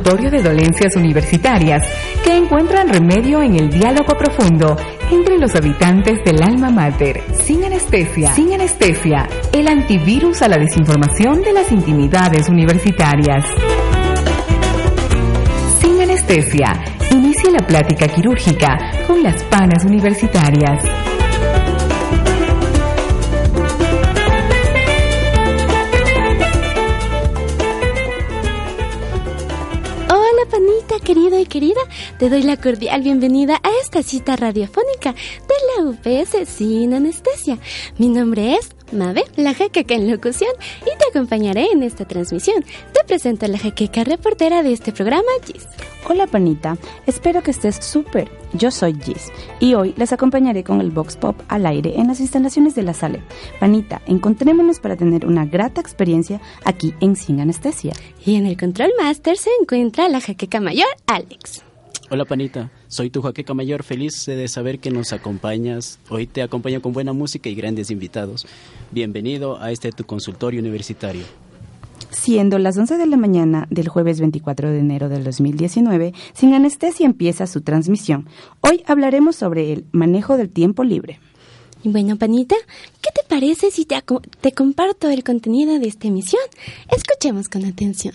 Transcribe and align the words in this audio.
De 0.00 0.42
dolencias 0.42 0.96
universitarias 0.96 1.82
que 2.24 2.34
encuentran 2.34 2.88
remedio 2.88 3.42
en 3.42 3.56
el 3.56 3.68
diálogo 3.68 4.16
profundo 4.16 4.76
entre 5.10 5.38
los 5.38 5.54
habitantes 5.54 6.24
del 6.24 6.42
alma 6.42 6.70
mater, 6.70 7.22
sin 7.44 7.62
anestesia, 7.64 8.32
sin 8.32 8.54
anestesia, 8.54 9.28
el 9.52 9.68
antivirus 9.68 10.40
a 10.40 10.48
la 10.48 10.56
desinformación 10.56 11.42
de 11.42 11.52
las 11.52 11.70
intimidades 11.70 12.48
universitarias. 12.48 13.44
Sin 15.80 16.00
anestesia, 16.00 16.80
inicia 17.10 17.50
la 17.50 17.66
plática 17.66 18.08
quirúrgica 18.08 18.78
con 19.06 19.22
las 19.22 19.42
panas 19.44 19.84
universitarias. 19.84 21.11
Querido 31.02 31.38
y 31.38 31.46
querida, 31.46 31.80
te 32.18 32.28
doy 32.28 32.42
la 32.42 32.56
cordial 32.56 33.02
bienvenida 33.02 33.56
a 33.62 33.70
esta 33.82 34.02
cita 34.02 34.36
radiofónica 34.36 35.12
de 35.12 35.54
la 35.76 35.84
UPS 35.90 36.48
sin 36.48 36.94
anestesia. 36.94 37.58
Mi 37.98 38.08
nombre 38.08 38.54
es 38.54 38.70
Mabe, 38.92 39.24
la 39.36 39.54
jaqueca 39.54 39.94
en 39.94 40.10
locución, 40.10 40.50
y 40.80 40.98
te 40.98 41.04
acompañaré 41.10 41.66
en 41.72 41.82
esta 41.82 42.04
transmisión. 42.04 42.64
Te 42.92 43.04
presento 43.04 43.46
a 43.46 43.48
la 43.48 43.58
jaqueca 43.58 44.04
reportera 44.04 44.62
de 44.62 44.72
este 44.72 44.92
programa, 44.92 45.28
Gis. 45.44 45.66
Hola 46.08 46.26
Panita, 46.26 46.76
espero 47.06 47.42
que 47.42 47.52
estés 47.52 47.76
súper. 47.76 48.28
Yo 48.54 48.70
soy 48.70 48.94
Gis 49.00 49.30
y 49.60 49.74
hoy 49.74 49.94
les 49.96 50.12
acompañaré 50.12 50.64
con 50.64 50.80
el 50.80 50.90
Vox 50.90 51.16
Pop 51.16 51.40
al 51.48 51.64
aire 51.64 51.94
en 51.98 52.08
las 52.08 52.20
instalaciones 52.20 52.74
de 52.74 52.82
la 52.82 52.92
Sale. 52.92 53.22
Panita, 53.60 54.02
encontrémonos 54.06 54.80
para 54.80 54.96
tener 54.96 55.26
una 55.26 55.46
grata 55.46 55.80
experiencia 55.80 56.40
aquí 56.64 56.92
en 57.00 57.16
Sin 57.16 57.40
Anestesia. 57.40 57.92
Y 58.24 58.34
en 58.34 58.46
el 58.46 58.56
Control 58.56 58.90
Master 59.00 59.36
se 59.36 59.50
encuentra 59.60 60.08
la 60.08 60.20
jaqueca 60.20 60.60
mayor, 60.60 60.88
Alex. 61.06 61.62
Hola 62.10 62.24
Panita, 62.24 62.70
soy 62.92 63.08
tu 63.08 63.22
jaqueca 63.22 63.54
mayor, 63.54 63.84
feliz 63.84 64.26
de 64.26 64.46
saber 64.48 64.78
que 64.78 64.90
nos 64.90 65.14
acompañas. 65.14 65.98
Hoy 66.10 66.26
te 66.26 66.42
acompaño 66.42 66.82
con 66.82 66.92
buena 66.92 67.14
música 67.14 67.48
y 67.48 67.54
grandes 67.54 67.90
invitados. 67.90 68.46
Bienvenido 68.90 69.58
a 69.62 69.70
este 69.70 69.92
tu 69.92 70.04
consultorio 70.04 70.60
universitario. 70.60 71.24
Siendo 72.10 72.58
las 72.58 72.76
11 72.76 72.98
de 72.98 73.06
la 73.06 73.16
mañana 73.16 73.66
del 73.70 73.88
jueves 73.88 74.20
24 74.20 74.68
de 74.68 74.78
enero 74.78 75.08
del 75.08 75.24
2019, 75.24 76.12
Sin 76.34 76.52
Anestesia 76.52 77.06
empieza 77.06 77.46
su 77.46 77.62
transmisión. 77.62 78.28
Hoy 78.60 78.82
hablaremos 78.86 79.36
sobre 79.36 79.72
el 79.72 79.86
manejo 79.92 80.36
del 80.36 80.50
tiempo 80.50 80.84
libre. 80.84 81.18
Y 81.82 81.88
bueno, 81.88 82.18
Panita, 82.18 82.56
¿qué 83.00 83.08
te 83.14 83.26
parece 83.26 83.70
si 83.70 83.86
te, 83.86 83.96
te 84.42 84.52
comparto 84.52 85.08
el 85.08 85.24
contenido 85.24 85.78
de 85.78 85.88
esta 85.88 86.08
emisión? 86.08 86.42
Escuchemos 86.94 87.48
con 87.48 87.64
atención. 87.64 88.14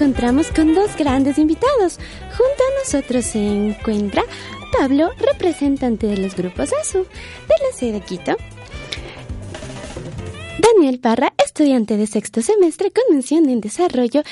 Encontramos 0.00 0.50
con 0.50 0.74
dos 0.74 0.96
grandes 0.96 1.36
invitados. 1.36 1.98
Junto 2.30 2.62
a 2.62 2.78
nosotros 2.82 3.22
se 3.22 3.38
encuentra 3.38 4.22
Pablo, 4.72 5.10
representante 5.18 6.06
de 6.06 6.16
los 6.16 6.34
grupos 6.34 6.72
ASU 6.72 7.00
de 7.00 7.54
la 7.66 7.76
sede 7.76 8.00
Quito. 8.00 8.34
Daniel 10.58 11.00
Parra, 11.00 11.34
estudiante 11.44 11.98
de 11.98 12.06
sexto 12.06 12.40
semestre 12.40 12.90
con 12.90 13.14
mención 13.14 13.46
en 13.50 13.60
desarrollo 13.60 14.22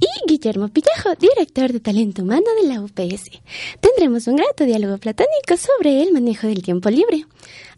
y 0.00 0.08
Guillermo 0.26 0.68
Pillejo, 0.68 1.14
director 1.14 1.72
de 1.72 1.78
talento 1.78 2.22
humano 2.22 2.46
de 2.60 2.66
la 2.66 2.80
UPS. 2.80 3.30
Tendremos 3.80 4.26
un 4.26 4.36
grato 4.36 4.64
diálogo 4.64 4.98
platónico 4.98 5.56
sobre 5.56 6.02
el 6.02 6.12
manejo 6.12 6.48
del 6.48 6.62
tiempo 6.62 6.90
libre. 6.90 7.26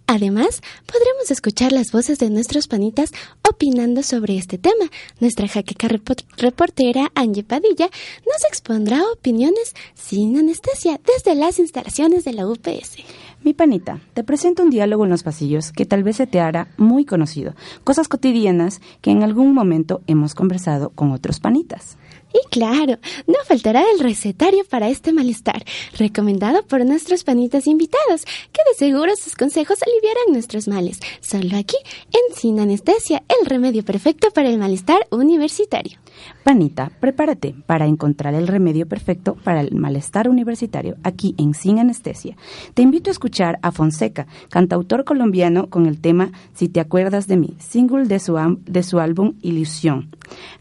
Además, 0.06 0.62
podremos 0.86 1.30
escuchar 1.30 1.72
las 1.72 1.92
voces 1.92 2.18
de 2.18 2.28
nuestros 2.30 2.68
panitas 2.68 3.12
opinando 3.48 4.02
sobre 4.02 4.36
este 4.36 4.58
tema. 4.58 4.90
Nuestra 5.20 5.48
jaqueca 5.48 5.88
reportera 6.36 7.10
Angie 7.14 7.44
Padilla 7.44 7.88
nos 8.26 8.44
expondrá 8.48 9.02
opiniones 9.10 9.74
sin 9.94 10.36
anestesia 10.36 11.00
desde 11.04 11.34
las 11.34 11.58
instalaciones 11.58 12.24
de 12.24 12.32
la 12.34 12.46
UPS. 12.46 12.96
Mi 13.44 13.54
panita, 13.54 14.00
te 14.14 14.22
presento 14.22 14.62
un 14.62 14.70
diálogo 14.70 15.04
en 15.04 15.10
los 15.10 15.24
pasillos 15.24 15.72
que 15.72 15.84
tal 15.84 16.04
vez 16.04 16.16
se 16.16 16.28
te 16.28 16.40
hará 16.40 16.68
muy 16.76 17.04
conocido. 17.04 17.54
Cosas 17.82 18.06
cotidianas 18.06 18.80
que 19.00 19.10
en 19.10 19.22
algún 19.22 19.52
momento 19.52 20.00
hemos 20.06 20.34
conversado 20.34 20.90
con 20.90 21.10
otros 21.10 21.40
panitas. 21.40 21.96
Y 22.34 22.48
claro, 22.48 22.98
no 23.26 23.36
faltará 23.46 23.84
el 23.92 24.00
recetario 24.00 24.64
para 24.64 24.88
este 24.88 25.12
malestar, 25.12 25.64
recomendado 25.98 26.64
por 26.66 26.84
nuestros 26.84 27.24
panitas 27.24 27.66
invitados, 27.66 28.24
que 28.52 28.62
de 28.70 28.78
seguro 28.78 29.14
sus 29.16 29.34
consejos 29.36 29.78
aliviarán 29.82 30.32
nuestros 30.32 30.68
males. 30.68 30.98
Solo 31.20 31.56
aquí, 31.56 31.76
en 32.12 32.36
Sin 32.36 32.60
Anestesia, 32.60 33.22
el 33.40 33.46
remedio 33.46 33.84
perfecto 33.84 34.30
para 34.30 34.48
el 34.48 34.58
malestar 34.58 35.06
universitario. 35.10 35.98
Panita, 36.44 36.90
prepárate 37.00 37.54
para 37.66 37.86
encontrar 37.86 38.34
el 38.34 38.48
remedio 38.48 38.86
perfecto 38.86 39.36
para 39.36 39.60
el 39.60 39.74
malestar 39.74 40.28
universitario 40.28 40.96
aquí 41.02 41.34
en 41.38 41.54
Sin 41.54 41.78
Anestesia. 41.78 42.36
Te 42.74 42.82
invito 42.82 43.10
a 43.10 43.12
escuchar 43.12 43.58
a 43.62 43.70
Fonseca, 43.70 44.26
cantautor 44.50 45.04
colombiano 45.04 45.70
con 45.70 45.86
el 45.86 46.00
tema 46.00 46.32
Si 46.54 46.68
te 46.68 46.80
acuerdas 46.80 47.26
de 47.26 47.36
mí, 47.36 47.54
single 47.58 48.06
de 48.06 48.18
su, 48.18 48.38
de 48.66 48.82
su 48.82 48.98
álbum 48.98 49.34
Ilusión, 49.40 50.10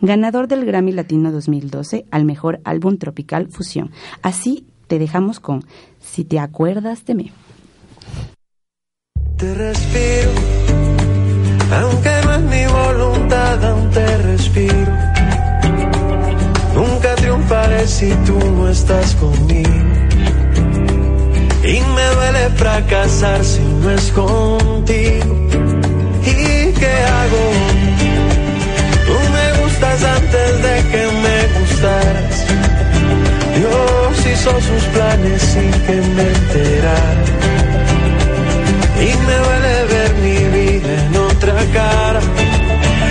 ganador 0.02 0.48
del 0.48 0.66
Grammy 0.66 0.92
Latino 0.92 1.32
2012 1.32 2.06
al 2.12 2.26
mejor 2.26 2.62
álbum 2.64 2.98
tropical 2.98 3.48
fusión. 3.50 3.92
Así 4.22 4.66
te 4.88 5.00
dejamos 5.00 5.40
con 5.40 5.64
Si 6.00 6.26
te 6.26 6.40
acuerdas 6.40 7.06
de 7.06 7.16
mí. 7.16 7.32
Te 9.38 9.56
respiro, 9.56 10.32
aunque 11.82 12.10
no 12.26 12.34
es 12.34 12.42
mi 12.44 12.66
voluntad, 12.72 13.66
aún 13.66 13.90
te 13.90 14.18
respiro 14.20 15.21
triunfaré 17.32 17.88
si 17.88 18.10
tú 18.26 18.38
no 18.58 18.70
estás 18.70 19.16
conmigo. 19.16 19.70
Y 21.64 21.80
me 21.96 22.06
duele 22.16 22.50
fracasar 22.58 23.44
si 23.44 23.62
no 23.62 23.92
es 23.92 24.12
contigo. 24.12 25.34
¿Y 26.26 26.72
qué 26.80 26.94
hago? 27.20 27.44
Tú 29.08 29.18
me 29.36 29.62
gustas 29.62 30.04
antes 30.04 30.64
de 30.66 30.76
que 30.92 31.04
me 31.24 31.38
gustaras. 31.60 32.36
Dios 33.58 34.34
hizo 34.34 34.52
sus 34.70 34.84
planes 34.94 35.42
sin 35.42 35.72
que 35.86 35.98
me 36.16 36.26
enterara. 36.38 37.24
Y 39.08 39.10
me 39.28 39.36
duele 39.46 39.76
ver 39.94 40.14
mi 40.26 40.38
vida 40.58 40.92
en 41.06 41.16
otra 41.16 41.56
cara. 41.74 42.22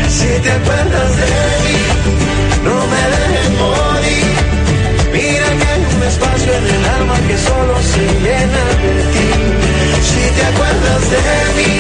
Si 0.09 0.43
te 0.43 0.51
acuerdas 0.51 1.11
de 1.21 1.27
mí, 1.63 1.70
que 7.31 7.39
solo 7.39 7.75
se 7.93 8.05
llena 8.25 8.65
de 8.83 8.95
ti. 9.15 9.31
Si 10.11 10.25
te 10.37 10.43
acuerdas 10.53 11.03
de 11.15 11.23
mí, 11.59 11.75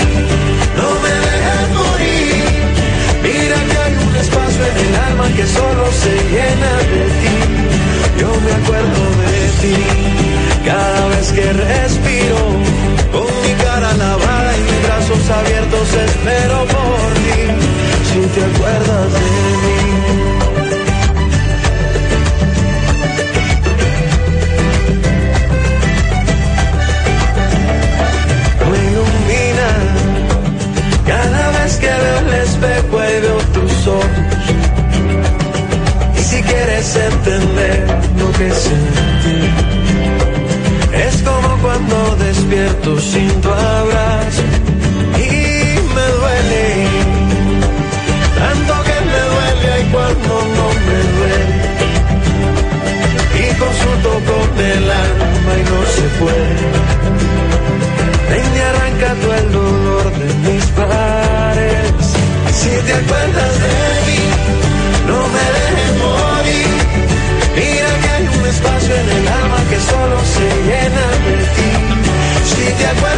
no 0.78 0.88
me 1.02 1.14
dejes 1.26 1.68
morir. 1.80 2.44
Mira 3.24 3.58
que 3.68 3.76
hay 3.82 3.94
un 4.08 4.14
espacio 4.24 4.62
en 4.70 4.76
el 4.86 4.94
alma 5.08 5.26
que 5.36 5.46
solo 5.58 5.84
se 6.02 6.14
llena 6.34 6.72
de 6.92 7.02
ti. 7.20 7.36
Yo 8.20 8.30
me 8.44 8.52
acuerdo 8.60 9.02
de 9.24 9.40
ti 9.62 9.78
cada 10.70 11.02
vez 11.12 11.26
que 11.36 11.46
respiro. 11.52 12.40
Con 13.14 13.30
mi 13.44 13.52
cara 13.64 13.92
lavada 14.04 14.50
y 14.56 14.60
mis 14.68 14.80
brazos 14.86 15.22
abiertos 15.38 15.86
espero 16.08 16.58
por 16.74 17.06
ti. 17.24 17.40
Si 18.08 18.20
te 18.34 18.42
acuerdas 18.50 19.12
de 19.14 19.20
mí. 19.62 19.69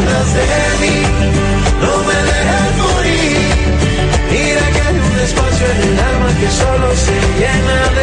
De 0.07 0.79
mí, 0.81 0.97
no 1.81 1.93
me 2.09 2.19
dejes 2.31 2.73
morir. 2.79 3.39
Mira 4.31 4.65
que 4.73 4.81
hay 4.81 4.99
un 4.99 5.19
espacio 5.21 5.67
en 5.67 5.79
el 5.89 5.99
alma 6.01 6.31
que 6.41 6.51
solo 6.51 6.97
se 6.97 7.17
llena 7.39 7.79
de 7.99 8.02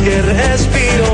que 0.00 0.22
respiro. 0.22 1.08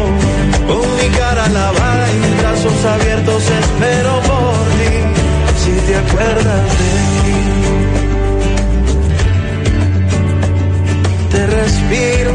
Con 0.68 0.96
mi 0.96 1.08
cara 1.16 1.48
lavada 1.48 2.12
y 2.12 2.16
mis 2.16 2.38
brazos 2.40 2.84
abiertos 2.84 3.42
espero 3.62 4.12
por 4.30 4.56
ti. 4.78 4.94
Si 5.62 5.72
te 5.86 5.96
acuerdas 5.96 6.64
de 6.80 6.90
mí. 7.24 7.44
Te 11.30 11.46
respiro, 11.46 12.32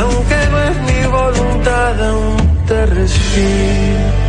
aunque 0.00 0.38
no 0.50 0.62
es 0.68 0.76
mi 0.88 1.06
voluntad, 1.06 2.08
aún 2.08 2.36
te 2.66 2.86
respiro. 2.86 4.21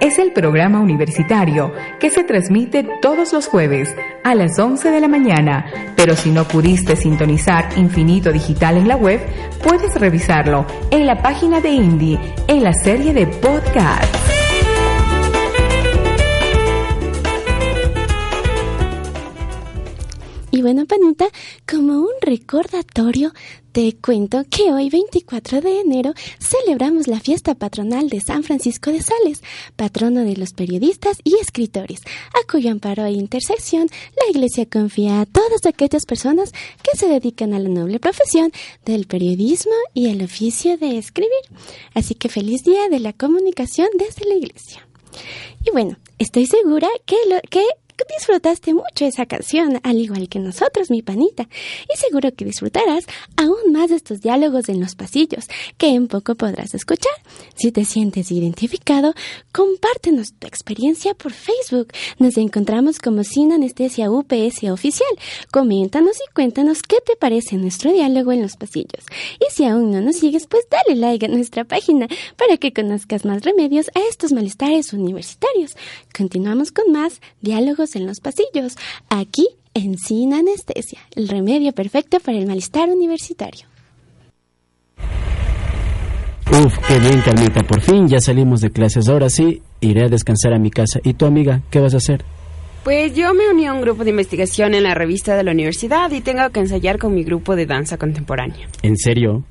Es 0.00 0.18
el 0.20 0.32
programa 0.32 0.80
universitario 0.80 1.72
que 1.98 2.10
se 2.10 2.22
transmite 2.22 2.86
todos 3.02 3.32
los 3.32 3.48
jueves 3.48 3.94
a 4.22 4.34
las 4.34 4.58
11 4.58 4.90
de 4.90 5.00
la 5.00 5.08
mañana, 5.08 5.66
pero 5.96 6.14
si 6.14 6.30
no 6.30 6.44
pudiste 6.44 6.94
sintonizar 6.94 7.68
Infinito 7.76 8.30
Digital 8.30 8.76
en 8.76 8.86
la 8.86 8.96
web, 8.96 9.20
puedes 9.62 9.94
revisarlo 9.96 10.66
en 10.90 11.06
la 11.06 11.20
página 11.20 11.60
de 11.60 11.70
Indie 11.70 12.20
en 12.46 12.62
la 12.62 12.72
serie 12.74 13.12
de 13.12 13.26
podcast. 13.26 14.23
Bueno, 20.64 20.86
Panita, 20.86 21.26
como 21.70 21.98
un 21.98 22.14
recordatorio, 22.22 23.34
te 23.72 23.94
cuento 23.98 24.44
que 24.48 24.72
hoy, 24.72 24.88
24 24.88 25.60
de 25.60 25.80
enero, 25.80 26.14
celebramos 26.38 27.06
la 27.06 27.20
fiesta 27.20 27.54
patronal 27.54 28.08
de 28.08 28.22
San 28.22 28.44
Francisco 28.44 28.90
de 28.90 29.02
Sales, 29.02 29.42
patrono 29.76 30.24
de 30.24 30.38
los 30.38 30.54
periodistas 30.54 31.18
y 31.22 31.34
escritores, 31.36 32.00
a 32.30 32.50
cuyo 32.50 32.70
amparo 32.70 33.04
e 33.04 33.10
intersección 33.10 33.88
la 34.16 34.30
Iglesia 34.30 34.64
confía 34.64 35.20
a 35.20 35.26
todas 35.26 35.66
aquellas 35.66 36.06
personas 36.06 36.52
que 36.82 36.96
se 36.96 37.08
dedican 37.08 37.52
a 37.52 37.58
la 37.58 37.68
noble 37.68 38.00
profesión 38.00 38.50
del 38.86 39.06
periodismo 39.06 39.74
y 39.92 40.08
el 40.08 40.22
oficio 40.22 40.78
de 40.78 40.96
escribir. 40.96 41.44
Así 41.92 42.14
que 42.14 42.30
feliz 42.30 42.62
día 42.62 42.88
de 42.88 43.00
la 43.00 43.12
comunicación 43.12 43.88
desde 43.98 44.26
la 44.26 44.36
Iglesia. 44.36 44.88
Y 45.62 45.72
bueno, 45.72 45.98
estoy 46.18 46.46
segura 46.46 46.88
que, 47.04 47.16
lo, 47.28 47.38
que 47.50 47.62
disfrutaste 48.16 48.74
mucho 48.74 49.04
esa 49.04 49.26
canción, 49.26 49.80
al 49.82 49.98
igual 49.98 50.28
que 50.28 50.38
nosotros, 50.38 50.90
mi 50.90 51.02
panita, 51.02 51.48
y 51.92 51.96
seguro 51.96 52.32
que 52.34 52.44
disfrutarás 52.44 53.04
aún 53.36 53.72
más 53.72 53.90
de 53.90 53.96
estos 53.96 54.20
diálogos 54.20 54.68
en 54.68 54.80
los 54.80 54.94
pasillos, 54.94 55.46
que 55.78 55.88
en 55.88 56.08
poco 56.08 56.34
podrás 56.34 56.74
escuchar. 56.74 57.12
Si 57.54 57.70
te 57.72 57.84
sientes 57.84 58.30
identificado, 58.30 59.14
compártenos 59.52 60.34
tu 60.38 60.46
experiencia 60.46 61.14
por 61.14 61.32
Facebook. 61.32 61.88
Nos 62.18 62.36
encontramos 62.36 62.98
como 62.98 63.24
Sin 63.24 63.52
Anestesia 63.52 64.10
UPS 64.10 64.64
Oficial. 64.70 65.08
Coméntanos 65.52 66.16
y 66.16 66.32
cuéntanos 66.34 66.82
qué 66.82 66.96
te 67.04 67.16
parece 67.16 67.56
nuestro 67.56 67.92
diálogo 67.92 68.32
en 68.32 68.42
los 68.42 68.56
pasillos. 68.56 69.04
Y 69.40 69.52
si 69.52 69.64
aún 69.64 69.90
no 69.90 70.00
nos 70.00 70.16
sigues, 70.16 70.46
pues 70.46 70.64
dale 70.70 70.98
like 70.98 71.26
a 71.26 71.28
nuestra 71.28 71.64
página 71.64 72.08
para 72.36 72.56
que 72.56 72.72
conozcas 72.72 73.24
más 73.24 73.42
remedios 73.42 73.88
a 73.94 74.00
estos 74.08 74.32
malestares 74.32 74.92
universitarios. 74.92 75.76
Continuamos 76.16 76.72
con 76.72 76.92
más 76.92 77.20
diálogos 77.40 77.83
en 77.96 78.06
los 78.06 78.20
pasillos, 78.20 78.76
aquí 79.08 79.46
en 79.74 79.98
Sin 79.98 80.32
Anestesia, 80.32 81.00
el 81.14 81.28
remedio 81.28 81.72
perfecto 81.72 82.20
para 82.20 82.38
el 82.38 82.46
malestar 82.46 82.88
universitario. 82.88 83.66
Uf, 86.50 86.78
qué 86.86 86.98
bien, 87.00 87.20
Carmita. 87.22 87.62
Por 87.62 87.80
fin 87.80 88.06
ya 88.06 88.20
salimos 88.20 88.60
de 88.60 88.70
clases. 88.70 89.08
Ahora 89.08 89.28
sí, 89.28 89.62
iré 89.80 90.04
a 90.04 90.08
descansar 90.08 90.54
a 90.54 90.58
mi 90.58 90.70
casa. 90.70 91.00
¿Y 91.02 91.14
tu 91.14 91.26
amiga, 91.26 91.62
qué 91.70 91.80
vas 91.80 91.94
a 91.94 91.96
hacer? 91.96 92.24
Pues 92.84 93.16
yo 93.16 93.32
me 93.32 93.48
uní 93.50 93.66
a 93.66 93.72
un 93.72 93.80
grupo 93.80 94.04
de 94.04 94.10
investigación 94.10 94.74
en 94.74 94.82
la 94.82 94.94
revista 94.94 95.34
de 95.36 95.42
la 95.42 95.52
universidad 95.52 96.12
y 96.12 96.20
tengo 96.20 96.48
que 96.50 96.60
ensayar 96.60 96.98
con 96.98 97.14
mi 97.14 97.24
grupo 97.24 97.56
de 97.56 97.66
danza 97.66 97.96
contemporánea. 97.96 98.68
¿En 98.82 98.96
serio? 98.96 99.44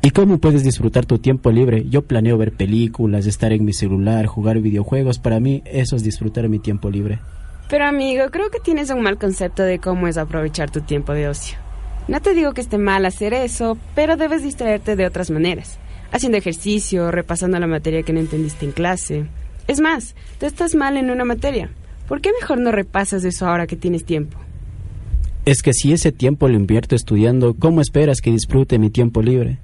¿Y 0.00 0.10
cómo 0.10 0.38
puedes 0.38 0.64
disfrutar 0.64 1.04
tu 1.04 1.18
tiempo 1.18 1.50
libre? 1.50 1.84
Yo 1.90 2.02
planeo 2.02 2.38
ver 2.38 2.52
películas, 2.52 3.26
estar 3.26 3.52
en 3.52 3.64
mi 3.64 3.72
celular, 3.72 4.26
jugar 4.26 4.60
videojuegos. 4.60 5.18
Para 5.18 5.38
mí, 5.38 5.62
eso 5.66 5.96
es 5.96 6.02
disfrutar 6.02 6.48
mi 6.48 6.60
tiempo 6.60 6.88
libre. 6.88 7.18
Pero 7.68 7.84
amigo, 7.86 8.30
creo 8.30 8.50
que 8.50 8.60
tienes 8.60 8.90
un 8.90 9.02
mal 9.02 9.18
concepto 9.18 9.62
de 9.62 9.78
cómo 9.78 10.08
es 10.08 10.16
aprovechar 10.16 10.70
tu 10.70 10.80
tiempo 10.80 11.12
de 11.12 11.28
ocio. 11.28 11.58
No 12.08 12.22
te 12.22 12.32
digo 12.32 12.54
que 12.54 12.62
esté 12.62 12.78
mal 12.78 13.04
hacer 13.04 13.34
eso, 13.34 13.76
pero 13.94 14.16
debes 14.16 14.42
distraerte 14.42 14.96
de 14.96 15.06
otras 15.06 15.30
maneras. 15.30 15.78
Haciendo 16.10 16.38
ejercicio, 16.38 17.10
repasando 17.10 17.58
la 17.58 17.66
materia 17.66 18.02
que 18.02 18.14
no 18.14 18.20
entendiste 18.20 18.64
en 18.64 18.72
clase. 18.72 19.26
Es 19.66 19.80
más, 19.80 20.14
tú 20.40 20.46
estás 20.46 20.74
mal 20.74 20.96
en 20.96 21.10
una 21.10 21.26
materia. 21.26 21.70
¿Por 22.08 22.22
qué 22.22 22.30
mejor 22.40 22.58
no 22.58 22.72
repasas 22.72 23.24
eso 23.24 23.46
ahora 23.46 23.66
que 23.66 23.76
tienes 23.76 24.06
tiempo? 24.06 24.38
Es 25.44 25.62
que 25.62 25.74
si 25.74 25.92
ese 25.92 26.10
tiempo 26.10 26.48
lo 26.48 26.54
invierto 26.54 26.96
estudiando, 26.96 27.52
¿cómo 27.52 27.82
esperas 27.82 28.22
que 28.22 28.30
disfrute 28.30 28.78
mi 28.78 28.88
tiempo 28.88 29.20
libre? 29.20 29.58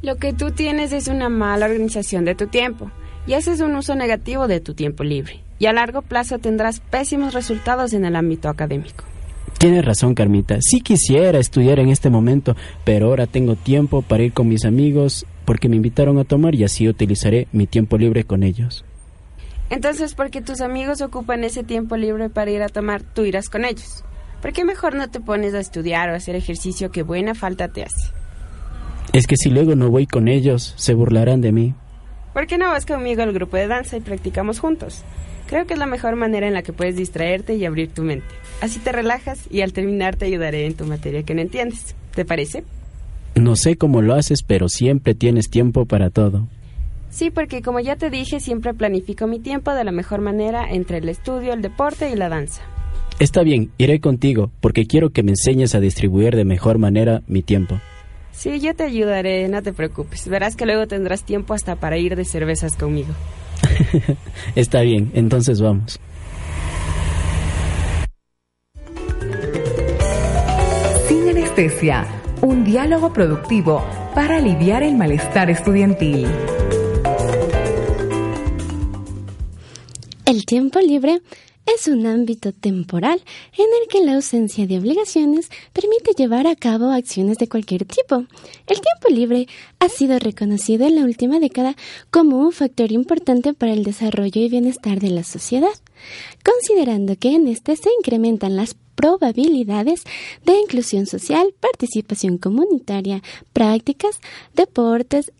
Lo 0.00 0.16
que 0.16 0.32
tú 0.32 0.50
tienes 0.50 0.92
es 0.94 1.08
una 1.08 1.28
mala 1.28 1.66
organización 1.66 2.24
de 2.24 2.34
tu 2.34 2.46
tiempo 2.46 2.90
y 3.26 3.34
haces 3.34 3.60
un 3.60 3.76
uso 3.76 3.94
negativo 3.94 4.48
de 4.48 4.60
tu 4.60 4.72
tiempo 4.72 5.04
libre. 5.04 5.40
Y 5.60 5.66
a 5.66 5.72
largo 5.72 6.02
plazo 6.02 6.38
tendrás 6.38 6.80
pésimos 6.80 7.34
resultados 7.34 7.92
en 7.92 8.04
el 8.04 8.16
ámbito 8.16 8.48
académico. 8.48 9.04
Tienes 9.58 9.84
razón, 9.84 10.14
Carmita. 10.14 10.56
Sí 10.62 10.80
quisiera 10.80 11.38
estudiar 11.38 11.78
en 11.80 11.90
este 11.90 12.08
momento, 12.08 12.56
pero 12.82 13.08
ahora 13.08 13.26
tengo 13.26 13.56
tiempo 13.56 14.00
para 14.00 14.22
ir 14.22 14.32
con 14.32 14.48
mis 14.48 14.64
amigos 14.64 15.26
porque 15.44 15.68
me 15.68 15.76
invitaron 15.76 16.18
a 16.18 16.24
tomar 16.24 16.54
y 16.54 16.64
así 16.64 16.88
utilizaré 16.88 17.46
mi 17.52 17.66
tiempo 17.66 17.98
libre 17.98 18.24
con 18.24 18.42
ellos. 18.42 18.86
Entonces, 19.68 20.14
porque 20.14 20.40
tus 20.40 20.62
amigos 20.62 21.02
ocupan 21.02 21.44
ese 21.44 21.62
tiempo 21.62 21.98
libre 21.98 22.30
para 22.30 22.50
ir 22.50 22.62
a 22.62 22.70
tomar, 22.70 23.02
tú 23.02 23.26
irás 23.26 23.50
con 23.50 23.66
ellos. 23.66 24.02
¿Por 24.40 24.54
qué 24.54 24.64
mejor 24.64 24.94
no 24.94 25.10
te 25.10 25.20
pones 25.20 25.52
a 25.52 25.60
estudiar 25.60 26.08
o 26.08 26.14
a 26.14 26.16
hacer 26.16 26.36
ejercicio 26.36 26.90
que 26.90 27.02
buena 27.02 27.34
falta 27.34 27.68
te 27.68 27.82
hace? 27.82 28.14
Es 29.12 29.26
que 29.26 29.36
si 29.36 29.50
luego 29.50 29.76
no 29.76 29.90
voy 29.90 30.06
con 30.06 30.28
ellos, 30.28 30.72
se 30.78 30.94
burlarán 30.94 31.42
de 31.42 31.52
mí. 31.52 31.74
¿Por 32.32 32.46
qué 32.46 32.56
no 32.56 32.70
vas 32.70 32.86
conmigo 32.86 33.22
al 33.22 33.34
grupo 33.34 33.58
de 33.58 33.66
danza 33.66 33.98
y 33.98 34.00
practicamos 34.00 34.58
juntos? 34.58 35.04
Creo 35.50 35.66
que 35.66 35.74
es 35.74 35.80
la 35.80 35.86
mejor 35.86 36.14
manera 36.14 36.46
en 36.46 36.54
la 36.54 36.62
que 36.62 36.72
puedes 36.72 36.94
distraerte 36.94 37.56
y 37.56 37.64
abrir 37.64 37.90
tu 37.90 38.04
mente. 38.04 38.28
Así 38.60 38.78
te 38.78 38.92
relajas 38.92 39.48
y 39.50 39.62
al 39.62 39.72
terminar 39.72 40.14
te 40.14 40.26
ayudaré 40.26 40.64
en 40.64 40.74
tu 40.74 40.86
materia 40.86 41.24
que 41.24 41.34
no 41.34 41.40
entiendes. 41.40 41.96
¿Te 42.14 42.24
parece? 42.24 42.62
No 43.34 43.56
sé 43.56 43.74
cómo 43.74 44.00
lo 44.00 44.14
haces, 44.14 44.44
pero 44.44 44.68
siempre 44.68 45.16
tienes 45.16 45.50
tiempo 45.50 45.86
para 45.86 46.10
todo. 46.10 46.46
Sí, 47.10 47.32
porque 47.32 47.62
como 47.62 47.80
ya 47.80 47.96
te 47.96 48.10
dije, 48.10 48.38
siempre 48.38 48.74
planifico 48.74 49.26
mi 49.26 49.40
tiempo 49.40 49.74
de 49.74 49.82
la 49.82 49.90
mejor 49.90 50.20
manera 50.20 50.70
entre 50.70 50.98
el 50.98 51.08
estudio, 51.08 51.52
el 51.52 51.62
deporte 51.62 52.08
y 52.10 52.14
la 52.14 52.28
danza. 52.28 52.62
Está 53.18 53.42
bien, 53.42 53.72
iré 53.76 53.98
contigo, 53.98 54.52
porque 54.60 54.86
quiero 54.86 55.10
que 55.10 55.24
me 55.24 55.32
enseñes 55.32 55.74
a 55.74 55.80
distribuir 55.80 56.36
de 56.36 56.44
mejor 56.44 56.78
manera 56.78 57.22
mi 57.26 57.42
tiempo. 57.42 57.80
Sí, 58.30 58.60
yo 58.60 58.76
te 58.76 58.84
ayudaré, 58.84 59.48
no 59.48 59.64
te 59.64 59.72
preocupes. 59.72 60.28
Verás 60.28 60.54
que 60.54 60.64
luego 60.64 60.86
tendrás 60.86 61.24
tiempo 61.24 61.54
hasta 61.54 61.74
para 61.74 61.98
ir 61.98 62.14
de 62.14 62.24
cervezas 62.24 62.76
conmigo. 62.76 63.12
Está 64.54 64.80
bien, 64.82 65.10
entonces 65.14 65.60
vamos. 65.60 65.98
Sin 71.08 71.28
anestesia, 71.28 72.06
un 72.42 72.64
diálogo 72.64 73.12
productivo 73.12 73.84
para 74.14 74.36
aliviar 74.36 74.82
el 74.82 74.96
malestar 74.96 75.50
estudiantil. 75.50 76.26
El 80.26 80.46
tiempo 80.46 80.78
libre 80.80 81.20
es 81.74 81.88
un 81.88 82.06
ámbito 82.06 82.52
temporal 82.52 83.22
en 83.56 83.66
el 83.80 83.88
que 83.88 84.04
la 84.04 84.14
ausencia 84.14 84.66
de 84.66 84.78
obligaciones 84.78 85.50
permite 85.72 86.12
llevar 86.16 86.46
a 86.46 86.56
cabo 86.56 86.90
acciones 86.90 87.38
de 87.38 87.48
cualquier 87.48 87.84
tipo. 87.84 88.24
El 88.66 88.80
tiempo 88.80 89.08
libre 89.10 89.46
ha 89.78 89.88
sido 89.88 90.18
reconocido 90.18 90.86
en 90.86 90.96
la 90.96 91.04
última 91.04 91.38
década 91.38 91.76
como 92.10 92.38
un 92.38 92.52
factor 92.52 92.92
importante 92.92 93.52
para 93.54 93.72
el 93.72 93.84
desarrollo 93.84 94.40
y 94.40 94.48
bienestar 94.48 95.00
de 95.00 95.10
la 95.10 95.24
sociedad, 95.24 95.72
considerando 96.44 97.16
que 97.16 97.34
en 97.34 97.46
este 97.48 97.76
se 97.76 97.90
incrementan 97.98 98.56
las 98.56 98.74
probabilidades 98.94 100.04
de 100.44 100.58
inclusión 100.58 101.06
social, 101.06 101.54
participación 101.60 102.38
comunitaria, 102.38 103.22
prácticas, 103.52 104.20
deportes 104.54 105.32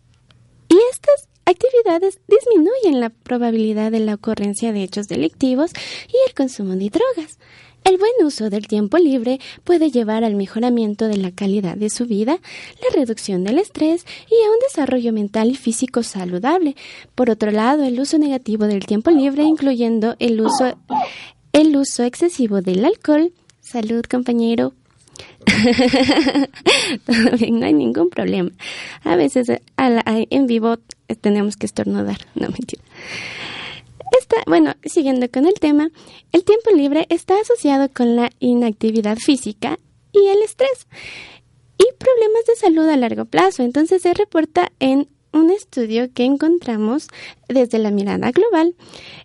y 0.69 0.77
estas 0.91 1.30
actividades 1.45 2.19
disminuyen 2.27 2.99
la 2.99 3.09
probabilidad 3.09 3.91
de 3.91 3.99
la 3.99 4.15
ocurrencia 4.15 4.73
de 4.73 4.83
hechos 4.83 5.07
delictivos 5.07 5.71
y 6.07 6.15
el 6.27 6.33
consumo 6.33 6.75
de 6.75 6.89
drogas. 6.89 7.37
El 7.83 7.97
buen 7.97 8.11
uso 8.23 8.51
del 8.51 8.67
tiempo 8.67 8.99
libre 8.99 9.39
puede 9.63 9.89
llevar 9.89 10.23
al 10.23 10.35
mejoramiento 10.35 11.07
de 11.07 11.17
la 11.17 11.31
calidad 11.31 11.75
de 11.75 11.89
su 11.89 12.05
vida, 12.05 12.39
la 12.79 12.95
reducción 12.95 13.43
del 13.43 13.57
estrés 13.57 14.05
y 14.29 14.45
a 14.45 14.51
un 14.51 14.57
desarrollo 14.67 15.11
mental 15.13 15.49
y 15.49 15.55
físico 15.55 16.03
saludable. 16.03 16.75
Por 17.15 17.31
otro 17.31 17.49
lado, 17.49 17.83
el 17.83 17.99
uso 17.99 18.19
negativo 18.19 18.65
del 18.65 18.85
tiempo 18.85 19.09
libre, 19.09 19.43
incluyendo 19.43 20.15
el 20.19 20.41
uso, 20.41 20.77
el 21.53 21.75
uso 21.75 22.03
excesivo 22.03 22.61
del 22.61 22.85
alcohol, 22.85 23.33
salud 23.61 24.03
compañero, 24.03 24.73
no 27.51 27.65
hay 27.65 27.73
ningún 27.73 28.09
problema. 28.09 28.51
A 29.03 29.15
veces 29.15 29.47
en 29.77 30.47
vivo 30.47 30.77
tenemos 31.15 31.55
que 31.55 31.65
estornudar, 31.65 32.17
no 32.35 32.49
mentira. 32.49 32.83
Está, 34.19 34.37
bueno, 34.45 34.73
siguiendo 34.83 35.29
con 35.29 35.45
el 35.45 35.53
tema, 35.53 35.89
el 36.31 36.43
tiempo 36.43 36.71
libre 36.75 37.07
está 37.09 37.39
asociado 37.39 37.89
con 37.89 38.15
la 38.15 38.29
inactividad 38.39 39.17
física 39.17 39.79
y 40.11 40.27
el 40.27 40.41
estrés 40.41 40.87
y 41.77 41.85
problemas 41.97 42.45
de 42.45 42.55
salud 42.55 42.87
a 42.89 42.97
largo 42.97 43.25
plazo. 43.25 43.63
Entonces 43.63 44.01
se 44.01 44.13
reporta 44.13 44.71
en 44.79 45.07
un 45.33 45.49
estudio 45.49 46.11
que 46.13 46.25
encontramos 46.25 47.07
desde 47.47 47.79
la 47.79 47.91
mirada 47.91 48.31
global 48.31 48.75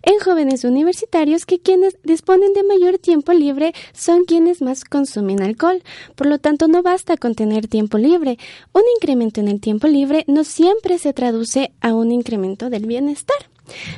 en 0.03 0.19
jóvenes 0.19 0.63
universitarios 0.63 1.45
que 1.45 1.59
quienes 1.59 1.97
disponen 2.03 2.53
de 2.53 2.63
mayor 2.63 2.97
tiempo 2.97 3.33
libre 3.33 3.73
son 3.93 4.25
quienes 4.25 4.61
más 4.61 4.83
consumen 4.85 5.41
alcohol. 5.41 5.83
Por 6.15 6.27
lo 6.27 6.39
tanto, 6.39 6.67
no 6.67 6.81
basta 6.81 7.17
con 7.17 7.35
tener 7.35 7.67
tiempo 7.67 7.97
libre. 7.97 8.37
Un 8.73 8.83
incremento 8.95 9.39
en 9.41 9.47
el 9.47 9.59
tiempo 9.59 9.87
libre 9.87 10.23
no 10.27 10.43
siempre 10.43 10.97
se 10.97 11.13
traduce 11.13 11.71
a 11.81 11.93
un 11.93 12.11
incremento 12.11 12.69
del 12.69 12.85
bienestar. 12.85 13.37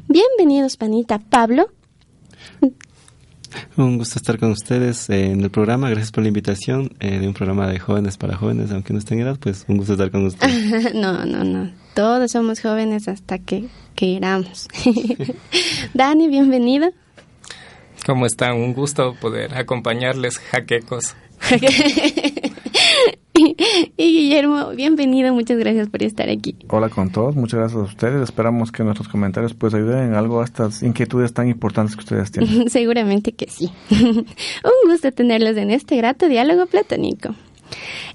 Bienvenidos, 0.08 0.78
panita. 0.78 1.20
Pablo. 1.20 1.70
Un 3.77 3.98
gusto 3.98 4.20
estar 4.20 4.38
con 4.38 4.51
ustedes 4.51 5.10
en 5.10 5.41
el 5.41 5.50
programa. 5.50 5.89
Gracias 5.89 6.12
por 6.12 6.24
la 6.24 6.27
invitación 6.27 6.91
eh, 7.00 7.20
de 7.20 7.27
un 7.27 7.34
programa 7.34 7.68
de 7.68 7.79
jóvenes 7.79 8.18
para 8.18 8.36
jóvenes, 8.36 8.72
aunque 8.72 8.94
no 8.94 9.00
estén 9.00 9.20
edad, 9.20 9.38
pues 9.39 9.65
un 9.68 9.77
gusto 9.77 9.94
estar 9.94 10.12
con 10.12 10.25
ustedes. 10.25 10.94
no, 10.96 11.25
no, 11.25 11.44
no. 11.44 11.72
Todos 11.94 12.32
somos 12.32 12.62
jóvenes 12.62 13.08
hasta 13.08 13.39
que 13.39 13.68
queramos. 13.96 14.68
Dani, 15.94 16.27
bienvenido. 16.27 16.91
¿Cómo 18.06 18.25
están? 18.25 18.56
Un 18.56 18.74
gusto 18.74 19.15
poder 19.20 19.56
acompañarles, 19.56 20.39
jaquecos. 20.39 21.15
y 23.98 24.12
Guillermo, 24.12 24.70
bienvenido, 24.75 25.34
muchas 25.34 25.58
gracias 25.58 25.89
por 25.89 26.03
estar 26.03 26.29
aquí. 26.29 26.56
Hola 26.70 26.89
con 26.89 27.12
todos, 27.12 27.36
muchas 27.36 27.60
gracias 27.60 27.82
a 27.82 27.84
ustedes. 27.84 28.22
Esperamos 28.22 28.72
que 28.72 28.84
nuestros 28.84 29.08
comentarios 29.08 29.53
pues 29.53 29.74
ayuden 29.74 30.10
en 30.10 30.13
algo 30.13 30.41
a 30.41 30.46
estas 30.46 30.84
inquietudes 30.84 31.34
tan 31.34 31.48
importantes 31.48 31.96
que 31.96 32.01
ustedes 32.01 32.32
tienen. 32.32 32.70
Seguramente 32.70 33.32
que 33.32 33.48
sí. 33.50 33.72
Un 33.89 34.91
gusto 34.91 35.12
tenerlos 35.12 35.58
en 35.58 35.72
este 35.72 35.98
grato 35.98 36.27
diálogo 36.27 36.65
platónico. 36.65 37.36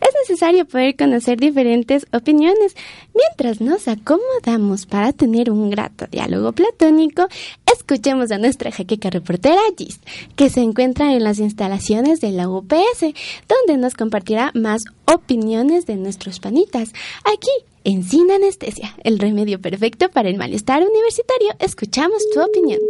Es 0.00 0.28
necesario 0.28 0.64
poder 0.64 0.96
conocer 0.96 1.38
diferentes 1.38 2.06
opiniones. 2.12 2.74
Mientras 3.14 3.60
nos 3.60 3.88
acomodamos 3.88 4.86
para 4.86 5.12
tener 5.12 5.50
un 5.50 5.70
grato 5.70 6.06
diálogo 6.10 6.52
platónico, 6.52 7.26
escuchemos 7.72 8.30
a 8.30 8.38
nuestra 8.38 8.70
jaqueca 8.70 9.10
reportera 9.10 9.60
Gis, 9.76 10.00
que 10.36 10.50
se 10.50 10.60
encuentra 10.60 11.12
en 11.12 11.24
las 11.24 11.38
instalaciones 11.38 12.20
de 12.20 12.32
la 12.32 12.48
UPS, 12.48 13.12
donde 13.48 13.80
nos 13.80 13.94
compartirá 13.94 14.50
más 14.54 14.82
opiniones 15.06 15.86
de 15.86 15.96
nuestros 15.96 16.40
panitas. 16.40 16.92
Aquí, 17.24 17.50
en 17.84 18.02
Sin 18.02 18.30
Anestesia, 18.30 18.94
el 19.04 19.18
remedio 19.18 19.60
perfecto 19.60 20.08
para 20.10 20.28
el 20.28 20.38
malestar 20.38 20.82
universitario, 20.82 21.54
escuchamos 21.58 22.22
tu 22.32 22.40
opinión. 22.40 22.80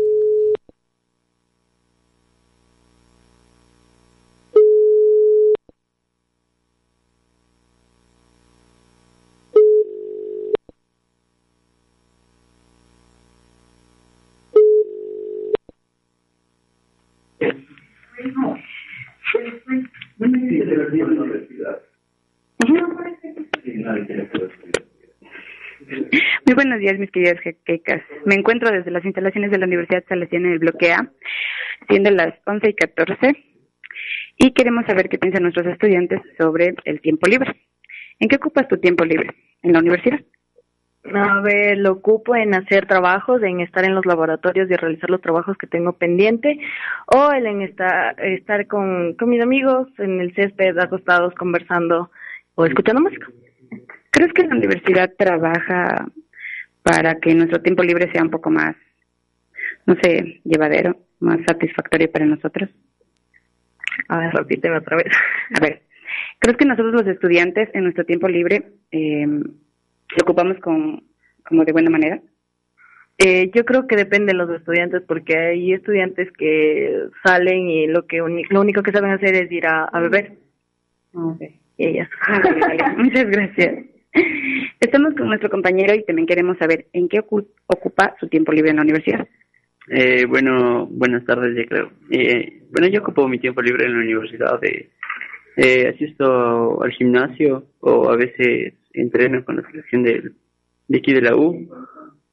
Muy 26.47 26.54
buenos 26.54 26.81
días, 26.81 26.99
mis 26.99 27.11
queridas 27.11 27.40
jequecas. 27.40 28.02
Me 28.25 28.35
encuentro 28.35 28.71
desde 28.71 28.90
las 28.90 29.04
instalaciones 29.04 29.50
de 29.50 29.59
la 29.59 29.66
Universidad 29.66 30.04
Salesiana 30.09 30.49
en 30.49 30.52
el 30.54 30.59
bloque 30.59 30.93
A, 30.93 31.11
siendo 31.88 32.11
las 32.11 32.35
11 32.47 32.71
y 32.71 32.75
14, 32.75 33.45
y 34.38 34.52
queremos 34.52 34.87
saber 34.87 35.09
qué 35.09 35.19
piensan 35.19 35.43
nuestros 35.43 35.66
estudiantes 35.66 36.21
sobre 36.38 36.75
el 36.85 37.00
tiempo 37.00 37.28
libre. 37.28 37.54
¿En 38.19 38.28
qué 38.28 38.37
ocupas 38.37 38.69
tu 38.69 38.78
tiempo 38.78 39.04
libre? 39.04 39.31
¿En 39.62 39.73
la 39.73 39.81
universidad? 39.81 40.21
A 41.13 41.43
ver, 41.43 41.77
lo 41.79 41.93
ocupo 41.93 42.35
en 42.35 42.55
hacer 42.55 42.87
trabajos, 42.87 43.43
en 43.43 43.61
estar 43.61 43.85
en 43.85 43.95
los 43.95 44.07
laboratorios 44.07 44.71
y 44.71 44.75
realizar 44.75 45.11
los 45.11 45.21
trabajos 45.21 45.57
que 45.59 45.67
tengo 45.67 45.93
pendiente, 45.93 46.59
o 47.15 47.31
en 47.33 47.61
estar, 47.61 48.19
estar 48.25 48.67
con, 48.67 49.15
con 49.15 49.29
mis 49.29 49.43
amigos 49.43 49.89
en 49.99 50.21
el 50.21 50.35
césped, 50.35 50.79
acostados, 50.79 51.35
conversando 51.35 52.11
o 52.55 52.65
escuchando 52.65 53.03
música. 53.03 53.27
¿Crees 54.11 54.33
que 54.33 54.47
la 54.47 54.57
universidad 54.57 55.13
trabaja 55.19 56.07
para 56.83 57.17
que 57.17 57.35
nuestro 57.35 57.61
tiempo 57.61 57.83
libre 57.83 58.11
sea 58.11 58.23
un 58.23 58.31
poco 58.31 58.49
más, 58.49 58.75
no 59.85 59.97
sé, 60.03 60.41
llevadero, 60.45 60.97
más 61.21 61.39
satisfactorio 61.47 62.11
para 62.11 62.25
nosotros? 62.25 62.71
A 64.09 64.21
ver, 64.21 64.33
repíteme 64.33 64.79
otra 64.79 64.97
vez. 64.97 65.13
A 65.55 65.61
ver, 65.61 65.83
¿crees 66.39 66.57
que 66.57 66.65
nosotros 66.65 66.95
los 66.95 67.07
estudiantes 67.07 67.69
en 67.75 67.83
nuestro 67.85 68.05
tiempo 68.05 68.27
libre 68.27 68.73
eh, 68.91 69.27
lo 70.11 70.23
ocupamos 70.23 70.59
con, 70.59 71.03
como 71.45 71.65
de 71.65 71.73
buena 71.73 71.91
manera? 71.91 72.21
Eh, 73.19 73.51
yo 73.55 73.65
creo 73.65 73.87
que 73.87 73.97
depende 73.97 74.33
de 74.33 74.39
los 74.39 74.51
estudiantes 74.51 75.03
porque 75.07 75.37
hay 75.37 75.73
estudiantes 75.73 76.33
que 76.33 77.05
salen 77.25 77.69
y 77.69 77.87
lo 77.87 78.07
que 78.07 78.19
lo 78.51 78.61
único 78.61 78.83
que 78.83 78.93
saben 78.93 79.13
hacer 79.13 79.35
es 79.35 79.53
ir 79.53 79.67
a, 79.67 79.89
beber. 80.01 80.33
Okay. 81.13 81.61
Y 81.79 81.87
ellas. 81.87 82.09
Muchas 82.97 83.27
gracias. 83.31 83.85
Estamos 84.81 85.15
con 85.15 85.29
nuestro 85.29 85.51
compañero 85.51 85.95
y 85.95 86.05
también 86.05 86.27
queremos 86.27 86.59
saber 86.59 86.87
en 86.93 87.09
qué 87.09 87.21
ocupa 87.21 88.17
su 88.19 88.29
tiempo 88.29 88.53
libre 88.53 88.71
en 88.71 88.77
la 88.77 88.83
universidad. 88.83 89.27
Eh, 89.89 90.25
bueno, 90.27 90.87
buenas 90.87 91.25
tardes, 91.25 91.57
ya 91.57 91.67
creo. 91.67 91.91
Eh, 92.11 92.63
bueno, 92.71 92.89
yo 92.89 93.01
ocupo 93.01 93.29
mi 93.29 93.39
tiempo 93.39 93.61
libre 93.61 93.87
en 93.87 93.93
la 93.93 93.99
universidad. 93.99 94.61
De, 94.61 94.91
eh, 95.57 95.89
asisto 95.89 96.83
al 96.83 96.91
gimnasio 96.93 97.65
o 97.81 98.11
a 98.11 98.17
veces 98.17 98.75
entreno 98.95 99.45
con 99.45 99.57
la 99.57 99.71
selección 99.71 100.03
de, 100.03 100.33
de 100.89 100.99
aquí 100.99 101.13
de 101.13 101.23
la 101.23 101.37
U 101.37 101.69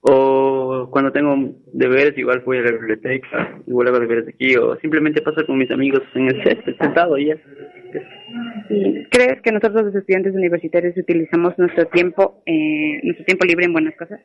o 0.01 0.89
cuando 0.89 1.12
tengo 1.12 1.36
deberes, 1.74 2.18
igual 2.18 2.41
voy 2.44 2.58
a 2.58 2.62
la 2.62 2.72
biblioteca, 2.72 3.60
igual 3.68 3.88
hago 3.88 4.00
deberes 4.00 4.27
aquí, 4.27 4.56
o 4.56 4.75
simplemente 4.77 5.22
paso 5.22 5.46
con 5.46 5.60
mis 5.60 5.70
amigos 5.70 6.01
en 6.15 6.27
el 6.27 6.44
césped, 6.44 6.75
sentado 6.77 7.18
y 7.20 7.27
ya. 7.27 7.36
¿Crees 9.12 9.41
que 9.44 9.51
nosotros 9.51 9.86
los 9.86 9.96
estudiantes 9.96 10.34
universitarios 10.34 10.98
utilizamos 10.98 11.53
nuestro 11.60 11.86
tiempo, 11.86 12.41
eh, 12.48 13.00
nuestro 13.03 13.25
tiempo 13.25 13.46
libre 13.46 13.65
en 13.65 13.74
buenas 13.74 13.96
cosas? 13.96 14.20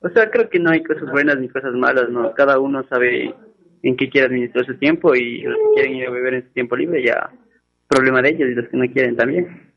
O 0.00 0.08
sea, 0.10 0.30
creo 0.30 0.48
que 0.48 0.60
no 0.60 0.70
hay 0.70 0.84
cosas 0.84 1.10
buenas 1.10 1.38
ni 1.40 1.48
cosas 1.48 1.72
malas, 1.74 2.08
¿no? 2.10 2.32
Cada 2.34 2.60
uno 2.60 2.86
sabe 2.88 3.34
en 3.82 3.96
qué 3.96 4.08
quiere 4.08 4.28
administrar 4.28 4.66
su 4.66 4.76
tiempo 4.78 5.16
y 5.16 5.42
los 5.42 5.56
que 5.56 5.74
quieren 5.74 5.96
ir 5.96 6.06
a 6.06 6.10
beber 6.10 6.34
en 6.34 6.42
su 6.44 6.52
tiempo 6.52 6.76
libre 6.76 7.02
ya 7.02 7.30
problema 7.88 8.22
de 8.22 8.28
ellos 8.28 8.50
y 8.50 8.54
los 8.54 8.68
que 8.68 8.76
no 8.76 8.86
quieren 8.92 9.16
también. 9.16 9.67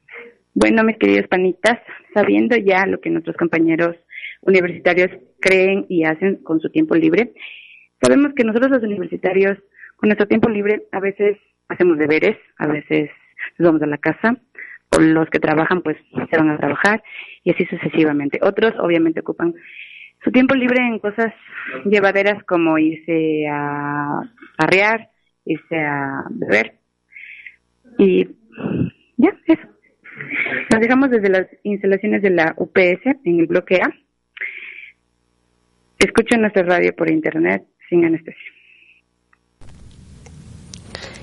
Bueno, 0.53 0.84
mis 0.84 0.98
queridos 0.98 1.27
panitas, 1.27 1.79
sabiendo 2.13 2.58
ya 2.58 2.86
lo 2.86 3.00
que 3.00 3.10
nuestros 3.10 3.38
compañeros 3.38 3.96
universitarios 4.41 5.10
creen 5.39 5.86
y 5.88 6.03
hacen 6.03 6.38
con 6.43 6.60
su 6.60 6.70
tiempo 6.70 6.96
libre, 6.96 7.34
sabemos 8.01 8.34
que 8.36 8.43
nosotros 8.43 8.72
los 8.72 8.84
universitarios, 8.84 9.58
con 9.96 10.10
nuestro 10.10 10.27
tiempo 10.27 10.50
libre, 10.50 10.84
a 10.91 11.00
veces 11.00 11.38
hacemos 11.70 11.98
deberes, 11.98 12.38
a 12.58 12.67
veces 12.67 13.10
nos 13.58 13.67
vamos 13.67 13.81
a 13.81 13.88
la 13.88 13.98
casa, 13.98 14.38
o 14.89 15.00
los 15.00 15.29
que 15.29 15.39
trabajan 15.39 15.81
pues 15.81 15.96
se 16.29 16.38
van 16.38 16.50
a 16.50 16.58
trabajar 16.58 17.01
y 17.43 17.51
así 17.51 17.65
sucesivamente. 17.65 18.39
Otros 18.41 18.74
obviamente 18.79 19.22
ocupan 19.22 19.53
su 20.22 20.31
tiempo 20.31 20.53
libre 20.53 20.86
en 20.86 21.00
cosas 21.00 21.34
llevaderas 21.86 22.43
como 22.43 22.77
irse 22.77 23.48
a 23.50 24.22
arrear, 24.58 25.10
irse 25.46 25.77
a 25.77 26.25
beber. 26.29 26.74
Y. 27.98 28.27
Nos 30.71 30.81
dejamos 30.81 31.09
desde 31.09 31.29
las 31.29 31.47
instalaciones 31.63 32.21
de 32.21 32.29
la 32.29 32.53
UPS 32.57 33.05
en 33.25 33.39
el 33.39 33.47
bloque 33.47 33.81
A. 33.81 33.93
Escuchen 35.99 36.41
nuestra 36.41 36.63
radio 36.63 36.95
por 36.95 37.11
internet 37.11 37.63
sin 37.89 38.05
anestesia. 38.05 38.51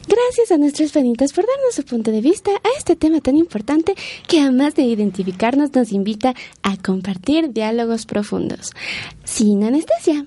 Gracias 0.09 0.53
a 0.53 0.59
nuestros 0.59 0.93
panitas 0.93 1.33
por 1.33 1.47
darnos 1.47 1.75
su 1.75 1.85
punto 1.85 2.11
de 2.11 2.21
vista 2.21 2.51
a 2.51 2.79
este 2.79 2.97
tema 2.97 3.21
tan 3.21 3.37
importante 3.37 3.95
que 4.27 4.41
además 4.41 4.75
de 4.75 4.83
identificarnos 4.83 5.75
nos 5.75 5.93
invita 5.93 6.35
a 6.63 6.77
compartir 6.77 7.53
diálogos 7.53 8.07
profundos. 8.07 8.73
Sin 9.25 9.65
anestesia. 9.65 10.25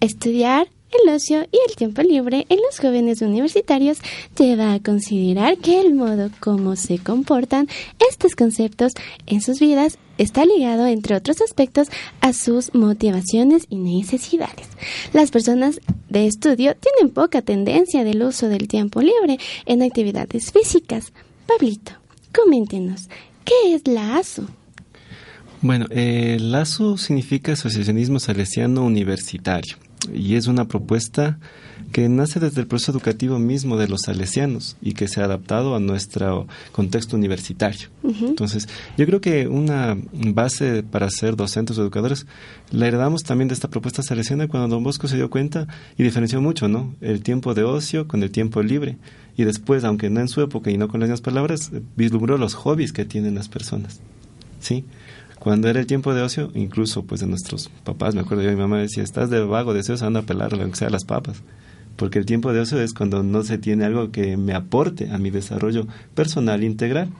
Estudiar 0.00 0.66
el 1.02 1.14
ocio 1.14 1.42
y 1.50 1.58
el 1.68 1.76
tiempo 1.76 2.02
libre 2.02 2.46
en 2.48 2.58
los 2.60 2.78
jóvenes 2.78 3.22
universitarios 3.22 3.98
lleva 4.38 4.74
a 4.74 4.80
considerar 4.80 5.58
que 5.58 5.80
el 5.80 5.94
modo 5.94 6.30
como 6.40 6.76
se 6.76 6.98
comportan 6.98 7.68
estos 8.10 8.34
conceptos 8.34 8.92
en 9.26 9.40
sus 9.40 9.60
vidas 9.60 9.98
está 10.18 10.44
ligado, 10.44 10.86
entre 10.86 11.16
otros 11.16 11.40
aspectos, 11.40 11.88
a 12.20 12.32
sus 12.32 12.74
motivaciones 12.74 13.66
y 13.68 13.76
necesidades. 13.76 14.68
Las 15.12 15.30
personas 15.30 15.80
de 16.08 16.26
estudio 16.26 16.76
tienen 16.76 17.12
poca 17.12 17.42
tendencia 17.42 18.04
del 18.04 18.22
uso 18.22 18.48
del 18.48 18.68
tiempo 18.68 19.00
libre 19.00 19.38
en 19.66 19.82
actividades 19.82 20.52
físicas. 20.52 21.12
Pablito, 21.46 21.92
coméntenos, 22.32 23.08
¿qué 23.44 23.74
es 23.74 23.86
la 23.86 24.16
ASU? 24.16 24.46
Bueno, 25.60 25.86
el 25.90 26.54
ASU 26.54 26.98
significa 26.98 27.52
Asociacionismo 27.52 28.20
Salesiano 28.20 28.84
Universitario 28.84 29.76
y 30.12 30.36
es 30.36 30.46
una 30.46 30.66
propuesta 30.66 31.38
que 31.92 32.08
nace 32.08 32.40
desde 32.40 32.60
el 32.60 32.66
proceso 32.66 32.90
educativo 32.90 33.38
mismo 33.38 33.76
de 33.76 33.86
los 33.86 34.02
salesianos 34.02 34.76
y 34.82 34.94
que 34.94 35.06
se 35.06 35.20
ha 35.20 35.26
adaptado 35.26 35.76
a 35.76 35.80
nuestro 35.80 36.48
contexto 36.72 37.16
universitario. 37.16 37.88
Entonces, 38.02 38.68
yo 38.98 39.06
creo 39.06 39.20
que 39.20 39.46
una 39.46 39.96
base 40.12 40.82
para 40.82 41.08
ser 41.08 41.36
docentes 41.36 41.78
o 41.78 41.82
educadores 41.82 42.26
la 42.72 42.88
heredamos 42.88 43.22
también 43.22 43.46
de 43.46 43.54
esta 43.54 43.70
propuesta 43.70 44.02
salesiana 44.02 44.48
cuando 44.48 44.74
Don 44.74 44.82
Bosco 44.82 45.06
se 45.06 45.14
dio 45.14 45.30
cuenta 45.30 45.68
y 45.96 46.02
diferenció 46.02 46.40
mucho, 46.40 46.66
¿no? 46.66 46.94
El 47.00 47.22
tiempo 47.22 47.54
de 47.54 47.62
ocio 47.62 48.08
con 48.08 48.24
el 48.24 48.32
tiempo 48.32 48.60
libre. 48.60 48.98
Y 49.36 49.44
después, 49.44 49.84
aunque 49.84 50.10
no 50.10 50.20
en 50.20 50.28
su 50.28 50.40
época 50.42 50.72
y 50.72 50.76
no 50.76 50.88
con 50.88 50.98
las 50.98 51.08
mismas 51.08 51.20
palabras, 51.20 51.70
vislumbró 51.96 52.38
los 52.38 52.54
hobbies 52.54 52.92
que 52.92 53.04
tienen 53.04 53.36
las 53.36 53.48
personas. 53.48 54.00
¿Sí? 54.58 54.84
Cuando 55.44 55.68
era 55.68 55.78
el 55.78 55.86
tiempo 55.86 56.14
de 56.14 56.22
ocio, 56.22 56.50
incluso 56.54 57.04
pues 57.04 57.20
de 57.20 57.26
nuestros 57.26 57.68
papás, 57.84 58.14
me 58.14 58.22
acuerdo 58.22 58.42
yo, 58.42 58.50
mi 58.50 58.56
mamá 58.56 58.78
decía, 58.78 59.02
estás 59.02 59.28
de 59.28 59.40
vago, 59.44 59.74
deseoso, 59.74 60.06
anda 60.06 60.20
a 60.20 60.22
pelar, 60.22 60.54
aunque 60.54 60.78
sea 60.78 60.88
las 60.88 61.04
papas. 61.04 61.42
Porque 61.96 62.18
el 62.18 62.24
tiempo 62.24 62.50
de 62.54 62.60
ocio 62.60 62.80
es 62.80 62.94
cuando 62.94 63.22
no 63.22 63.42
se 63.42 63.58
tiene 63.58 63.84
algo 63.84 64.10
que 64.10 64.38
me 64.38 64.54
aporte 64.54 65.10
a 65.10 65.18
mi 65.18 65.28
desarrollo 65.28 65.86
personal 66.14 66.64
integral. 66.64 67.10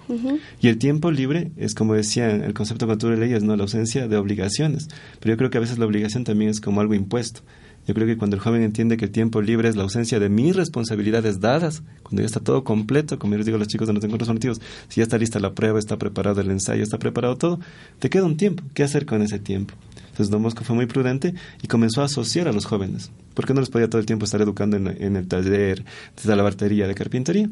Y 0.59 0.69
el 0.69 0.79
tiempo 0.79 1.11
libre 1.11 1.53
es, 1.59 1.75
como 1.75 1.93
decía 1.93 2.31
el 2.31 2.55
concepto 2.55 2.87
de 2.87 2.97
de 2.97 3.17
leyes, 3.19 3.43
¿no? 3.43 3.57
la 3.57 3.65
ausencia 3.65 4.09
de 4.09 4.17
obligaciones. 4.17 4.89
Pero 5.21 5.35
yo 5.35 5.37
creo 5.37 5.51
que 5.51 5.59
a 5.59 5.61
veces 5.61 5.77
la 5.79 5.85
obligación 5.85 6.25
también 6.25 6.51
es 6.51 6.63
como 6.63 6.81
algo 6.81 6.95
impuesto. 6.95 7.43
Yo 7.87 7.95
creo 7.95 8.07
que 8.07 8.17
cuando 8.17 8.37
el 8.37 8.43
joven 8.43 8.63
entiende 8.63 8.97
que 8.97 9.05
el 9.05 9.11
tiempo 9.11 9.43
libre 9.43 9.69
es 9.69 9.77
la 9.77 9.83
ausencia 9.83 10.19
de 10.19 10.29
mis 10.29 10.57
responsabilidades 10.57 11.41
dadas, 11.41 11.83
cuando 12.03 12.23
ya 12.23 12.27
está 12.27 12.41
todo 12.41 12.65
completo, 12.65 13.19
como 13.19 13.33
yo 13.35 13.39
les 13.39 13.47
digo 13.47 13.57
a 13.57 13.59
los 13.59 13.69
chicos 13.69 13.87
de 13.87 13.93
los 13.93 14.03
encuentros 14.03 14.27
formativos, 14.27 14.61
si 14.89 15.01
ya 15.01 15.03
está 15.03 15.19
lista 15.19 15.39
la 15.39 15.53
prueba, 15.53 15.79
está 15.79 15.99
preparado 15.99 16.41
el 16.41 16.51
ensayo, 16.51 16.83
está 16.83 16.99
preparado 16.99 17.37
todo, 17.37 17.61
te 17.99 18.09
queda 18.09 18.25
un 18.25 18.37
tiempo. 18.37 18.63
¿Qué 18.73 18.83
hacer 18.83 19.05
con 19.05 19.21
ese 19.23 19.39
tiempo? 19.39 19.75
Entonces 20.15 20.31
Don 20.31 20.43
Bosco 20.43 20.65
fue 20.65 20.77
muy 20.77 20.87
prudente 20.87 21.35
y 21.61 21.67
comenzó 21.67 22.01
a 22.01 22.05
asociar 22.05 22.49
a 22.49 22.53
los 22.53 22.65
jóvenes. 22.65 23.11
porque 23.35 23.53
no 23.53 23.61
les 23.61 23.69
podía 23.69 23.91
todo 23.91 24.01
el 24.01 24.07
tiempo 24.07 24.25
estar 24.25 24.41
educando 24.41 24.77
en, 24.77 25.17
el 25.17 25.27
taller, 25.27 25.85
desde 26.17 26.37
la 26.37 26.43
bartería 26.43 26.87
de 26.87 26.95
carpintería? 26.95 27.51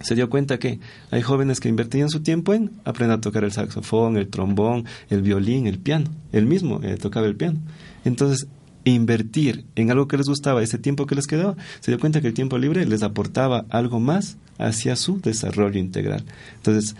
se 0.00 0.14
dio 0.14 0.28
cuenta 0.28 0.58
que 0.58 0.80
hay 1.10 1.22
jóvenes 1.22 1.60
que 1.60 1.68
invertían 1.68 2.10
su 2.10 2.20
tiempo 2.20 2.52
en 2.52 2.72
aprender 2.84 3.16
a 3.16 3.20
tocar 3.22 3.42
el 3.44 3.52
saxofón, 3.52 4.18
el 4.18 4.28
trombón, 4.28 4.84
el 5.08 5.22
violín, 5.22 5.66
el 5.66 5.78
piano. 5.78 6.10
Él 6.32 6.44
mismo 6.44 6.80
eh, 6.82 6.98
tocaba 7.00 7.26
el 7.26 7.36
piano. 7.36 7.58
Entonces, 8.04 8.46
invertir 8.84 9.64
en 9.76 9.90
algo 9.90 10.08
que 10.08 10.16
les 10.16 10.28
gustaba, 10.28 10.62
ese 10.62 10.78
tiempo 10.78 11.06
que 11.06 11.14
les 11.14 11.26
quedaba, 11.26 11.56
se 11.80 11.90
dio 11.90 12.00
cuenta 12.00 12.20
que 12.20 12.28
el 12.28 12.34
tiempo 12.34 12.58
libre 12.58 12.86
les 12.86 13.02
aportaba 13.02 13.64
algo 13.70 14.00
más 14.00 14.36
hacia 14.58 14.96
su 14.96 15.20
desarrollo 15.20 15.78
integral. 15.78 16.24
Entonces, 16.56 16.94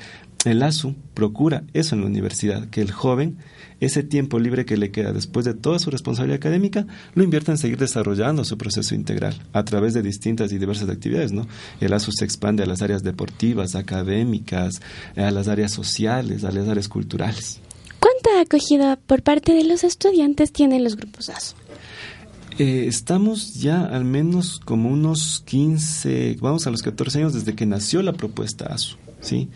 el 0.44 0.62
ASU 0.62 0.94
procura 1.14 1.64
eso 1.72 1.94
en 1.94 2.02
la 2.02 2.06
universidad, 2.06 2.68
que 2.68 2.82
el 2.82 2.90
joven, 2.90 3.38
ese 3.80 4.02
tiempo 4.02 4.38
libre 4.38 4.66
que 4.66 4.76
le 4.76 4.90
queda 4.90 5.12
después 5.12 5.46
de 5.46 5.54
toda 5.54 5.78
su 5.78 5.90
responsabilidad 5.90 6.36
académica, 6.36 6.86
lo 7.14 7.24
invierta 7.24 7.52
en 7.52 7.58
seguir 7.58 7.78
desarrollando 7.78 8.44
su 8.44 8.58
proceso 8.58 8.94
integral 8.94 9.34
a 9.52 9.64
través 9.64 9.94
de 9.94 10.02
distintas 10.02 10.52
y 10.52 10.58
diversas 10.58 10.90
actividades. 10.90 11.32
¿no? 11.32 11.46
El 11.80 11.92
ASU 11.92 12.12
se 12.12 12.24
expande 12.24 12.62
a 12.62 12.66
las 12.66 12.82
áreas 12.82 13.02
deportivas, 13.02 13.74
académicas, 13.74 14.82
a 15.16 15.30
las 15.30 15.48
áreas 15.48 15.72
sociales, 15.72 16.44
a 16.44 16.52
las 16.52 16.68
áreas 16.68 16.88
culturales. 16.88 17.60
¿Cuánta 17.98 18.40
acogida 18.42 18.96
por 18.96 19.22
parte 19.22 19.52
de 19.52 19.64
los 19.64 19.82
estudiantes 19.82 20.52
tienen 20.52 20.84
los 20.84 20.96
grupos 20.96 21.30
ASU? 21.30 21.54
Eh, 22.58 22.86
estamos 22.86 23.54
ya 23.54 23.84
al 23.84 24.04
menos 24.04 24.60
como 24.64 24.88
unos 24.88 25.42
15, 25.44 26.36
vamos 26.40 26.66
a 26.66 26.70
los 26.70 26.82
14 26.82 27.18
años 27.18 27.34
desde 27.34 27.56
que 27.56 27.66
nació 27.66 28.00
la 28.02 28.12
propuesta 28.12 28.66
ASU, 28.66 28.96
¿sí? 29.20 29.48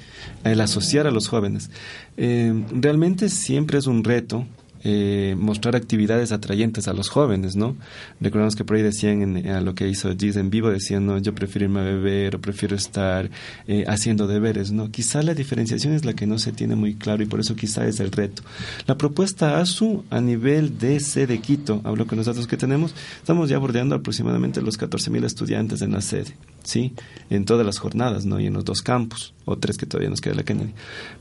El 0.43 0.61
asociar 0.61 1.07
a 1.07 1.13
los 1.13 1.29
jóvenes. 1.29 1.71
Eh, 2.17 2.53
realmente 2.73 3.29
siempre 3.29 3.79
es 3.79 3.87
un 3.87 4.03
reto 4.03 4.47
eh, 4.85 5.35
mostrar 5.39 5.77
actividades 5.77 6.33
atrayentes 6.33 6.89
a 6.89 6.93
los 6.93 7.09
jóvenes, 7.09 7.57
¿no? 7.57 7.77
Recordamos 8.21 8.57
que 8.57 8.65
por 8.65 8.77
ahí 8.77 8.83
decían 8.83 9.23
en, 9.23 9.49
a 9.49 9.61
lo 9.61 9.75
que 9.75 9.89
hizo 9.89 10.15
Giz 10.17 10.37
en 10.37 10.51
vivo, 10.51 10.71
decían, 10.71 11.07
no, 11.07 11.19
yo 11.19 11.35
prefiero 11.35 11.67
irme 11.67 11.81
a 11.81 11.85
beber 11.85 12.37
o 12.37 12.41
prefiero 12.41 12.77
estar 12.77 13.31
eh, 13.67 13.85
haciendo 13.89 14.27
deberes, 14.27 14.71
¿no? 14.73 14.91
Quizá 14.91 15.23
la 15.23 15.35
diferenciación 15.35 15.95
es 15.95 16.05
la 16.05 16.13
que 16.13 16.27
no 16.27 16.39
se 16.39 16.53
tiene 16.53 16.77
muy 16.77 16.95
claro 16.95 17.23
y 17.23 17.27
por 17.27 17.41
eso 17.41 17.57
quizá 17.57 17.87
es 17.87 18.01
el 18.01 18.13
reto. 18.13 18.43
La 18.87 18.97
propuesta 18.97 19.61
ASU 19.61 20.05
a 20.11 20.21
nivel 20.21 20.79
de 20.79 21.01
sede 21.01 21.39
Quito, 21.41 21.81
hablo 21.85 22.07
con 22.07 22.19
los 22.19 22.27
datos 22.27 22.47
que 22.47 22.57
tenemos, 22.57 22.95
estamos 23.17 23.49
ya 23.49 23.59
bordeando 23.59 23.95
aproximadamente 23.95 24.63
los 24.63 24.79
14.000 24.79 25.25
estudiantes 25.25 25.83
en 25.83 25.93
la 25.93 26.01
sede, 26.01 26.35
¿sí? 26.69 26.93
En 27.31 27.47
todas 27.47 27.65
las 27.65 27.79
jornadas, 27.79 28.27
¿no? 28.27 28.39
Y 28.39 28.47
en 28.47 28.53
los 28.53 28.65
dos 28.65 28.83
campus, 28.83 29.33
o 29.47 29.57
tres 29.57 29.79
que 29.79 29.87
todavía 29.87 30.11
nos 30.11 30.21
queda 30.21 30.35
la 30.35 30.43
Kennedy. 30.43 30.75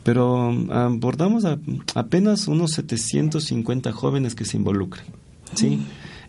Pero 0.04 0.50
abordamos 0.72 1.46
apenas 1.96 2.48
unos 2.50 2.72
700 2.72 3.42
50 3.42 3.94
jóvenes 3.94 4.36
que 4.36 4.44
se 4.44 4.58
involucran. 4.58 5.06
¿sí? 5.56 5.80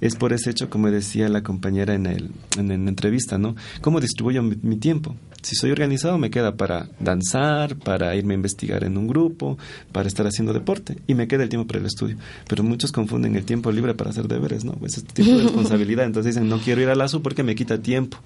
Es 0.00 0.14
por 0.14 0.32
ese 0.32 0.50
hecho, 0.50 0.70
como 0.70 0.88
decía 0.88 1.28
la 1.28 1.42
compañera 1.42 1.94
en, 1.94 2.06
el, 2.06 2.30
en, 2.56 2.68
la 2.68 2.74
entrevista, 2.88 3.38
¿no? 3.38 3.56
¿Cómo 3.80 4.00
distribuyo 4.00 4.40
mi, 4.44 4.76
tiempo? 4.76 5.16
Si 5.42 5.56
soy 5.56 5.72
organizado, 5.72 6.16
me 6.18 6.30
queda 6.30 6.54
para 6.56 6.88
danzar, 7.00 7.74
para 7.76 8.14
irme 8.14 8.34
a 8.34 8.36
investigar 8.36 8.84
en 8.84 8.96
un 8.96 9.08
grupo, 9.08 9.58
para 9.90 10.06
estar 10.06 10.24
haciendo 10.28 10.52
deporte, 10.52 10.98
y 11.08 11.14
me 11.14 11.26
queda 11.26 11.42
el 11.42 11.48
tiempo 11.48 11.66
para 11.66 11.80
el 11.80 11.86
estudio. 11.86 12.16
Pero 12.48 12.62
muchos 12.62 12.92
confunden 12.92 13.34
el 13.34 13.44
tiempo 13.44 13.72
libre 13.72 13.94
para 13.94 14.10
hacer 14.10 14.28
deberes, 14.28 14.64
¿no? 14.64 14.74
Pues 14.74 14.98
es 14.98 15.04
tiempo 15.04 15.38
de 15.38 15.42
responsabilidad. 15.42 16.06
Entonces 16.06 16.36
dicen, 16.36 16.48
no 16.48 16.58
quiero 16.60 16.80
ir 16.80 16.90
al 16.90 17.00
ASU 17.00 17.20
porque 17.20 17.42
me 17.42 17.56
quita 17.56 17.82
tiempo. 17.82 18.18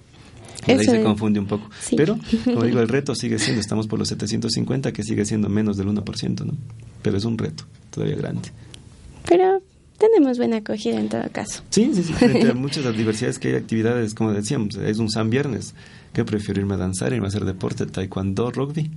Ahí 0.67 0.85
se 0.85 1.03
confunde 1.03 1.41
un 1.41 1.47
poco. 1.47 1.69
Pero, 1.97 2.19
como 2.45 2.65
digo, 2.65 2.81
el 2.81 2.89
reto 2.97 3.15
sigue 3.15 3.39
siendo, 3.39 3.61
estamos 3.61 3.87
por 3.87 3.99
los 3.99 4.09
750, 4.09 4.93
que 4.93 5.03
sigue 5.03 5.25
siendo 5.25 5.49
menos 5.49 5.77
del 5.77 5.89
1%, 5.89 6.45
¿no? 6.45 6.55
Pero 7.03 7.17
es 7.17 7.25
un 7.25 7.39
reto 7.39 7.65
todavía 7.91 8.17
grande. 8.17 8.51
Pero 9.29 9.63
tenemos 9.99 10.39
buena 10.39 10.59
acogida 10.59 10.99
en 10.99 11.09
todo 11.09 11.23
caso. 11.33 11.63
Sí, 11.71 11.91
sí, 11.95 12.03
sí. 12.03 12.13
Frente 12.13 12.51
a 12.51 12.55
muchas 12.55 12.97
diversidades 12.97 13.39
que 13.39 13.49
hay 13.49 13.55
actividades, 13.55 14.15
como 14.15 14.33
decíamos, 14.33 14.77
es 14.77 14.99
un 14.99 15.11
San 15.11 15.31
Viernes. 15.31 15.75
que 16.13 16.25
prefiero 16.25 16.61
irme 16.61 16.75
a 16.75 16.79
danzar, 16.79 17.13
irme 17.13 17.27
a 17.27 17.29
hacer 17.29 17.45
deporte, 17.45 17.87
taekwondo, 17.87 18.51
rugby? 18.51 18.91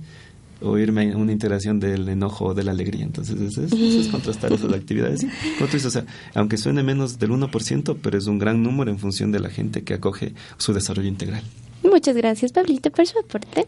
O 0.60 0.78
irme 0.78 1.12
a 1.12 1.16
una 1.16 1.32
integración 1.32 1.80
del 1.80 2.08
enojo 2.08 2.46
o 2.46 2.54
de 2.54 2.64
la 2.64 2.70
alegría. 2.70 3.04
Entonces, 3.04 3.40
eso 3.40 3.62
es, 3.62 3.72
eso 3.72 4.00
es 4.00 4.08
contrastar 4.08 4.52
esas 4.52 4.72
actividades. 4.72 5.26
O 5.60 5.90
sea, 5.90 6.04
aunque 6.34 6.56
suene 6.56 6.82
menos 6.82 7.18
del 7.18 7.30
1%, 7.30 7.96
pero 8.02 8.18
es 8.18 8.26
un 8.26 8.38
gran 8.38 8.62
número 8.62 8.90
en 8.90 8.98
función 8.98 9.32
de 9.32 9.40
la 9.40 9.50
gente 9.50 9.82
que 9.82 9.94
acoge 9.94 10.34
su 10.56 10.72
desarrollo 10.72 11.08
integral. 11.08 11.42
Muchas 11.90 12.16
gracias, 12.16 12.52
Pablito, 12.52 12.90
por 12.90 13.06
su 13.06 13.18
aporte. 13.18 13.66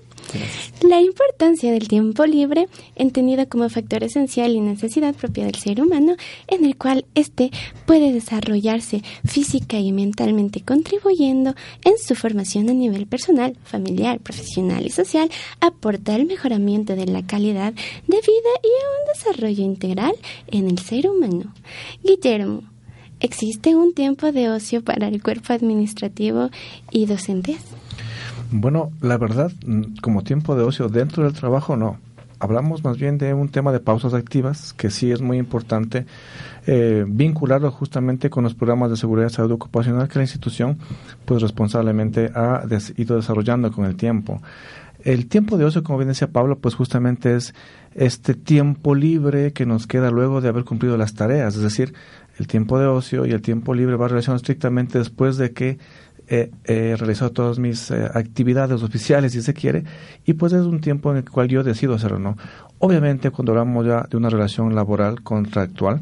La 0.82 1.00
importancia 1.00 1.72
del 1.72 1.88
tiempo 1.88 2.26
libre, 2.26 2.68
entendido 2.96 3.48
como 3.48 3.68
factor 3.68 4.02
esencial 4.02 4.52
y 4.52 4.60
necesidad 4.60 5.14
propia 5.14 5.44
del 5.44 5.54
ser 5.54 5.80
humano, 5.80 6.16
en 6.48 6.64
el 6.64 6.76
cual 6.76 7.06
éste 7.14 7.50
puede 7.86 8.12
desarrollarse 8.12 9.02
física 9.24 9.78
y 9.78 9.92
mentalmente, 9.92 10.60
contribuyendo 10.60 11.54
en 11.84 11.98
su 11.98 12.14
formación 12.14 12.68
a 12.68 12.74
nivel 12.74 13.06
personal, 13.06 13.56
familiar, 13.64 14.20
profesional 14.20 14.84
y 14.84 14.90
social, 14.90 15.30
aporta 15.60 16.14
al 16.14 16.26
mejoramiento 16.26 16.96
de 16.96 17.06
la 17.06 17.26
calidad 17.26 17.72
de 17.72 18.16
vida 18.16 18.52
y 18.62 18.68
a 18.68 19.00
un 19.00 19.14
desarrollo 19.14 19.64
integral 19.64 20.14
en 20.48 20.68
el 20.68 20.78
ser 20.78 21.08
humano. 21.08 21.54
Guillermo, 22.02 22.62
¿existe 23.20 23.76
un 23.76 23.94
tiempo 23.94 24.32
de 24.32 24.50
ocio 24.50 24.82
para 24.82 25.08
el 25.08 25.22
cuerpo 25.22 25.52
administrativo 25.52 26.50
y 26.90 27.06
docentes? 27.06 27.58
Bueno, 28.50 28.92
la 29.02 29.18
verdad, 29.18 29.52
como 30.00 30.22
tiempo 30.22 30.56
de 30.56 30.62
ocio 30.62 30.88
dentro 30.88 31.24
del 31.24 31.34
trabajo, 31.34 31.76
no. 31.76 31.98
Hablamos 32.40 32.84
más 32.84 32.96
bien 32.96 33.18
de 33.18 33.34
un 33.34 33.48
tema 33.48 33.72
de 33.72 33.80
pausas 33.80 34.14
activas, 34.14 34.72
que 34.72 34.90
sí 34.90 35.10
es 35.10 35.20
muy 35.20 35.38
importante 35.38 36.06
eh, 36.66 37.04
vincularlo 37.06 37.70
justamente 37.72 38.30
con 38.30 38.44
los 38.44 38.54
programas 38.54 38.90
de 38.90 38.96
seguridad 38.96 39.28
y 39.28 39.32
salud 39.34 39.52
ocupacional 39.52 40.08
que 40.08 40.20
la 40.20 40.24
institución, 40.24 40.78
pues 41.24 41.42
responsablemente 41.42 42.30
ha 42.34 42.62
ido 42.96 43.16
desarrollando 43.16 43.72
con 43.72 43.84
el 43.84 43.96
tiempo. 43.96 44.40
El 45.04 45.26
tiempo 45.26 45.58
de 45.58 45.64
ocio, 45.64 45.82
como 45.82 45.98
bien 45.98 46.08
decía 46.08 46.28
Pablo, 46.28 46.58
pues 46.58 46.74
justamente 46.74 47.36
es 47.36 47.54
este 47.94 48.34
tiempo 48.34 48.94
libre 48.94 49.52
que 49.52 49.66
nos 49.66 49.86
queda 49.86 50.10
luego 50.10 50.40
de 50.40 50.48
haber 50.48 50.64
cumplido 50.64 50.96
las 50.96 51.14
tareas, 51.14 51.56
es 51.56 51.62
decir, 51.62 51.92
el 52.38 52.46
tiempo 52.46 52.78
de 52.78 52.86
ocio 52.86 53.26
y 53.26 53.32
el 53.32 53.42
tiempo 53.42 53.74
libre 53.74 53.96
va 53.96 54.08
relacionado 54.08 54.36
estrictamente 54.36 54.98
después 54.98 55.36
de 55.36 55.52
que 55.52 55.78
he, 56.28 56.96
realizado 56.96 57.32
todas 57.32 57.58
mis 57.58 57.90
eh, 57.90 58.08
actividades 58.14 58.82
oficiales, 58.82 59.32
si 59.32 59.42
se 59.42 59.54
quiere, 59.54 59.84
y 60.24 60.34
pues 60.34 60.52
es 60.52 60.62
un 60.62 60.80
tiempo 60.80 61.10
en 61.10 61.18
el 61.18 61.30
cual 61.30 61.48
yo 61.48 61.62
decido 61.62 61.94
hacerlo, 61.94 62.18
¿no? 62.18 62.36
Obviamente, 62.78 63.30
cuando 63.30 63.52
hablamos 63.52 63.86
ya 63.86 64.06
de 64.08 64.16
una 64.16 64.30
relación 64.30 64.74
laboral 64.74 65.22
contractual, 65.22 66.00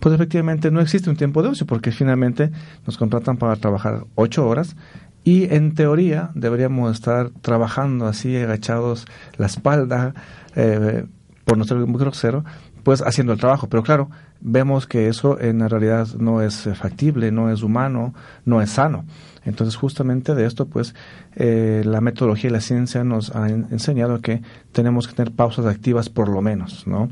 pues 0.00 0.14
efectivamente 0.14 0.70
no 0.70 0.80
existe 0.80 1.10
un 1.10 1.16
tiempo 1.16 1.42
de 1.42 1.50
ocio, 1.50 1.66
porque 1.66 1.92
finalmente 1.92 2.50
nos 2.86 2.96
contratan 2.96 3.36
para 3.36 3.56
trabajar 3.56 4.04
ocho 4.14 4.46
horas 4.46 4.76
y 5.24 5.52
en 5.54 5.74
teoría 5.74 6.30
deberíamos 6.34 6.92
estar 6.92 7.30
trabajando 7.42 8.06
así, 8.06 8.36
agachados 8.36 9.06
la 9.36 9.46
espalda, 9.46 10.14
eh, 10.56 11.04
por 11.44 11.58
no 11.58 11.64
ser 11.64 11.78
muy 11.78 12.00
grosero, 12.00 12.44
pues 12.82 13.02
haciendo 13.02 13.32
el 13.32 13.38
trabajo. 13.38 13.68
Pero 13.68 13.82
claro, 13.82 14.10
vemos 14.40 14.86
que 14.86 15.08
eso 15.08 15.40
en 15.40 15.68
realidad 15.68 16.08
no 16.18 16.42
es 16.42 16.68
factible, 16.74 17.32
no 17.32 17.50
es 17.50 17.62
humano, 17.62 18.14
no 18.44 18.62
es 18.62 18.70
sano. 18.70 19.04
Entonces, 19.44 19.76
justamente 19.76 20.34
de 20.34 20.44
esto, 20.44 20.66
pues, 20.66 20.94
eh, 21.34 21.82
la 21.84 22.02
metodología 22.02 22.50
y 22.50 22.52
la 22.52 22.60
ciencia 22.60 23.02
nos 23.02 23.34
ha 23.34 23.48
enseñado 23.48 24.20
que 24.20 24.42
tenemos 24.72 25.08
que 25.08 25.14
tener 25.14 25.32
pausas 25.32 25.64
activas 25.64 26.10
por 26.10 26.28
lo 26.28 26.42
menos, 26.42 26.86
¿no? 26.86 27.08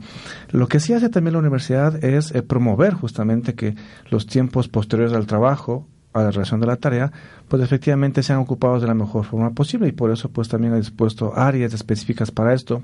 Lo 0.50 0.68
que 0.68 0.79
sí 0.79 0.92
hace 0.92 1.09
también 1.09 1.33
la 1.33 1.38
universidad 1.38 2.05
es 2.05 2.35
eh, 2.35 2.42
promover 2.42 2.92
justamente 2.92 3.55
que 3.55 3.74
los 4.11 4.26
tiempos 4.26 4.68
posteriores 4.68 5.14
al 5.14 5.26
trabajo 5.26 5.87
a 6.12 6.22
la 6.22 6.31
relación 6.31 6.61
de 6.61 6.66
la 6.66 6.76
tarea, 6.76 7.12
pues 7.48 7.62
efectivamente 7.62 8.22
sean 8.22 8.38
ocupados 8.38 8.81
de 8.81 8.88
la 8.88 8.94
mejor 8.94 9.24
forma 9.24 9.50
posible 9.50 9.88
y 9.88 9.92
por 9.92 10.11
eso 10.11 10.31
pues 10.31 10.48
también 10.48 10.72
ha 10.72 10.76
dispuesto 10.76 11.33
áreas 11.37 11.74
específicas 11.74 12.31
para 12.31 12.55
esto 12.55 12.83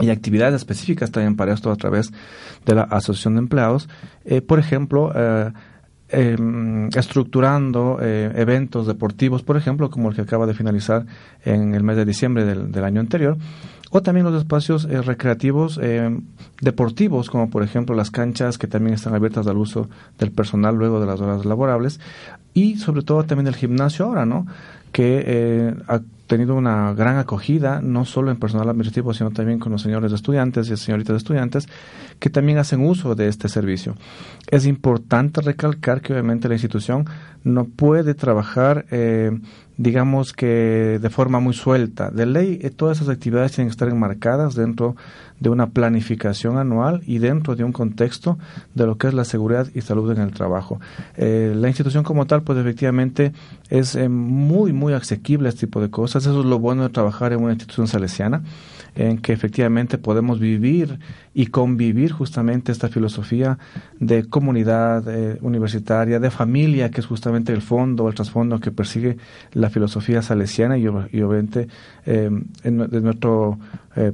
y 0.00 0.10
actividades 0.10 0.54
específicas 0.54 1.10
también 1.10 1.36
para 1.36 1.52
esto 1.52 1.70
a 1.70 1.76
través 1.76 2.12
de 2.64 2.74
la 2.74 2.82
Asociación 2.82 3.34
de 3.34 3.40
Empleados. 3.40 3.88
Eh, 4.24 4.40
por 4.40 4.58
ejemplo, 4.58 5.12
Em, 6.14 6.88
estructurando 6.88 7.96
eh, 8.02 8.30
eventos 8.36 8.86
deportivos, 8.86 9.42
por 9.42 9.56
ejemplo, 9.56 9.88
como 9.88 10.10
el 10.10 10.14
que 10.14 10.20
acaba 10.20 10.44
de 10.44 10.52
finalizar 10.52 11.06
en 11.42 11.74
el 11.74 11.82
mes 11.82 11.96
de 11.96 12.04
diciembre 12.04 12.44
del, 12.44 12.84
año 12.84 13.00
anterior, 13.00 13.38
o 13.90 14.02
también 14.02 14.26
los 14.26 14.38
espacios 14.38 14.84
eh, 14.84 15.00
recreativos 15.00 15.80
em, 15.82 16.20
deportivos, 16.60 17.30
como 17.30 17.48
por 17.48 17.62
ejemplo 17.62 17.96
las 17.96 18.10
canchas 18.10 18.58
que 18.58 18.66
también 18.66 18.92
están 18.92 19.14
abiertas 19.14 19.46
al 19.46 19.56
uso 19.56 19.88
del 20.18 20.32
personal 20.32 20.74
luego 20.74 21.00
de 21.00 21.06
las 21.06 21.18
horas 21.18 21.46
laborables, 21.46 21.98
y 22.52 22.76
sobre 22.76 23.00
todo 23.00 23.24
también 23.24 23.46
el 23.46 23.56
gimnasio 23.56 24.04
ahora, 24.04 24.26
¿no? 24.26 24.46
que 24.92 25.24
eh, 25.26 25.74
tenido 26.32 26.54
una 26.54 26.94
gran 26.94 27.18
acogida, 27.18 27.82
no 27.82 28.06
solo 28.06 28.30
en 28.30 28.38
personal 28.38 28.66
administrativo, 28.66 29.12
sino 29.12 29.32
también 29.32 29.58
con 29.58 29.70
los 29.70 29.82
señores 29.82 30.12
estudiantes 30.12 30.70
y 30.70 30.76
señoritas 30.78 31.16
estudiantes, 31.16 31.68
que 32.18 32.30
también 32.30 32.56
hacen 32.56 32.80
uso 32.80 33.14
de 33.14 33.28
este 33.28 33.50
servicio. 33.50 33.96
Es 34.50 34.64
importante 34.64 35.42
recalcar 35.42 36.00
que 36.00 36.14
obviamente 36.14 36.48
la 36.48 36.54
institución 36.54 37.04
no 37.44 37.64
puede 37.64 38.14
trabajar, 38.14 38.86
eh, 38.90 39.38
digamos 39.76 40.32
que 40.32 40.98
de 41.00 41.10
forma 41.10 41.40
muy 41.40 41.54
suelta. 41.54 42.10
De 42.10 42.26
ley, 42.26 42.58
eh, 42.62 42.70
todas 42.70 42.98
esas 42.98 43.08
actividades 43.08 43.52
tienen 43.52 43.68
que 43.68 43.72
estar 43.72 43.88
enmarcadas 43.88 44.54
dentro 44.54 44.96
de 45.40 45.50
una 45.50 45.70
planificación 45.70 46.56
anual 46.56 47.02
y 47.06 47.18
dentro 47.18 47.56
de 47.56 47.64
un 47.64 47.72
contexto 47.72 48.38
de 48.74 48.86
lo 48.86 48.96
que 48.96 49.08
es 49.08 49.14
la 49.14 49.24
seguridad 49.24 49.66
y 49.74 49.80
salud 49.80 50.10
en 50.12 50.20
el 50.20 50.32
trabajo. 50.32 50.80
Eh, 51.16 51.52
la 51.56 51.68
institución 51.68 52.04
como 52.04 52.26
tal, 52.26 52.42
pues 52.42 52.58
efectivamente 52.58 53.32
es 53.70 53.96
muy, 54.08 54.72
muy 54.72 54.92
asequible 54.92 55.48
a 55.48 55.50
este 55.50 55.66
tipo 55.66 55.80
de 55.80 55.90
cosas. 55.90 56.26
Eso 56.26 56.40
es 56.40 56.46
lo 56.46 56.58
bueno 56.58 56.84
de 56.84 56.90
trabajar 56.90 57.32
en 57.32 57.42
una 57.42 57.52
institución 57.52 57.88
salesiana 57.88 58.42
en 58.94 59.18
que 59.18 59.32
efectivamente 59.32 59.98
podemos 59.98 60.38
vivir 60.38 60.98
y 61.34 61.46
convivir 61.46 62.12
justamente 62.12 62.72
esta 62.72 62.88
filosofía 62.88 63.58
de 63.98 64.24
comunidad 64.24 65.04
eh, 65.08 65.38
universitaria, 65.40 66.20
de 66.20 66.30
familia, 66.30 66.90
que 66.90 67.00
es 67.00 67.06
justamente 67.06 67.52
el 67.52 67.62
fondo, 67.62 68.08
el 68.08 68.14
trasfondo 68.14 68.60
que 68.60 68.70
persigue 68.70 69.16
la 69.52 69.70
filosofía 69.70 70.22
salesiana 70.22 70.76
y, 70.78 70.86
obviamente 70.86 71.68
eh, 72.06 72.30
de 72.62 73.00
nuestro 73.00 73.58
eh, 73.96 74.12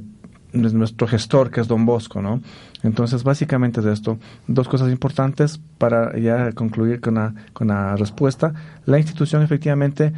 nuestro 0.51 1.07
gestor 1.07 1.51
que 1.51 1.61
es 1.61 1.67
Don 1.67 1.85
Bosco, 1.85 2.21
¿no? 2.21 2.41
Entonces, 2.81 3.23
básicamente 3.23 3.81
de 3.81 3.93
esto, 3.93 4.17
dos 4.47 4.67
cosas 4.67 4.89
importantes 4.89 5.59
para 5.77 6.17
ya 6.17 6.51
concluir 6.53 7.01
con 7.01 7.15
la, 7.15 7.33
con 7.53 7.67
la 7.67 7.95
respuesta. 7.95 8.53
La 8.85 8.97
institución 8.97 9.43
efectivamente 9.43 10.13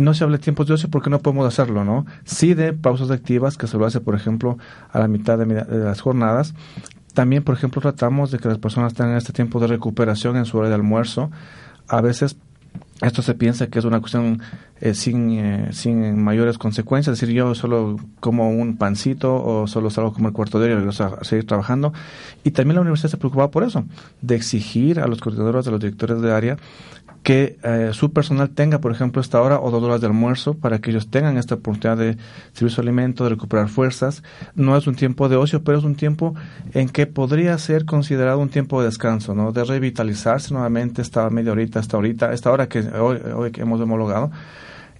no 0.00 0.14
se 0.14 0.24
habla 0.24 0.38
de 0.38 0.42
tiempos 0.42 0.66
de 0.66 0.74
ocio 0.74 0.88
porque 0.88 1.10
no 1.10 1.20
podemos 1.20 1.46
hacerlo, 1.46 1.84
¿no? 1.84 2.06
Sí 2.24 2.54
de 2.54 2.72
pausas 2.72 3.10
activas, 3.10 3.56
que 3.56 3.66
se 3.66 3.76
lo 3.76 3.84
hace, 3.84 4.00
por 4.00 4.14
ejemplo, 4.14 4.58
a 4.90 4.98
la 4.98 5.08
mitad 5.08 5.38
de, 5.38 5.46
las 5.46 6.00
jornadas. 6.00 6.54
También, 7.12 7.42
por 7.42 7.54
ejemplo, 7.54 7.82
tratamos 7.82 8.30
de 8.30 8.38
que 8.38 8.48
las 8.48 8.58
personas 8.58 8.94
tengan 8.94 9.16
este 9.16 9.32
tiempo 9.32 9.60
de 9.60 9.66
recuperación 9.66 10.36
en 10.36 10.46
su 10.46 10.56
hora 10.58 10.68
de 10.68 10.74
almuerzo. 10.74 11.30
A 11.86 12.00
veces 12.00 12.36
esto 13.02 13.22
se 13.22 13.34
piensa 13.34 13.66
que 13.68 13.78
es 13.78 13.84
una 13.84 14.00
cuestión 14.00 14.40
eh, 14.80 14.94
sin, 14.94 15.30
eh, 15.30 15.68
sin 15.72 16.22
mayores 16.22 16.58
consecuencias, 16.58 17.14
es 17.14 17.20
decir, 17.20 17.34
yo 17.34 17.54
solo 17.54 17.96
como 18.20 18.50
un 18.50 18.76
pancito 18.76 19.42
o 19.42 19.66
solo 19.66 19.90
salgo 19.90 20.12
como 20.12 20.28
el 20.28 20.34
cuarto 20.34 20.58
de 20.58 20.66
hora 20.66 20.74
y 20.74 20.76
regreso 20.76 21.04
a 21.04 21.24
seguir 21.24 21.46
trabajando. 21.46 21.92
Y 22.44 22.52
también 22.52 22.76
la 22.76 22.82
universidad 22.82 23.10
se 23.10 23.16
preocupaba 23.16 23.50
por 23.50 23.64
eso, 23.64 23.84
de 24.22 24.36
exigir 24.36 25.00
a 25.00 25.06
los 25.06 25.20
coordinadores, 25.20 25.66
a 25.66 25.70
los 25.70 25.80
directores 25.80 26.20
de 26.20 26.32
área, 26.32 26.56
que 27.22 27.58
eh, 27.62 27.90
su 27.92 28.12
personal 28.12 28.50
tenga, 28.50 28.80
por 28.80 28.92
ejemplo, 28.92 29.20
esta 29.20 29.40
hora 29.42 29.60
o 29.60 29.70
dos 29.70 29.82
horas 29.82 30.00
de 30.00 30.06
almuerzo 30.06 30.54
para 30.54 30.78
que 30.78 30.90
ellos 30.90 31.10
tengan 31.10 31.36
esta 31.36 31.56
oportunidad 31.56 31.96
de 31.96 32.16
servir 32.52 32.72
su 32.72 32.80
alimento, 32.80 33.24
de 33.24 33.30
recuperar 33.30 33.68
fuerzas. 33.68 34.22
No 34.54 34.76
es 34.76 34.86
un 34.86 34.94
tiempo 34.94 35.28
de 35.28 35.36
ocio, 35.36 35.62
pero 35.62 35.78
es 35.78 35.84
un 35.84 35.96
tiempo 35.96 36.34
en 36.72 36.88
que 36.88 37.06
podría 37.06 37.56
ser 37.58 37.84
considerado 37.84 38.38
un 38.38 38.48
tiempo 38.48 38.80
de 38.80 38.86
descanso, 38.86 39.34
¿no? 39.34 39.52
De 39.52 39.64
revitalizarse 39.64 40.54
nuevamente 40.54 41.02
esta 41.02 41.28
media 41.30 41.52
horita, 41.52 41.80
esta 41.80 41.98
horita, 41.98 42.32
esta 42.32 42.50
hora 42.50 42.68
que 42.68 42.80
hoy, 42.80 43.18
hoy 43.34 43.50
que 43.50 43.62
hemos 43.62 43.80
homologado 43.80 44.30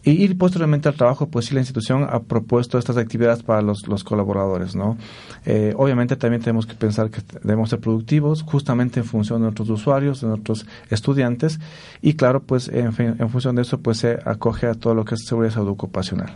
y 0.05 0.13
ir 0.13 0.39
posteriormente 0.39 0.89
al 0.89 0.95
trabajo, 0.95 1.29
pues 1.29 1.47
sí, 1.47 1.55
la 1.55 1.61
institución 1.61 2.07
ha 2.09 2.21
propuesto 2.21 2.79
estas 2.79 2.97
actividades 2.97 3.43
para 3.43 3.61
los, 3.61 3.87
los 3.87 4.03
colaboradores, 4.03 4.75
¿no? 4.75 4.97
Eh, 5.45 5.75
obviamente 5.77 6.17
también 6.17 6.43
tenemos 6.43 6.67
que 6.67 6.75
pensar 6.75 7.11
que 7.11 7.21
debemos 7.43 7.71
ser 7.71 7.81
productivos 7.81 8.43
justamente 8.43 9.01
en 9.01 9.07
función 9.07 9.41
de 9.41 9.45
nuestros 9.45 9.69
usuarios, 9.69 10.21
de 10.23 10.29
nuestros 10.29 10.67
estudiantes 10.91 11.61
y 12.01 12.15
claro, 12.15 12.43
pues 12.43 12.69
en, 12.69 12.93
en 12.99 13.31
función 13.31 13.57
de 13.57 13.63
eso, 13.63 13.79
pues 13.79 13.99
se 13.99 14.19
acoge 14.25 14.67
a 14.67 14.75
todo 14.75 14.95
lo 14.95 15.05
que 15.05 15.15
es 15.15 15.25
seguridad 15.27 15.55
salud 15.55 15.71
ocupacional. 15.71 16.35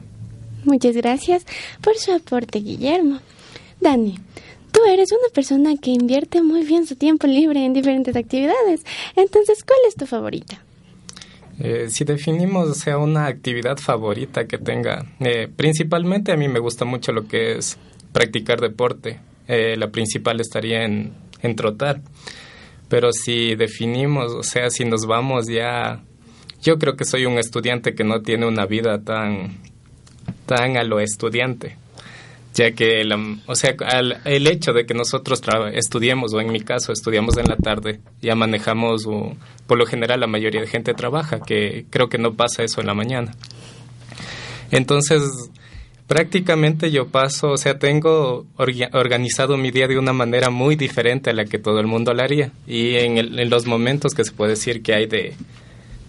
Muchas 0.64 0.96
gracias 0.96 1.46
por 1.80 1.96
su 1.96 2.12
aporte, 2.12 2.60
Guillermo. 2.60 3.18
Dani, 3.80 4.18
tú 4.72 4.80
eres 4.88 5.12
una 5.12 5.28
persona 5.32 5.76
que 5.76 5.90
invierte 5.90 6.42
muy 6.42 6.64
bien 6.64 6.86
su 6.86 6.96
tiempo 6.96 7.26
libre 7.26 7.64
en 7.64 7.72
diferentes 7.72 8.16
actividades, 8.16 8.84
entonces, 9.14 9.62
¿cuál 9.62 9.78
es 9.88 9.94
tu 9.94 10.06
favorita? 10.06 10.63
Eh, 11.60 11.86
si 11.88 12.04
definimos 12.04 12.76
sea 12.78 12.98
una 12.98 13.26
actividad 13.26 13.76
favorita 13.76 14.46
que 14.46 14.58
tenga, 14.58 15.06
eh, 15.20 15.48
principalmente 15.54 16.32
a 16.32 16.36
mí 16.36 16.48
me 16.48 16.58
gusta 16.58 16.84
mucho 16.84 17.12
lo 17.12 17.28
que 17.28 17.56
es 17.56 17.78
practicar 18.12 18.60
deporte. 18.60 19.20
Eh, 19.46 19.76
la 19.76 19.88
principal 19.88 20.40
estaría 20.40 20.84
en, 20.84 21.12
en 21.42 21.56
trotar. 21.56 22.00
Pero 22.88 23.12
si 23.12 23.54
definimos, 23.54 24.32
o 24.32 24.42
sea, 24.42 24.70
si 24.70 24.84
nos 24.84 25.06
vamos 25.06 25.46
ya, 25.46 26.02
yo 26.62 26.78
creo 26.78 26.96
que 26.96 27.04
soy 27.04 27.26
un 27.26 27.38
estudiante 27.38 27.94
que 27.94 28.04
no 28.04 28.20
tiene 28.22 28.46
una 28.46 28.66
vida 28.66 29.02
tan, 29.02 29.58
tan 30.46 30.76
a 30.76 30.84
lo 30.84 31.00
estudiante. 31.00 31.76
Ya 32.54 32.70
que 32.70 33.02
o 33.46 33.54
sea, 33.56 33.74
el 34.24 34.46
hecho 34.46 34.72
de 34.72 34.86
que 34.86 34.94
nosotros 34.94 35.42
estudiemos, 35.72 36.32
o 36.32 36.40
en 36.40 36.52
mi 36.52 36.60
caso 36.60 36.92
estudiamos 36.92 37.36
en 37.36 37.46
la 37.46 37.56
tarde, 37.56 38.00
ya 38.22 38.36
manejamos, 38.36 39.06
por 39.66 39.78
lo 39.78 39.86
general 39.86 40.20
la 40.20 40.28
mayoría 40.28 40.60
de 40.60 40.68
gente 40.68 40.94
trabaja, 40.94 41.40
que 41.40 41.84
creo 41.90 42.08
que 42.08 42.18
no 42.18 42.34
pasa 42.34 42.62
eso 42.62 42.80
en 42.80 42.86
la 42.86 42.94
mañana. 42.94 43.34
Entonces, 44.70 45.50
prácticamente 46.06 46.92
yo 46.92 47.08
paso, 47.08 47.50
o 47.50 47.56
sea, 47.56 47.78
tengo 47.78 48.46
organizado 48.56 49.56
mi 49.56 49.72
día 49.72 49.88
de 49.88 49.98
una 49.98 50.12
manera 50.12 50.50
muy 50.50 50.76
diferente 50.76 51.30
a 51.30 51.32
la 51.32 51.46
que 51.46 51.58
todo 51.58 51.80
el 51.80 51.88
mundo 51.88 52.14
lo 52.14 52.22
haría. 52.22 52.52
Y 52.68 52.94
en, 52.96 53.18
en 53.18 53.50
los 53.50 53.66
momentos 53.66 54.14
que 54.14 54.24
se 54.24 54.32
puede 54.32 54.50
decir 54.50 54.82
que 54.82 54.94
hay 54.94 55.06
de 55.06 55.34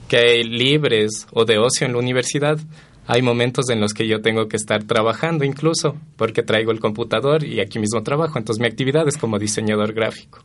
que 0.08 0.18
hay 0.18 0.44
libres 0.44 1.26
o 1.32 1.46
de 1.46 1.58
ocio 1.58 1.88
en 1.88 1.94
la 1.94 2.00
universidad, 2.00 2.60
hay 3.08 3.22
momentos 3.22 3.70
en 3.70 3.80
los 3.80 3.94
que 3.94 4.08
yo 4.08 4.22
tengo 4.22 4.48
que 4.48 4.58
estar 4.58 4.84
trabajando 4.84 5.46
incluso, 5.46 5.96
porque 6.18 6.44
traigo 6.44 6.72
el 6.72 6.80
computador 6.80 7.44
y 7.44 7.60
aquí 7.60 7.80
mismo 7.80 8.02
trabajo. 8.04 8.38
Entonces 8.38 8.62
mi 8.62 8.68
actividad 8.68 9.08
es 9.08 9.18
como 9.18 9.40
diseñador 9.40 9.94
gráfico. 9.94 10.40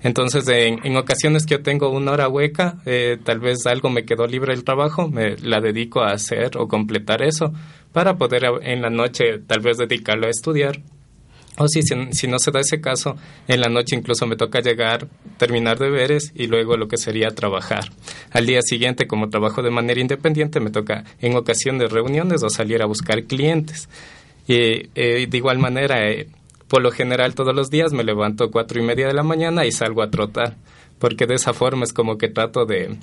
Entonces, 0.00 0.46
en, 0.48 0.96
ocasiones 0.96 1.44
que 1.44 1.56
yo 1.56 1.62
tengo 1.62 1.90
una 1.90 2.12
hora 2.12 2.28
hueca, 2.28 2.76
eh, 2.86 3.18
tal 3.24 3.40
vez 3.40 3.66
algo 3.66 3.90
me 3.90 4.04
quedó 4.04 4.28
libre 4.28 4.54
del 4.54 4.62
trabajo, 4.62 5.08
me 5.08 5.36
la 5.38 5.60
dedico 5.60 6.02
a 6.02 6.12
hacer 6.12 6.56
o 6.56 6.68
completar 6.68 7.20
eso 7.22 7.52
para 7.92 8.16
poder 8.16 8.44
en 8.62 8.80
la 8.82 8.90
noche 8.90 9.40
tal 9.44 9.60
vez 9.60 9.76
dedicarlo 9.78 10.26
a 10.26 10.30
estudiar 10.30 10.80
o 11.58 11.68
si, 11.68 11.82
si, 11.82 12.28
no 12.28 12.38
se 12.38 12.50
da 12.50 12.60
ese 12.60 12.80
caso, 12.80 13.16
en 13.46 13.60
la 13.60 13.68
noche 13.68 13.96
incluso 13.96 14.26
me 14.26 14.36
toca 14.36 14.60
llegar, 14.60 15.08
terminar 15.36 15.78
deberes 15.78 16.32
y 16.34 16.46
luego 16.46 16.76
lo 16.76 16.88
que 16.88 16.96
sería 16.96 17.30
trabajar. 17.30 17.90
Al 18.30 18.46
día 18.46 18.62
siguiente, 18.62 19.06
como 19.06 19.28
trabajo 19.28 19.62
de 19.62 19.70
manera 19.70 20.00
independiente, 20.00 20.60
me 20.60 20.70
toca 20.70 21.04
en 21.20 21.36
ocasiones 21.36 21.90
reuniones 21.90 22.42
o 22.42 22.48
salir 22.50 22.80
a 22.82 22.86
buscar 22.86 23.24
clientes. 23.24 23.88
Y 24.46 24.88
eh, 24.94 25.26
de 25.28 25.36
igual 25.36 25.58
manera, 25.58 26.08
eh, 26.08 26.28
por 26.68 26.82
lo 26.82 26.90
general 26.90 27.34
todos 27.34 27.54
los 27.54 27.70
días 27.70 27.92
me 27.92 28.04
levanto 28.04 28.50
cuatro 28.50 28.80
y 28.80 28.84
media 28.84 29.06
de 29.08 29.14
la 29.14 29.22
mañana 29.22 29.66
y 29.66 29.72
salgo 29.72 30.02
a 30.02 30.10
trotar, 30.10 30.56
porque 30.98 31.26
de 31.26 31.34
esa 31.34 31.52
forma 31.52 31.84
es 31.84 31.92
como 31.92 32.18
que 32.18 32.28
trato 32.28 32.66
de, 32.66 32.96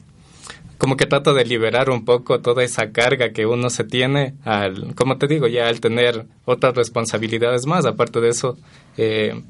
como 0.78 0.98
que 0.98 1.06
trato 1.06 1.34
de 1.34 1.46
liberar 1.46 1.90
un 1.90 2.06
poco 2.06 2.42
toda 2.42 2.64
esa 2.64 2.92
carga 2.92 3.32
que 3.32 3.46
uno 3.46 3.70
se 3.70 3.84
tiene 3.84 4.36
al, 4.44 4.94
como 4.96 5.18
te 5.18 5.28
digo, 5.28 5.48
ya 5.48 5.68
al 5.68 5.80
tener 5.80 6.26
otras 6.46 6.76
responsabilidades 6.76 7.66
más. 7.66 7.86
Aparte 7.86 8.20
de 8.20 8.30
eso, 8.30 8.58
eh, 8.98 9.42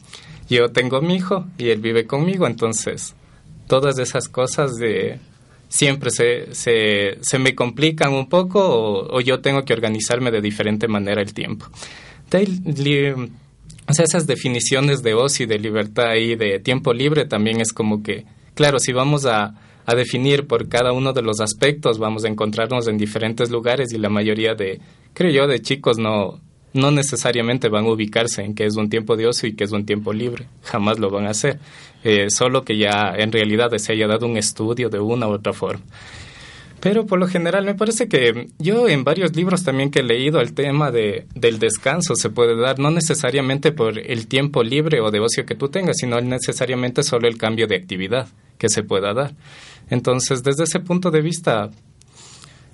yo 0.49 0.69
tengo 0.69 1.01
mi 1.01 1.15
hijo 1.15 1.45
y 1.57 1.69
él 1.69 1.81
vive 1.81 2.05
conmigo, 2.05 2.45
entonces 2.45 3.15
todas 3.67 3.97
esas 3.97 4.29
cosas 4.29 4.75
de 4.75 5.19
siempre 5.67 6.11
se, 6.11 6.53
se, 6.53 7.17
se 7.21 7.39
me 7.39 7.55
complican 7.55 8.13
un 8.13 8.29
poco 8.29 8.61
o, 9.09 9.19
yo 9.21 9.41
tengo 9.41 9.65
que 9.65 9.73
organizarme 9.73 10.31
de 10.31 10.41
diferente 10.41 10.87
manera 10.87 11.21
el 11.21 11.33
tiempo. 11.33 11.65
o 12.27 13.93
sea, 13.93 14.05
esas 14.05 14.27
definiciones 14.27 15.01
de 15.01 15.15
ocio 15.15 15.45
y 15.45 15.47
de 15.47 15.59
libertad 15.59 16.15
y 16.15 16.35
de 16.35 16.59
tiempo 16.59 16.93
libre 16.93 17.25
también 17.25 17.61
es 17.61 17.73
como 17.73 18.03
que, 18.03 18.25
claro, 18.53 18.79
si 18.79 18.93
vamos 18.93 19.25
a 19.25 19.55
a 19.85 19.95
definir 19.95 20.47
por 20.47 20.67
cada 20.67 20.91
uno 20.91 21.13
de 21.13 21.21
los 21.21 21.39
aspectos, 21.39 21.99
vamos 21.99 22.25
a 22.25 22.27
encontrarnos 22.27 22.87
en 22.87 22.97
diferentes 22.97 23.51
lugares 23.51 23.93
y 23.93 23.97
la 23.97 24.09
mayoría 24.09 24.55
de, 24.55 24.79
creo 25.13 25.31
yo, 25.31 25.47
de 25.47 25.61
chicos 25.61 25.97
no, 25.97 26.39
no 26.73 26.91
necesariamente 26.91 27.69
van 27.69 27.85
a 27.85 27.91
ubicarse 27.91 28.43
en 28.43 28.53
que 28.53 28.65
es 28.65 28.75
un 28.75 28.89
tiempo 28.89 29.15
de 29.15 29.27
ocio 29.27 29.47
y 29.47 29.55
que 29.55 29.63
es 29.63 29.71
un 29.71 29.85
tiempo 29.85 30.11
libre, 30.11 30.47
jamás 30.63 30.99
lo 30.99 31.09
van 31.09 31.27
a 31.27 31.31
hacer, 31.31 31.59
eh, 32.03 32.29
solo 32.29 32.63
que 32.63 32.77
ya 32.77 33.13
en 33.17 33.31
realidad 33.31 33.71
se 33.77 33.93
haya 33.93 34.07
dado 34.07 34.25
un 34.27 34.37
estudio 34.37 34.89
de 34.89 34.99
una 34.99 35.27
u 35.27 35.31
otra 35.31 35.53
forma. 35.53 35.83
Pero 36.81 37.07
por 37.07 37.17
lo 37.17 37.27
general 37.27 37.65
me 37.65 37.73
parece 37.73 38.07
que 38.07 38.49
yo 38.59 38.87
en 38.87 39.03
varios 39.03 39.35
libros 39.35 39.63
también 39.63 39.89
que 39.89 40.01
he 40.01 40.03
leído 40.03 40.39
el 40.39 40.53
tema 40.53 40.91
de, 40.91 41.25
del 41.33 41.57
descanso 41.57 42.13
se 42.15 42.29
puede 42.29 42.55
dar 42.55 42.77
no 42.77 42.91
necesariamente 42.91 43.71
por 43.71 43.97
el 43.97 44.27
tiempo 44.27 44.61
libre 44.61 44.99
o 44.99 45.09
de 45.09 45.19
ocio 45.19 45.47
que 45.47 45.55
tú 45.55 45.69
tengas, 45.69 45.97
sino 45.97 46.21
necesariamente 46.21 47.01
solo 47.01 47.27
el 47.27 47.37
cambio 47.39 47.65
de 47.65 47.75
actividad 47.75 48.27
que 48.59 48.69
se 48.69 48.83
pueda 48.83 49.13
dar. 49.13 49.33
Entonces, 49.89 50.43
desde 50.43 50.63
ese 50.63 50.79
punto 50.79 51.11
de 51.11 51.21
vista, 51.21 51.69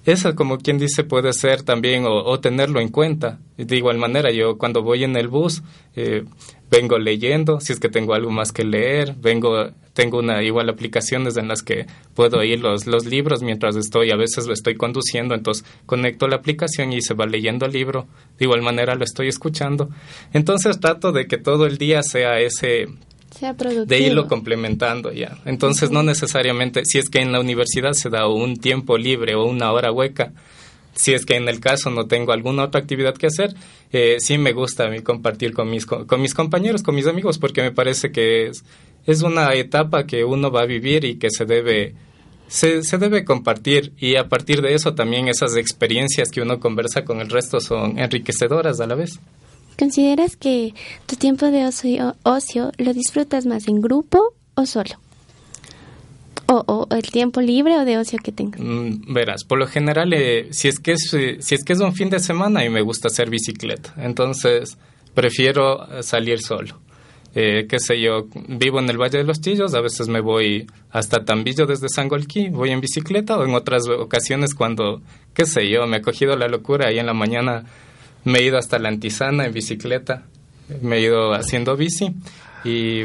eso, 0.06 0.36
como 0.36 0.58
quien 0.58 0.80
dice, 0.80 1.04
puede 1.04 1.32
ser 1.32 1.62
también 1.62 2.06
o, 2.08 2.40
tenerlo 2.40 2.80
en 2.80 2.90
cuenta. 2.90 3.40
De 3.58 3.78
igual 3.78 4.00
manera, 4.00 4.32
yo 4.32 4.58
cuando 4.58 4.82
voy 4.82 5.04
en 5.04 5.16
el 5.16 5.28
bus, 5.28 5.62
eh, 5.96 6.24
vengo 6.72 6.98
leyendo, 6.98 7.60
si 7.60 7.74
es 7.74 7.80
que 7.80 7.90
tengo 7.90 8.16
algo 8.16 8.32
más 8.32 8.52
que 8.52 8.64
leer, 8.64 9.14
vengo, 9.20 9.70
tengo 9.94 10.18
una 10.18 10.42
igual 10.42 10.70
aplicaciones 10.70 11.38
en 11.38 11.50
las 11.50 11.62
que 11.62 11.86
puedo 12.16 12.40
oír 12.40 12.62
los, 12.62 12.88
los 12.88 13.06
libros 13.06 13.44
mientras 13.44 13.76
estoy, 13.76 14.10
a 14.10 14.16
veces 14.16 14.48
lo 14.48 14.54
estoy 14.54 14.76
conduciendo, 14.76 15.36
entonces 15.36 15.66
conecto 15.86 16.28
la 16.28 16.38
aplicación 16.38 16.94
y 16.94 17.02
se 17.02 17.14
va 17.14 17.28
leyendo 17.28 17.68
el 17.68 17.74
libro, 17.74 18.08
de 18.40 18.46
igual 18.46 18.64
manera 18.64 18.96
lo 18.96 19.04
estoy 19.04 19.28
escuchando. 19.28 19.90
Entonces 20.34 20.80
trato 20.80 21.12
de 21.12 21.28
que 21.28 21.38
todo 21.38 21.68
el 21.68 21.78
día 21.78 22.02
sea 22.02 22.40
ese 22.40 22.88
de 23.86 24.00
irlo 24.00 24.28
complementando 24.28 25.12
ya. 25.12 25.38
Entonces, 25.46 25.92
no 25.92 26.04
necesariamente, 26.04 26.86
si 26.86 27.00
es 27.00 27.10
que 27.10 27.20
en 27.20 27.32
la 27.32 27.40
universidad 27.40 27.94
se 27.94 28.10
da 28.10 28.28
un 28.28 28.58
tiempo 28.58 28.98
libre 28.98 29.36
o 29.36 29.46
una 29.46 29.72
hora 29.72 29.92
hueca, 29.92 30.34
si 30.94 31.14
es 31.14 31.26
que 31.26 31.36
en 31.36 31.48
el 31.48 31.60
caso 31.60 31.90
no 31.90 32.08
tengo 32.08 32.34
alguna 32.34 32.64
otra 32.64 32.82
actividad 32.82 33.16
que 33.16 33.28
hacer, 33.28 33.56
eh, 33.92 34.18
sí 34.20 34.38
me 34.38 34.52
gusta 34.52 34.86
a 34.86 34.90
mí 34.90 35.02
compartir 35.02 35.54
con 35.54 35.70
mis, 35.70 35.86
con 35.86 36.22
mis 36.22 36.34
compañeros, 36.34 36.84
con 36.84 36.96
mis 36.96 37.08
amigos, 37.08 37.38
porque 37.38 37.62
me 37.62 37.72
parece 37.72 38.12
que 38.12 38.48
es, 38.48 38.64
es 39.06 39.22
una 39.22 39.54
etapa 39.54 40.06
que 40.06 40.24
uno 40.26 40.52
va 40.52 40.62
a 40.62 40.66
vivir 40.66 41.06
y 41.06 41.16
que 41.16 41.30
se 41.30 41.46
debe, 41.46 41.96
se, 42.48 42.84
se 42.84 42.98
debe 42.98 43.24
compartir 43.24 43.94
y 43.98 44.18
a 44.18 44.28
partir 44.28 44.62
de 44.62 44.74
eso 44.74 44.94
también 44.94 45.28
esas 45.28 45.56
experiencias 45.56 46.30
que 46.30 46.42
uno 46.42 46.60
conversa 46.60 47.06
con 47.06 47.22
el 47.22 47.30
resto 47.30 47.60
son 47.62 47.98
enriquecedoras 47.98 48.80
a 48.82 48.88
la 48.88 48.96
vez. 48.96 49.20
¿Consideras 49.82 50.36
que 50.36 50.76
tu 51.08 51.16
tiempo 51.16 51.48
de 51.48 51.66
ocio, 51.66 52.16
ocio 52.22 52.72
lo 52.78 52.94
disfrutas 52.94 53.48
más 53.48 53.68
en 53.68 53.82
grupo 53.82 54.36
o 54.54 54.68
solo? 54.68 54.92
O, 56.46 56.86
el 56.92 57.10
tiempo 57.10 57.42
libre 57.42 57.80
o 57.80 57.84
de 57.84 57.98
ocio 57.98 58.20
que 58.24 58.32
tengas. 58.32 58.62
Mm, 58.62 59.12
verás, 59.12 59.44
por 59.44 59.58
lo 59.58 59.66
general, 59.66 60.14
eh, 60.14 60.50
si, 60.52 60.68
es 60.68 60.80
que 60.80 60.92
es, 60.92 61.12
eh, 61.16 61.38
si 61.40 61.56
es 61.56 61.64
que 61.64 61.74
es 61.74 61.80
un 61.80 61.96
fin 61.96 62.12
de 62.12 62.20
semana 62.20 62.64
y 62.64 62.70
me 62.70 62.84
gusta 62.84 63.08
hacer 63.08 63.32
bicicleta, 63.32 63.96
entonces 63.98 64.78
prefiero 65.16 65.92
eh, 65.92 66.04
salir 66.04 66.44
solo. 66.44 66.80
qué 67.34 67.80
sé 67.80 68.00
yo, 68.00 68.28
vivo 68.50 68.80
en 68.80 68.88
el 68.88 69.00
Valle 69.00 69.18
de 69.18 69.24
los 69.24 69.42
Chillos, 69.42 69.74
a 69.74 69.82
veces 69.82 70.10
me 70.10 70.22
voy 70.22 70.68
hasta 70.92 71.26
Tambillo 71.26 71.66
desde 71.66 71.90
Sangolquí, 71.90 72.50
voy 72.50 72.70
en 72.70 72.82
bicicleta 72.82 73.36
o 73.36 73.46
en 73.46 73.56
otras 73.56 73.88
ocasiones 73.90 74.54
cuando, 74.54 75.02
qué 75.34 75.48
sé 75.48 75.68
yo, 75.68 75.88
me 75.88 75.98
ha 75.98 76.02
cogido 76.04 76.36
la 76.36 76.48
locura 76.48 76.94
y 76.94 77.00
en 77.00 77.08
la 77.08 77.16
mañana 77.16 77.66
me 78.24 78.40
he 78.40 78.44
ido 78.44 78.58
hasta 78.58 78.80
la 78.80 78.90
Antisana 78.90 79.46
en 79.46 79.54
bicicleta, 79.54 80.26
me 80.82 80.98
he 80.98 81.02
ido 81.02 81.34
haciendo 81.34 81.76
bici 81.76 82.14
y 82.64 83.04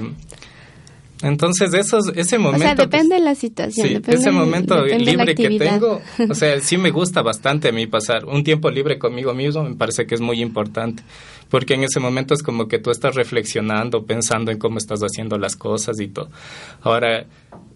entonces 1.22 1.72
esos, 1.72 2.12
ese 2.14 2.38
momento... 2.38 2.64
O 2.64 2.68
sea, 2.68 2.74
depende 2.74 3.14
de 3.14 3.22
la 3.22 3.34
situación. 3.34 3.88
Sí, 3.88 4.02
ese 4.06 4.30
momento 4.30 4.84
libre 4.84 5.34
que 5.34 5.58
tengo, 5.58 6.00
o 6.28 6.34
sea, 6.34 6.60
sí 6.60 6.76
me 6.76 6.90
gusta 6.90 7.22
bastante 7.22 7.68
a 7.68 7.72
mí 7.72 7.86
pasar 7.86 8.26
un 8.26 8.44
tiempo 8.44 8.70
libre 8.70 8.98
conmigo 8.98 9.32
mismo, 9.32 9.62
me 9.62 9.74
parece 9.74 10.06
que 10.06 10.14
es 10.14 10.20
muy 10.20 10.42
importante, 10.42 11.02
porque 11.48 11.74
en 11.74 11.84
ese 11.84 12.00
momento 12.00 12.34
es 12.34 12.42
como 12.42 12.68
que 12.68 12.78
tú 12.78 12.90
estás 12.90 13.14
reflexionando, 13.14 14.04
pensando 14.04 14.50
en 14.50 14.58
cómo 14.58 14.76
estás 14.76 15.00
haciendo 15.00 15.38
las 15.38 15.56
cosas 15.56 15.98
y 16.00 16.08
todo. 16.08 16.28
Ahora, 16.82 17.24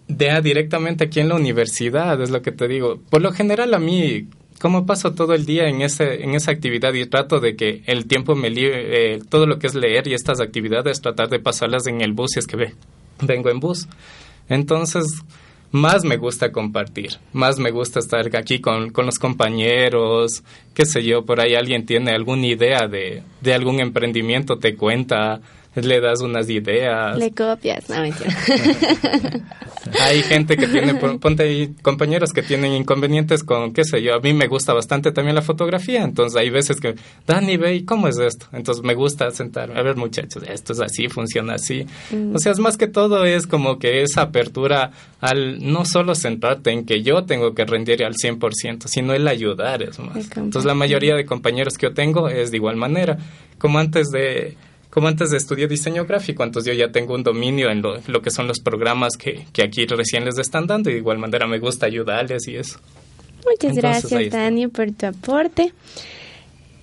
de 0.07 0.41
directamente 0.41 1.05
aquí 1.05 1.19
en 1.19 1.29
la 1.29 1.35
universidad, 1.35 2.21
es 2.21 2.29
lo 2.29 2.41
que 2.41 2.51
te 2.51 2.67
digo. 2.67 2.99
Por 3.09 3.21
lo 3.21 3.31
general 3.31 3.73
a 3.73 3.79
mí 3.79 4.27
cómo 4.61 4.85
paso 4.85 5.13
todo 5.13 5.33
el 5.33 5.45
día 5.45 5.67
en, 5.67 5.81
ese, 5.81 6.23
en 6.23 6.35
esa 6.35 6.51
actividad 6.51 6.93
y 6.93 7.07
trato 7.07 7.39
de 7.39 7.55
que 7.55 7.81
el 7.87 8.05
tiempo 8.05 8.35
me 8.35 8.51
libre, 8.51 9.15
eh, 9.15 9.19
todo 9.27 9.47
lo 9.47 9.57
que 9.57 9.65
es 9.65 9.73
leer 9.73 10.07
y 10.07 10.13
estas 10.13 10.39
actividades, 10.39 11.01
tratar 11.01 11.29
de 11.29 11.39
pasarlas 11.39 11.87
en 11.87 12.01
el 12.01 12.13
bus 12.13 12.31
si 12.33 12.39
es 12.39 12.45
que 12.45 12.57
ve, 12.57 12.75
vengo 13.21 13.49
en 13.49 13.59
bus. 13.59 13.87
Entonces, 14.49 15.23
más 15.71 16.03
me 16.03 16.17
gusta 16.17 16.51
compartir, 16.51 17.17
más 17.33 17.57
me 17.57 17.71
gusta 17.71 17.99
estar 17.99 18.35
aquí 18.35 18.59
con, 18.59 18.91
con, 18.91 19.07
los 19.07 19.17
compañeros, 19.17 20.43
qué 20.75 20.85
sé 20.85 21.03
yo, 21.03 21.25
por 21.25 21.39
ahí 21.39 21.55
alguien 21.55 21.87
tiene 21.87 22.11
alguna 22.11 22.45
idea 22.45 22.87
de, 22.87 23.23
de 23.41 23.53
algún 23.55 23.79
emprendimiento, 23.79 24.59
te 24.59 24.75
cuenta, 24.75 25.41
le 25.75 26.01
das 26.01 26.21
unas 26.21 26.49
ideas. 26.49 27.17
Le 27.17 27.31
copias, 27.31 27.89
no 27.89 28.01
mentira. 28.01 28.35
Hay 29.99 30.21
gente 30.21 30.57
que 30.57 30.67
tiene, 30.67 30.93
ponte 30.95 31.43
ahí, 31.43 31.73
compañeros 31.81 32.33
que 32.33 32.43
tienen 32.43 32.73
inconvenientes 32.73 33.43
con, 33.43 33.73
qué 33.73 33.83
sé 33.83 34.01
yo, 34.01 34.15
a 34.15 34.19
mí 34.19 34.33
me 34.33 34.47
gusta 34.47 34.73
bastante 34.73 35.11
también 35.11 35.35
la 35.35 35.41
fotografía, 35.41 36.03
entonces 36.03 36.39
hay 36.39 36.49
veces 36.49 36.79
que, 36.79 36.95
Dani, 37.25 37.57
ve, 37.57 37.83
¿cómo 37.83 38.07
es 38.07 38.17
esto? 38.19 38.45
Entonces 38.53 38.83
me 38.83 38.93
gusta 38.93 39.31
sentarme, 39.31 39.79
a 39.79 39.81
ver 39.81 39.95
muchachos, 39.95 40.43
esto 40.47 40.73
es 40.73 40.81
así, 40.81 41.07
funciona 41.09 41.55
así. 41.55 41.85
Mm. 42.11 42.35
O 42.35 42.39
sea, 42.39 42.51
es 42.51 42.59
más 42.59 42.77
que 42.77 42.87
todo 42.87 43.25
es 43.25 43.47
como 43.47 43.79
que 43.79 44.03
esa 44.03 44.21
apertura 44.21 44.91
al 45.19 45.59
no 45.71 45.83
solo 45.85 46.15
centrarte 46.15 46.71
en 46.71 46.85
que 46.85 47.01
yo 47.01 47.23
tengo 47.25 47.53
que 47.53 47.65
rendir 47.65 48.03
al 48.03 48.13
100%, 48.13 48.87
sino 48.87 49.13
el 49.13 49.27
ayudar 49.27 49.81
es 49.81 49.99
más. 49.99 50.29
Entonces 50.37 50.65
la 50.65 50.75
mayoría 50.75 51.15
de 51.15 51.25
compañeros 51.25 51.77
que 51.77 51.87
yo 51.87 51.93
tengo 51.93 52.29
es 52.29 52.51
de 52.51 52.57
igual 52.57 52.75
manera, 52.75 53.17
como 53.57 53.79
antes 53.79 54.07
de 54.09 54.57
como 54.91 55.07
antes 55.07 55.31
de 55.31 55.37
estudiar 55.37 55.69
diseño 55.69 56.05
gráfico, 56.05 56.43
entonces 56.43 56.75
yo 56.75 56.77
ya 56.77 56.91
tengo 56.91 57.15
un 57.15 57.23
dominio 57.23 57.71
en 57.71 57.81
lo, 57.81 58.21
que 58.21 58.29
son 58.29 58.47
los 58.47 58.59
programas 58.59 59.13
que, 59.17 59.45
aquí 59.63 59.85
recién 59.85 60.25
les 60.25 60.37
están 60.37 60.67
dando 60.67 60.89
y 60.89 60.93
de 60.93 60.99
igual 60.99 61.17
manera 61.17 61.47
me 61.47 61.59
gusta 61.59 61.85
ayudarles 61.85 62.47
y 62.49 62.57
eso. 62.57 62.77
Muchas 63.49 63.75
gracias, 63.75 64.29
Dani, 64.31 64.67
por 64.67 64.91
tu 64.91 65.07
aporte. 65.07 65.73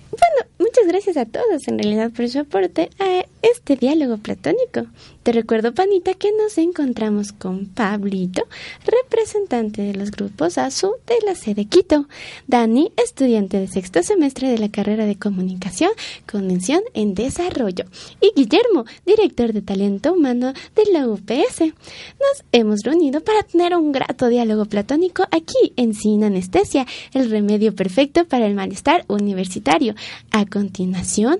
Bueno, 0.09 0.51
muchas 0.57 0.87
gracias 0.87 1.17
a 1.17 1.25
todos 1.25 1.67
en 1.67 1.77
realidad 1.77 2.11
por 2.11 2.27
su 2.27 2.39
aporte 2.39 2.89
a 2.99 3.25
este 3.43 3.75
diálogo 3.75 4.17
platónico. 4.17 4.87
Te 5.29 5.33
recuerdo, 5.33 5.75
Panita, 5.75 6.15
que 6.15 6.31
nos 6.31 6.57
encontramos 6.57 7.33
con 7.33 7.67
Pablito, 7.67 8.47
representante 8.83 9.83
de 9.83 9.93
los 9.93 10.09
grupos 10.09 10.57
ASU 10.57 10.95
de 11.05 11.23
la 11.23 11.35
sede 11.35 11.65
Quito, 11.65 12.07
Dani, 12.47 12.91
estudiante 12.97 13.59
de 13.59 13.67
sexto 13.67 14.01
semestre 14.01 14.49
de 14.49 14.57
la 14.57 14.71
carrera 14.71 15.05
de 15.05 15.19
comunicación 15.19 15.91
con 16.27 16.47
mención 16.47 16.81
en 16.95 17.13
desarrollo, 17.13 17.85
y 18.19 18.31
Guillermo, 18.35 18.85
director 19.05 19.53
de 19.53 19.61
talento 19.61 20.13
humano 20.13 20.51
de 20.73 20.91
la 20.91 21.07
UPS. 21.07 21.59
Nos 21.59 22.43
hemos 22.51 22.79
reunido 22.83 23.21
para 23.21 23.43
tener 23.43 23.75
un 23.75 23.91
grato 23.91 24.29
diálogo 24.29 24.65
platónico 24.65 25.27
aquí 25.29 25.73
en 25.75 25.93
Sin 25.93 26.23
Anestesia, 26.23 26.87
el 27.13 27.29
remedio 27.29 27.75
perfecto 27.75 28.25
para 28.25 28.47
el 28.47 28.55
malestar 28.55 29.05
universitario. 29.07 29.93
A 30.31 30.47
continuación, 30.47 31.39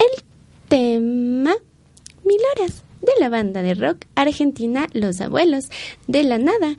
el 0.00 0.24
tema 0.68 1.54
Mil 2.24 2.40
Horas 2.56 2.87
de 3.00 3.12
la 3.20 3.28
banda 3.28 3.62
de 3.62 3.74
rock 3.74 4.04
argentina 4.14 4.86
Los 4.92 5.20
Abuelos, 5.20 5.68
de 6.06 6.24
la 6.24 6.38
nada, 6.38 6.76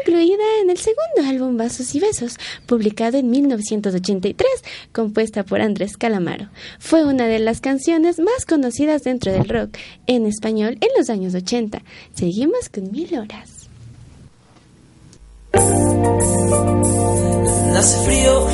incluida 0.00 0.44
en 0.62 0.70
el 0.70 0.78
segundo 0.78 1.28
álbum 1.28 1.56
Vasos 1.56 1.94
y 1.94 2.00
Besos, 2.00 2.36
publicado 2.66 3.18
en 3.18 3.30
1983, 3.30 4.48
compuesta 4.92 5.44
por 5.44 5.60
Andrés 5.60 5.96
Calamaro. 5.96 6.48
Fue 6.78 7.04
una 7.04 7.26
de 7.26 7.38
las 7.38 7.60
canciones 7.60 8.18
más 8.18 8.46
conocidas 8.46 9.02
dentro 9.02 9.32
del 9.32 9.48
rock 9.48 9.76
en 10.06 10.26
español 10.26 10.78
en 10.80 10.88
los 10.96 11.10
años 11.10 11.34
80. 11.34 11.82
Seguimos 12.14 12.68
con 12.68 12.90
Mil 12.90 13.18
Horas. 13.18 13.68
Hace 17.76 18.04
frío 18.06 18.48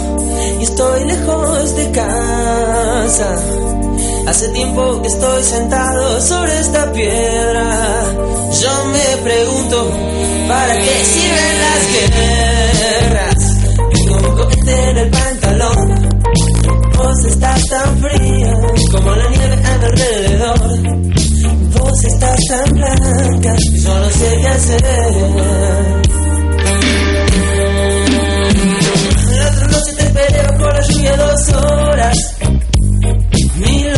y 0.61 0.65
estoy 0.65 1.05
lejos 1.05 1.77
de 1.77 1.93
casa 1.93 3.82
Hace 4.27 4.49
tiempo 4.51 5.03
que 5.03 5.09
estoy 5.09 5.43
sentado 5.43 6.21
sobre 6.21 6.59
esta 6.61 6.93
piedra. 6.93 8.05
Yo 8.61 8.85
me 8.87 9.17
pregunto, 9.23 9.91
¿para 10.49 10.79
qué 10.79 11.05
sirven 11.05 11.61
las 11.61 11.83
guerras? 11.93 13.37
Tengo 13.93 14.17
un 14.17 14.37
cohete 14.37 14.91
en 14.91 14.99
el 14.99 15.11
pantalón. 15.11 16.13
Vos 16.97 17.25
estás 17.27 17.63
tan 17.69 17.99
fría 17.99 18.57
como 18.93 19.15
la 19.17 19.29
nieve 19.29 19.55
a 19.55 19.57
mi 19.57 19.85
alrededor. 19.85 20.59
Vos 21.79 22.05
estás 22.05 22.39
tan 22.49 22.75
blanca 22.75 23.57
que 23.57 23.81
yo 23.81 23.99
no 23.99 24.11
sé 24.11 24.37
qué 24.41 24.49
hacer. 24.49 24.83
La 29.37 29.47
otra 29.49 29.67
noche 29.67 29.93
te 29.97 30.03
esperé 30.05 30.43
bajo 30.43 30.71
la 30.71 30.81
lluvia 30.81 31.17
dos 31.17 31.49
horas 31.55 32.32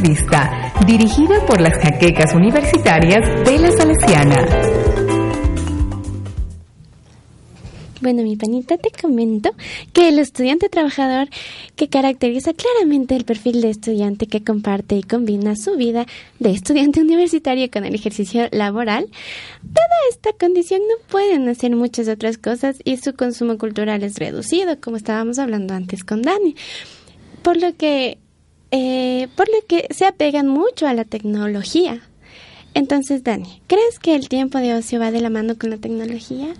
Revista, 0.00 0.72
dirigida 0.86 1.44
por 1.46 1.60
las 1.60 1.74
jaquecas 1.74 2.34
universitarias 2.34 3.20
de 3.44 3.58
la 3.58 3.70
Salesiana. 3.72 4.46
Bueno, 8.00 8.22
mi 8.22 8.34
panita, 8.36 8.78
te 8.78 8.90
comento 8.90 9.50
que 9.92 10.08
el 10.08 10.18
estudiante 10.18 10.70
trabajador 10.70 11.28
que 11.76 11.90
caracteriza 11.90 12.54
claramente 12.54 13.14
el 13.14 13.26
perfil 13.26 13.60
de 13.60 13.68
estudiante 13.68 14.26
que 14.26 14.42
comparte 14.42 14.96
y 14.96 15.02
combina 15.02 15.54
su 15.54 15.76
vida 15.76 16.06
de 16.38 16.50
estudiante 16.50 17.00
universitario 17.02 17.70
con 17.70 17.84
el 17.84 17.94
ejercicio 17.94 18.48
laboral, 18.52 19.06
dada 19.62 19.96
esta 20.10 20.32
condición 20.32 20.80
no 20.80 20.94
pueden 21.10 21.46
hacer 21.50 21.76
muchas 21.76 22.08
otras 22.08 22.38
cosas 22.38 22.78
y 22.84 22.96
su 22.96 23.12
consumo 23.12 23.58
cultural 23.58 24.02
es 24.02 24.16
reducido, 24.18 24.80
como 24.80 24.96
estábamos 24.96 25.38
hablando 25.38 25.74
antes 25.74 26.02
con 26.02 26.22
Dani. 26.22 26.56
Por 27.42 27.58
lo 27.60 27.76
que 27.76 28.16
eh, 28.70 29.28
por 29.36 29.48
lo 29.48 29.66
que 29.66 29.86
se 29.90 30.06
apegan 30.06 30.46
mucho 30.46 30.86
a 30.86 30.94
la 30.94 31.04
tecnología. 31.04 32.02
Entonces, 32.74 33.24
Dani, 33.24 33.62
¿crees 33.66 33.98
que 33.98 34.14
el 34.14 34.28
tiempo 34.28 34.58
de 34.58 34.74
ocio 34.74 35.00
va 35.00 35.10
de 35.10 35.20
la 35.20 35.30
mano 35.30 35.58
con 35.58 35.70
la 35.70 35.76
tecnología? 35.76 36.54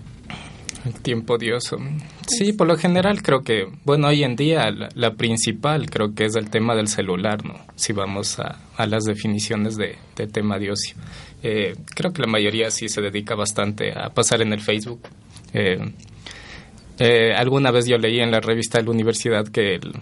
El 0.84 0.94
tiempo 0.94 1.38
de 1.38 1.54
ocio. 1.54 1.78
Sí, 2.26 2.52
por 2.52 2.66
lo 2.66 2.76
general 2.76 3.22
creo 3.22 3.42
que, 3.42 3.66
bueno, 3.84 4.08
hoy 4.08 4.24
en 4.24 4.34
día 4.34 4.70
la, 4.70 5.14
principal 5.14 5.90
creo 5.90 6.14
que 6.14 6.24
es 6.24 6.36
el 6.36 6.48
tema 6.48 6.74
del 6.74 6.88
celular, 6.88 7.44
¿no? 7.44 7.54
Si 7.76 7.92
vamos 7.92 8.38
a, 8.40 8.58
las 8.86 9.04
definiciones 9.04 9.76
de, 9.76 9.98
tema 10.32 10.58
de 10.58 10.72
ocio. 10.72 10.96
Eh, 11.42 11.76
creo 11.94 12.12
que 12.12 12.22
la 12.22 12.28
mayoría 12.28 12.70
sí 12.70 12.88
se 12.88 13.02
dedica 13.02 13.34
bastante 13.34 13.92
a 13.92 14.08
pasar 14.10 14.42
en 14.42 14.52
el 14.52 14.60
Facebook. 14.60 15.00
Eh, 15.52 17.32
alguna 17.34 17.70
vez 17.70 17.86
yo 17.86 17.98
leí 17.98 18.20
en 18.20 18.30
la 18.30 18.40
revista 18.40 18.78
de 18.78 18.84
la 18.84 18.90
universidad 18.90 19.46
que 19.48 19.74
el, 19.76 19.92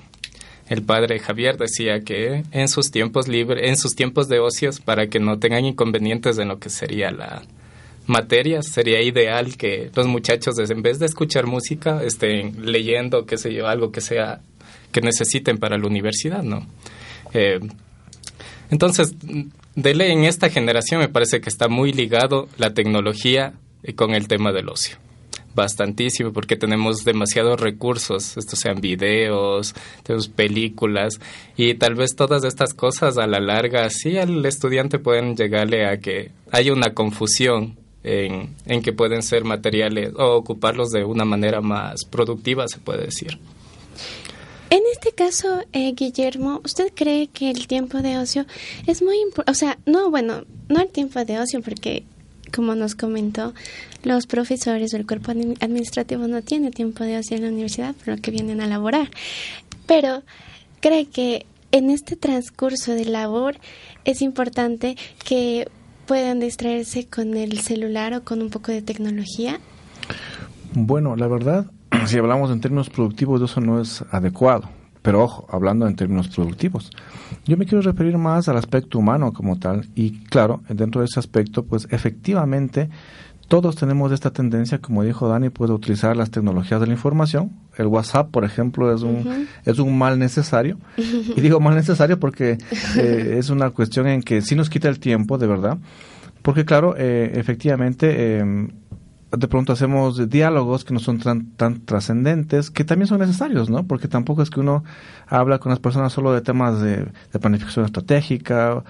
el 0.69 0.83
padre 0.83 1.19
Javier 1.19 1.57
decía 1.57 2.01
que 2.01 2.45
en 2.53 2.69
sus 2.69 2.91
tiempos 2.91 3.27
libres, 3.27 3.69
en 3.69 3.77
sus 3.77 3.95
tiempos 3.95 4.29
de 4.29 4.39
ocios, 4.39 4.81
para 4.81 5.09
que 5.09 5.19
no 5.19 5.39
tengan 5.39 5.65
inconvenientes 5.65 6.39
en 6.39 6.49
lo 6.49 6.59
que 6.59 6.69
sería 6.69 7.11
la 7.11 7.43
materia, 8.07 8.63
sería 8.63 9.03
ideal 9.03 9.57
que 9.57 9.91
los 9.95 10.07
muchachos, 10.07 10.59
en 10.59 10.83
vez 10.83 10.99
de 10.99 11.07
escuchar 11.07 11.47
música, 11.47 12.03
estén 12.03 12.71
leyendo, 12.71 13.25
qué 13.27 13.39
sé 13.39 13.53
yo, 13.53 13.67
algo 13.67 13.93
que 13.93 14.01
sea 14.01 14.41
que 14.93 15.01
necesiten 15.01 15.59
para 15.59 15.79
la 15.79 15.87
universidad, 15.87 16.43
¿no? 16.43 16.67
Eh, 17.35 17.61
Entonces, 18.71 19.15
de 19.75 19.95
ley 19.95 20.13
en 20.13 20.25
esta 20.25 20.51
generación 20.51 21.01
me 21.01 21.09
parece 21.09 21.41
que 21.41 21.49
está 21.49 21.69
muy 21.69 21.93
ligado 21.93 22.49
la 22.59 22.75
tecnología 22.75 23.55
con 23.97 24.15
el 24.15 24.29
tema 24.29 24.53
del 24.53 24.69
ocio 24.69 24.99
bastantísimo 25.55 26.33
porque 26.33 26.57
tenemos 26.57 27.05
demasiados 27.05 27.61
recursos, 27.61 28.37
estos 28.37 28.59
sean 28.59 28.81
videos, 28.81 29.75
tenemos 30.03 30.29
películas 30.29 31.15
y 31.57 31.75
tal 31.75 31.95
vez 31.95 32.15
todas 32.15 32.45
estas 32.45 32.75
cosas 32.75 33.19
a 33.19 33.27
la 33.27 33.41
larga 33.41 33.89
sí 33.91 34.19
al 34.19 34.45
estudiante 34.47 34.99
pueden 34.99 35.37
llegarle 35.37 35.87
a 35.87 35.99
que 35.99 36.31
haya 36.51 36.73
una 36.73 36.95
confusión 36.95 37.77
en, 38.05 38.55
en 38.67 38.83
que 38.83 38.93
pueden 38.93 39.23
ser 39.23 39.45
materiales 39.45 40.13
o 40.17 40.37
ocuparlos 40.37 40.91
de 40.91 41.05
una 41.05 41.25
manera 41.25 41.61
más 41.61 42.05
productiva, 42.05 42.69
se 42.69 42.79
puede 42.79 43.07
decir. 43.07 43.39
En 44.71 44.83
este 44.93 45.13
caso, 45.13 45.63
eh, 45.73 45.93
Guillermo, 45.95 46.61
¿usted 46.63 46.93
cree 46.95 47.29
que 47.29 47.51
el 47.51 47.67
tiempo 47.67 47.99
de 48.03 48.19
ocio 48.19 48.45
es 48.87 49.01
muy 49.03 49.19
importante? 49.19 49.51
O 49.51 49.55
sea, 49.55 49.79
no, 49.87 50.11
bueno, 50.11 50.45
no 50.69 50.81
el 50.81 50.89
tiempo 50.89 51.25
de 51.25 51.39
ocio, 51.39 51.63
porque 51.63 52.05
como 52.55 52.75
nos 52.75 52.95
comentó, 52.95 53.55
los 54.03 54.27
profesores 54.27 54.95
o 54.95 54.97
el 54.97 55.07
cuerpo 55.07 55.33
administrativo 55.33 56.27
no 56.27 56.43
tiene 56.43 56.71
tiempo 56.71 57.05
de 57.05 57.19
ocio 57.19 57.37
en 57.37 57.43
la 57.45 57.49
universidad, 57.49 57.95
por 57.95 58.09
lo 58.09 58.17
que 58.17 58.31
vienen 58.31 58.61
a 58.61 58.67
laborar. 58.67 59.11
Pero 59.87 60.23
cree 60.81 61.07
que 61.07 61.47
en 61.73 61.91
este 61.91 62.17
transcurso 62.17 62.93
de 62.93 63.05
labor 63.05 63.57
es 64.05 64.23
importante 64.23 64.97
que 65.25 65.69
puedan 66.07 66.41
distraerse 66.41 67.07
con 67.07 67.37
el 67.37 67.61
celular 67.61 68.15
o 68.15 68.25
con 68.25 68.41
un 68.41 68.51
poco 68.51 68.73
de 68.73 68.83
tecnología. 68.83 69.61
Bueno, 70.73 71.17
la 71.17 71.29
verdad, 71.29 71.71
si 72.07 72.19
hablamos 72.19 72.51
en 72.51 72.61
términos 72.61 72.89
productivos, 72.91 73.43
eso 73.43 73.61
no 73.61 73.81
es 73.81 74.03
adecuado. 74.11 74.78
Pero 75.03 75.23
ojo, 75.23 75.47
hablando 75.51 75.87
en 75.87 75.97
términos 75.97 76.29
productivos, 76.29 76.91
yo 77.45 77.57
me 77.57 77.67
quiero 77.67 77.83
referir 77.83 78.19
más 78.19 78.49
al 78.49 78.57
aspecto 78.57 78.99
humano 78.99 79.33
como 79.33 79.59
tal. 79.59 79.89
Y 79.95 80.25
claro, 80.25 80.63
dentro 80.69 81.01
de 81.01 81.07
ese 81.07 81.21
aspecto, 81.21 81.65
pues 81.65 81.87
efectivamente 81.91 82.91
todos 83.49 83.77
tenemos 83.77 84.13
esta 84.13 84.31
tendencia, 84.31 84.79
como 84.79 85.03
dijo 85.03 85.27
Dani, 85.27 85.49
puede 85.49 85.73
utilizar 85.73 86.15
las 86.15 86.31
tecnologías 86.31 86.81
de 86.81 86.87
la 86.87 86.93
información. 86.93 87.51
El 87.79 87.87
WhatsApp, 87.87 88.31
por 88.31 88.45
ejemplo, 88.45 88.95
es 88.95 89.01
un, 89.01 89.49
es 89.65 89.79
un 89.79 89.97
mal 89.97 90.19
necesario. 90.19 90.79
Y 90.99 91.41
digo 91.41 91.59
mal 91.59 91.75
necesario 91.75 92.21
porque 92.21 92.59
eh, 92.99 93.37
es 93.39 93.49
una 93.49 93.71
cuestión 93.71 94.07
en 94.07 94.23
que 94.23 94.43
sí 94.43 94.55
nos 94.55 94.69
quita 94.69 94.89
el 94.89 95.01
tiempo, 95.01 95.39
de 95.39 95.47
verdad. 95.47 95.79
Porque 96.43 96.67
claro, 96.67 96.95
eh, 96.99 97.33
efectivamente, 97.37 98.39
eh, 98.39 98.69
de 99.31 99.49
pronto 99.49 99.73
hacemos 99.73 100.29
diálogos 100.31 100.85
que 100.85 100.95
no 100.95 101.01
son 101.01 101.19
tan, 101.19 101.51
tan 101.53 101.85
trascendentes, 101.85 102.71
que 102.71 102.85
también 102.85 103.09
son 103.09 103.21
necesarios, 103.21 103.69
¿no? 103.69 103.85
Porque 103.85 104.09
tampoco 104.09 104.43
es 104.43 104.51
que 104.51 104.61
uno 104.61 104.85
habla 105.27 105.59
con 105.59 105.71
las 105.71 105.81
personas 105.81 106.13
solo 106.13 106.33
de 106.33 106.41
temas 106.41 106.81
de, 106.81 107.07
de 107.33 107.39
planificación 107.39 107.85
estratégica 107.85 108.83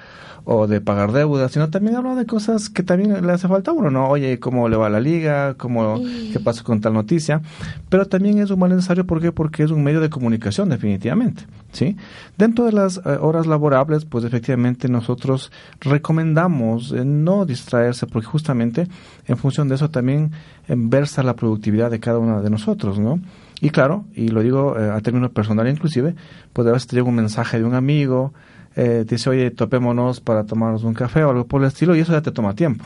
o 0.44 0.66
de 0.66 0.80
pagar 0.80 1.12
deudas, 1.12 1.52
sino 1.52 1.68
también 1.70 1.96
habla 1.96 2.14
de 2.14 2.26
cosas 2.26 2.70
que 2.70 2.82
también 2.82 3.26
le 3.26 3.32
hace 3.32 3.48
falta 3.48 3.70
a 3.70 3.74
uno, 3.74 3.90
¿no? 3.90 4.08
Oye, 4.08 4.38
¿cómo 4.38 4.68
le 4.68 4.76
va 4.76 4.88
la 4.88 5.00
liga? 5.00 5.54
¿Cómo, 5.54 6.00
¿Qué 6.32 6.40
pasa 6.40 6.62
con 6.62 6.80
tal 6.80 6.94
noticia? 6.94 7.42
Pero 7.88 8.06
también 8.06 8.38
es 8.38 8.50
un 8.50 8.58
mal 8.58 8.70
necesario, 8.70 9.06
¿por 9.06 9.20
qué? 9.20 9.32
Porque 9.32 9.62
es 9.62 9.70
un 9.70 9.84
medio 9.84 10.00
de 10.00 10.10
comunicación, 10.10 10.68
definitivamente, 10.68 11.44
¿sí? 11.72 11.96
Dentro 12.36 12.64
de 12.64 12.72
las 12.72 12.98
eh, 12.98 13.18
horas 13.20 13.46
laborables, 13.46 14.04
pues 14.04 14.24
efectivamente 14.24 14.88
nosotros 14.88 15.52
recomendamos 15.80 16.92
eh, 16.92 17.04
no 17.04 17.44
distraerse, 17.44 18.06
porque 18.06 18.26
justamente 18.26 18.88
en 19.26 19.36
función 19.36 19.68
de 19.68 19.74
eso 19.74 19.90
también 19.90 20.32
eh, 20.68 20.74
versa 20.76 21.22
la 21.22 21.36
productividad 21.36 21.90
de 21.90 22.00
cada 22.00 22.18
uno 22.18 22.42
de 22.42 22.50
nosotros, 22.50 22.98
¿no? 22.98 23.20
Y 23.60 23.70
claro, 23.70 24.04
y 24.14 24.28
lo 24.28 24.42
digo 24.42 24.76
a 24.76 25.00
término 25.00 25.30
personal 25.30 25.68
inclusive, 25.68 26.14
pues 26.52 26.68
a 26.68 26.72
veces 26.72 26.86
te 26.86 26.94
llega 26.94 27.08
un 27.08 27.16
mensaje 27.16 27.58
de 27.58 27.64
un 27.64 27.74
amigo, 27.74 28.32
eh, 28.80 29.04
dice, 29.04 29.28
oye, 29.28 29.50
topémonos 29.50 30.20
para 30.20 30.44
tomarnos 30.44 30.84
un 30.84 30.94
café 30.94 31.24
o 31.24 31.30
algo 31.30 31.48
por 31.48 31.60
el 31.60 31.66
estilo, 31.66 31.96
y 31.96 31.98
eso 31.98 32.12
ya 32.12 32.22
te 32.22 32.30
toma 32.30 32.54
tiempo. 32.54 32.84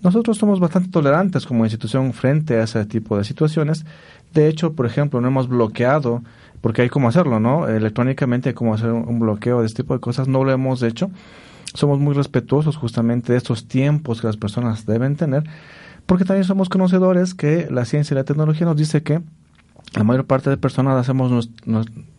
Nosotros 0.00 0.38
somos 0.38 0.60
bastante 0.60 0.88
tolerantes 0.88 1.46
como 1.46 1.64
institución 1.64 2.12
frente 2.12 2.58
a 2.58 2.62
ese 2.62 2.86
tipo 2.86 3.18
de 3.18 3.24
situaciones. 3.24 3.84
De 4.32 4.46
hecho, 4.46 4.74
por 4.74 4.86
ejemplo, 4.86 5.20
no 5.20 5.26
hemos 5.26 5.48
bloqueado, 5.48 6.22
porque 6.60 6.82
hay 6.82 6.88
cómo 6.88 7.08
hacerlo, 7.08 7.40
¿no? 7.40 7.66
Electrónicamente 7.66 8.50
hay 8.50 8.54
cómo 8.54 8.72
hacer 8.72 8.92
un 8.92 9.18
bloqueo 9.18 9.62
de 9.62 9.66
este 9.66 9.82
tipo 9.82 9.94
de 9.94 10.00
cosas, 10.00 10.28
no 10.28 10.44
lo 10.44 10.52
hemos 10.52 10.80
hecho. 10.84 11.10
Somos 11.74 11.98
muy 11.98 12.14
respetuosos 12.14 12.76
justamente 12.76 13.32
de 13.32 13.38
estos 13.38 13.66
tiempos 13.66 14.20
que 14.20 14.28
las 14.28 14.36
personas 14.36 14.86
deben 14.86 15.16
tener, 15.16 15.42
porque 16.06 16.24
también 16.24 16.44
somos 16.44 16.68
conocedores 16.68 17.34
que 17.34 17.66
la 17.68 17.84
ciencia 17.84 18.14
y 18.14 18.16
la 18.16 18.24
tecnología 18.24 18.64
nos 18.64 18.76
dice 18.76 19.02
que 19.02 19.22
la 19.94 20.04
mayor 20.04 20.26
parte 20.26 20.50
de 20.50 20.56
personas 20.56 20.98
hacemos 20.98 21.50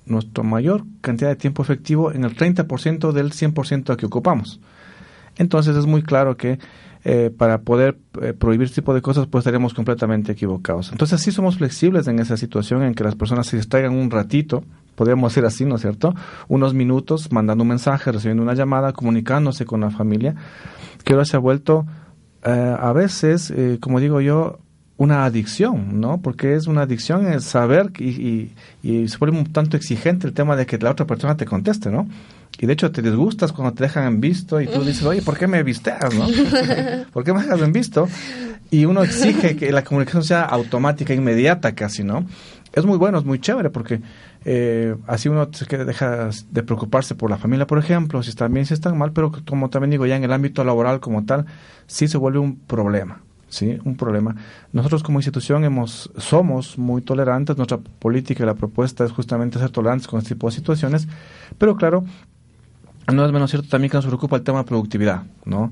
nuestra 0.05 0.43
mayor 0.43 0.83
cantidad 1.01 1.29
de 1.29 1.35
tiempo 1.35 1.63
efectivo 1.63 2.11
en 2.11 2.23
el 2.23 2.35
30% 2.35 3.11
del 3.11 3.31
100% 3.31 3.95
que 3.95 4.05
ocupamos. 4.05 4.59
Entonces 5.37 5.75
es 5.75 5.85
muy 5.85 6.03
claro 6.03 6.37
que 6.37 6.59
eh, 7.05 7.31
para 7.35 7.61
poder 7.61 7.97
eh, 8.21 8.33
prohibir 8.33 8.67
este 8.67 8.81
tipo 8.81 8.93
de 8.93 9.01
cosas 9.01 9.27
pues 9.27 9.41
estaríamos 9.41 9.73
completamente 9.73 10.31
equivocados. 10.31 10.91
Entonces 10.91 11.19
sí 11.19 11.31
somos 11.31 11.57
flexibles 11.57 12.07
en 12.07 12.19
esa 12.19 12.37
situación 12.37 12.83
en 12.83 12.93
que 12.93 13.03
las 13.03 13.15
personas 13.15 13.47
se 13.47 13.57
distraigan 13.57 13.93
un 13.93 14.11
ratito, 14.11 14.63
podríamos 14.95 15.33
ser 15.33 15.45
así, 15.45 15.65
¿no 15.65 15.75
es 15.75 15.81
cierto? 15.81 16.13
Unos 16.47 16.73
minutos 16.73 17.31
mandando 17.31 17.63
un 17.63 17.69
mensaje, 17.69 18.11
recibiendo 18.11 18.43
una 18.43 18.53
llamada, 18.53 18.93
comunicándose 18.93 19.65
con 19.65 19.81
la 19.81 19.89
familia, 19.89 20.35
que 21.03 21.13
ahora 21.13 21.25
se 21.25 21.35
ha 21.35 21.39
vuelto 21.39 21.85
eh, 22.45 22.75
a 22.79 22.93
veces, 22.93 23.53
como 23.81 23.99
digo 23.99 24.21
yo, 24.21 24.59
una 24.97 25.25
adicción, 25.25 25.99
¿no? 25.99 26.21
Porque 26.21 26.55
es 26.55 26.67
una 26.67 26.83
adicción 26.83 27.25
el 27.25 27.41
saber 27.41 27.91
y, 27.99 28.51
y, 28.83 29.07
se 29.07 29.17
vuelve 29.17 29.37
un 29.37 29.51
tanto 29.51 29.75
exigente 29.75 30.27
el 30.27 30.33
tema 30.33 30.55
de 30.55 30.65
que 30.65 30.77
la 30.77 30.91
otra 30.91 31.07
persona 31.07 31.35
te 31.35 31.45
conteste, 31.45 31.89
¿no? 31.89 32.07
Y 32.59 32.67
de 32.67 32.73
hecho 32.73 32.91
te 32.91 33.01
disgustas 33.01 33.51
cuando 33.51 33.73
te 33.73 33.83
dejan 33.83 34.05
en 34.05 34.21
visto 34.21 34.61
y 34.61 34.67
tú 34.67 34.81
dices, 34.85 35.03
oye, 35.03 35.21
¿por 35.21 35.37
qué 35.37 35.47
me 35.47 35.63
visteas, 35.63 36.13
no? 36.13 36.27
¿Por 37.11 37.23
qué 37.23 37.33
me 37.33 37.41
dejas 37.41 37.61
en 37.61 37.73
visto? 37.73 38.07
Y 38.69 38.85
uno 38.85 39.03
exige 39.03 39.55
que 39.55 39.71
la 39.71 39.83
comunicación 39.83 40.23
sea 40.23 40.43
automática, 40.43 41.13
inmediata 41.13 41.73
casi, 41.73 42.03
¿no? 42.03 42.25
Es 42.71 42.85
muy 42.85 42.97
bueno, 42.97 43.19
es 43.19 43.25
muy 43.25 43.39
chévere 43.39 43.69
porque 43.69 44.01
eh, 44.45 44.95
así 45.07 45.29
uno 45.29 45.47
se 45.53 45.65
deja 45.85 46.29
de 46.49 46.63
preocuparse 46.63 47.13
por 47.13 47.29
la 47.29 47.37
familia, 47.37 47.67
por 47.67 47.77
ejemplo, 47.77 48.21
si 48.23 48.29
están 48.29 48.51
bien, 48.53 48.65
si 48.65 48.73
están 48.73 48.97
mal, 48.97 49.11
pero 49.11 49.31
como 49.47 49.69
también 49.69 49.91
digo, 49.91 50.05
ya 50.05 50.15
en 50.15 50.23
el 50.23 50.33
ámbito 50.33 50.63
laboral 50.63 50.99
como 50.99 51.23
tal, 51.23 51.45
sí 51.85 52.07
se 52.07 52.17
vuelve 52.17 52.39
un 52.39 52.57
problema. 52.57 53.21
¿Sí? 53.53 53.77
un 53.83 53.95
problema. 53.95 54.35
Nosotros 54.71 55.03
como 55.03 55.19
institución 55.19 55.63
hemos, 55.63 56.11
somos 56.17 56.77
muy 56.77 57.01
tolerantes, 57.01 57.55
nuestra 57.55 57.77
política 57.77 58.43
y 58.43 58.45
la 58.45 58.55
propuesta 58.55 59.05
es 59.05 59.11
justamente 59.11 59.59
ser 59.59 59.69
tolerantes 59.69 60.07
con 60.07 60.19
este 60.19 60.35
tipo 60.35 60.47
de 60.49 60.55
situaciones, 60.55 61.07
pero 61.57 61.75
claro, 61.75 62.03
no 63.11 63.25
es 63.25 63.31
menos 63.31 63.51
cierto 63.51 63.69
también 63.69 63.91
que 63.91 63.97
nos 63.97 64.05
preocupa 64.05 64.37
el 64.37 64.43
tema 64.43 64.59
de 64.59 64.65
productividad, 64.65 65.23
¿no? 65.45 65.71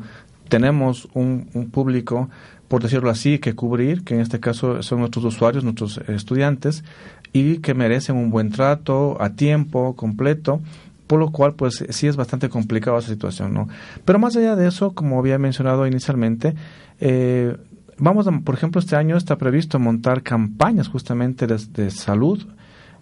Tenemos 0.50 1.08
un, 1.14 1.46
público, 1.72 2.30
por 2.68 2.84
decirlo 2.84 3.10
así, 3.10 3.40
que 3.40 3.56
cubrir, 3.56 4.04
que 4.04 4.16
en 4.16 4.20
este 4.20 4.42
caso 4.42 4.84
son 4.84 5.00
nuestros 5.00 5.24
usuarios, 5.24 5.64
nuestros 5.64 5.98
estudiantes, 6.10 6.84
y 7.32 7.60
que 7.60 7.74
merecen 7.74 8.18
un 8.18 8.30
buen 8.30 8.52
trato 8.52 9.16
a 9.22 9.30
tiempo, 9.30 9.96
completo, 9.96 10.60
por 11.08 11.20
lo 11.20 11.32
cual 11.32 11.56
pues 11.56 11.86
sí 11.90 12.08
es 12.08 12.18
bastante 12.18 12.50
complicada 12.50 13.00
esa 13.00 13.08
situación, 13.08 13.54
¿no? 13.54 13.70
Pero 14.04 14.20
más 14.20 14.36
allá 14.36 14.58
de 14.58 14.68
eso, 14.68 14.92
como 14.92 15.20
había 15.20 15.38
mencionado 15.38 15.88
inicialmente, 15.88 16.54
eh, 17.00 17.56
vamos, 18.02 18.28
por 18.44 18.56
ejemplo, 18.56 18.80
este 18.80 18.96
año 18.96 19.16
está 19.16 19.38
previsto 19.38 19.80
montar 19.80 20.24
campañas 20.24 20.90
justamente 20.90 21.48
de, 21.48 21.92
salud 21.92 22.46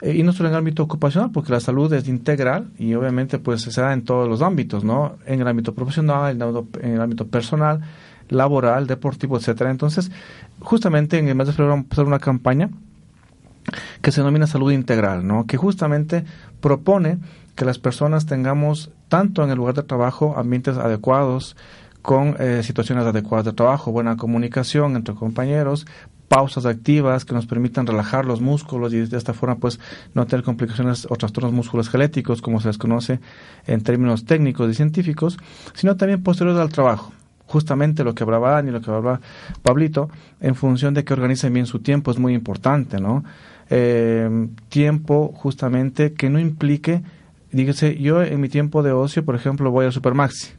eh, 0.01 0.13
y 0.13 0.23
no 0.23 0.33
solo 0.33 0.49
en 0.49 0.55
el 0.55 0.59
ámbito 0.59 0.83
ocupacional, 0.83 1.31
porque 1.31 1.51
la 1.51 1.59
salud 1.59 1.91
es 1.93 2.07
integral 2.07 2.69
y 2.77 2.93
obviamente 2.93 3.39
pues 3.39 3.61
se 3.61 3.81
da 3.81 3.93
en 3.93 4.03
todos 4.03 4.27
los 4.29 4.41
ámbitos, 4.41 4.83
¿no? 4.83 5.15
En 5.25 5.41
el 5.41 5.47
ámbito 5.47 5.73
profesional, 5.73 6.31
en 6.81 6.93
el 6.93 7.01
ámbito, 7.01 7.27
personal, 7.27 7.81
laboral, 8.27 8.85
deportivo, 8.85 9.37
etcétera. 9.37 9.71
Entonces, 9.71 10.11
justamente 10.59 11.17
en 11.17 11.27
el 11.29 11.35
mes 11.35 11.47
de 11.47 11.53
febrero 11.53 11.71
vamos 11.71 11.87
a 11.89 11.93
hacer 11.93 12.05
una 12.05 12.19
campaña 12.19 12.69
que 14.01 14.11
se 14.11 14.21
denomina 14.21 14.47
salud 14.47 14.71
integral, 14.71 15.25
¿no? 15.25 15.45
Que 15.45 15.57
justamente 15.57 16.25
propone 16.59 17.19
que 17.55 17.65
las 17.65 17.79
personas 17.79 18.25
tengamos 18.25 18.91
tanto 19.07 19.43
en 19.43 19.49
el 19.49 19.57
lugar 19.57 19.75
de 19.75 19.83
trabajo 19.83 20.35
ambientes 20.37 20.77
adecuados, 20.77 21.55
con 22.01 22.35
eh, 22.39 22.61
situaciones 22.63 23.05
adecuadas 23.05 23.45
de 23.45 23.53
trabajo, 23.53 23.91
buena 23.91 24.17
comunicación 24.17 24.95
entre 24.95 25.15
compañeros, 25.15 25.85
pausas 26.29 26.65
activas 26.65 27.25
que 27.25 27.33
nos 27.33 27.45
permitan 27.45 27.87
relajar 27.87 28.25
los 28.25 28.39
músculos 28.39 28.93
y 28.93 28.99
de 28.99 29.17
esta 29.17 29.33
forma 29.33 29.55
pues 29.55 29.79
no 30.13 30.25
tener 30.27 30.45
complicaciones 30.45 31.07
o 31.09 31.15
trastornos 31.15 31.51
musculoesqueléticos 31.51 32.41
como 32.41 32.61
se 32.61 32.67
les 32.67 32.77
conoce 32.77 33.19
en 33.65 33.81
términos 33.81 34.25
técnicos 34.25 34.69
y 34.69 34.75
científicos, 34.75 35.37
sino 35.73 35.97
también 35.97 36.23
posteriores 36.23 36.61
al 36.61 36.69
trabajo. 36.69 37.11
Justamente 37.47 38.03
lo 38.03 38.13
que 38.13 38.23
hablaba 38.23 38.51
Dani, 38.51 38.69
lo 38.69 38.79
que 38.79 38.91
hablaba 38.91 39.19
Pablito, 39.63 40.09
en 40.39 40.53
función 40.53 40.93
de 40.93 41.03
que 41.03 41.13
organicen 41.13 41.51
bien 41.51 41.65
su 41.65 41.79
tiempo 41.79 42.11
es 42.11 42.19
muy 42.19 42.35
importante, 42.35 43.01
¿no? 43.01 43.23
Eh, 43.71 44.47
tiempo 44.69 45.33
justamente 45.35 46.13
que 46.13 46.29
no 46.29 46.39
implique, 46.39 47.01
dígase, 47.51 47.97
yo 47.99 48.21
en 48.21 48.39
mi 48.39 48.49
tiempo 48.49 48.83
de 48.83 48.91
ocio, 48.91 49.25
por 49.25 49.35
ejemplo, 49.35 49.71
voy 49.71 49.87
al 49.87 49.91
Supermaxi 49.91 50.58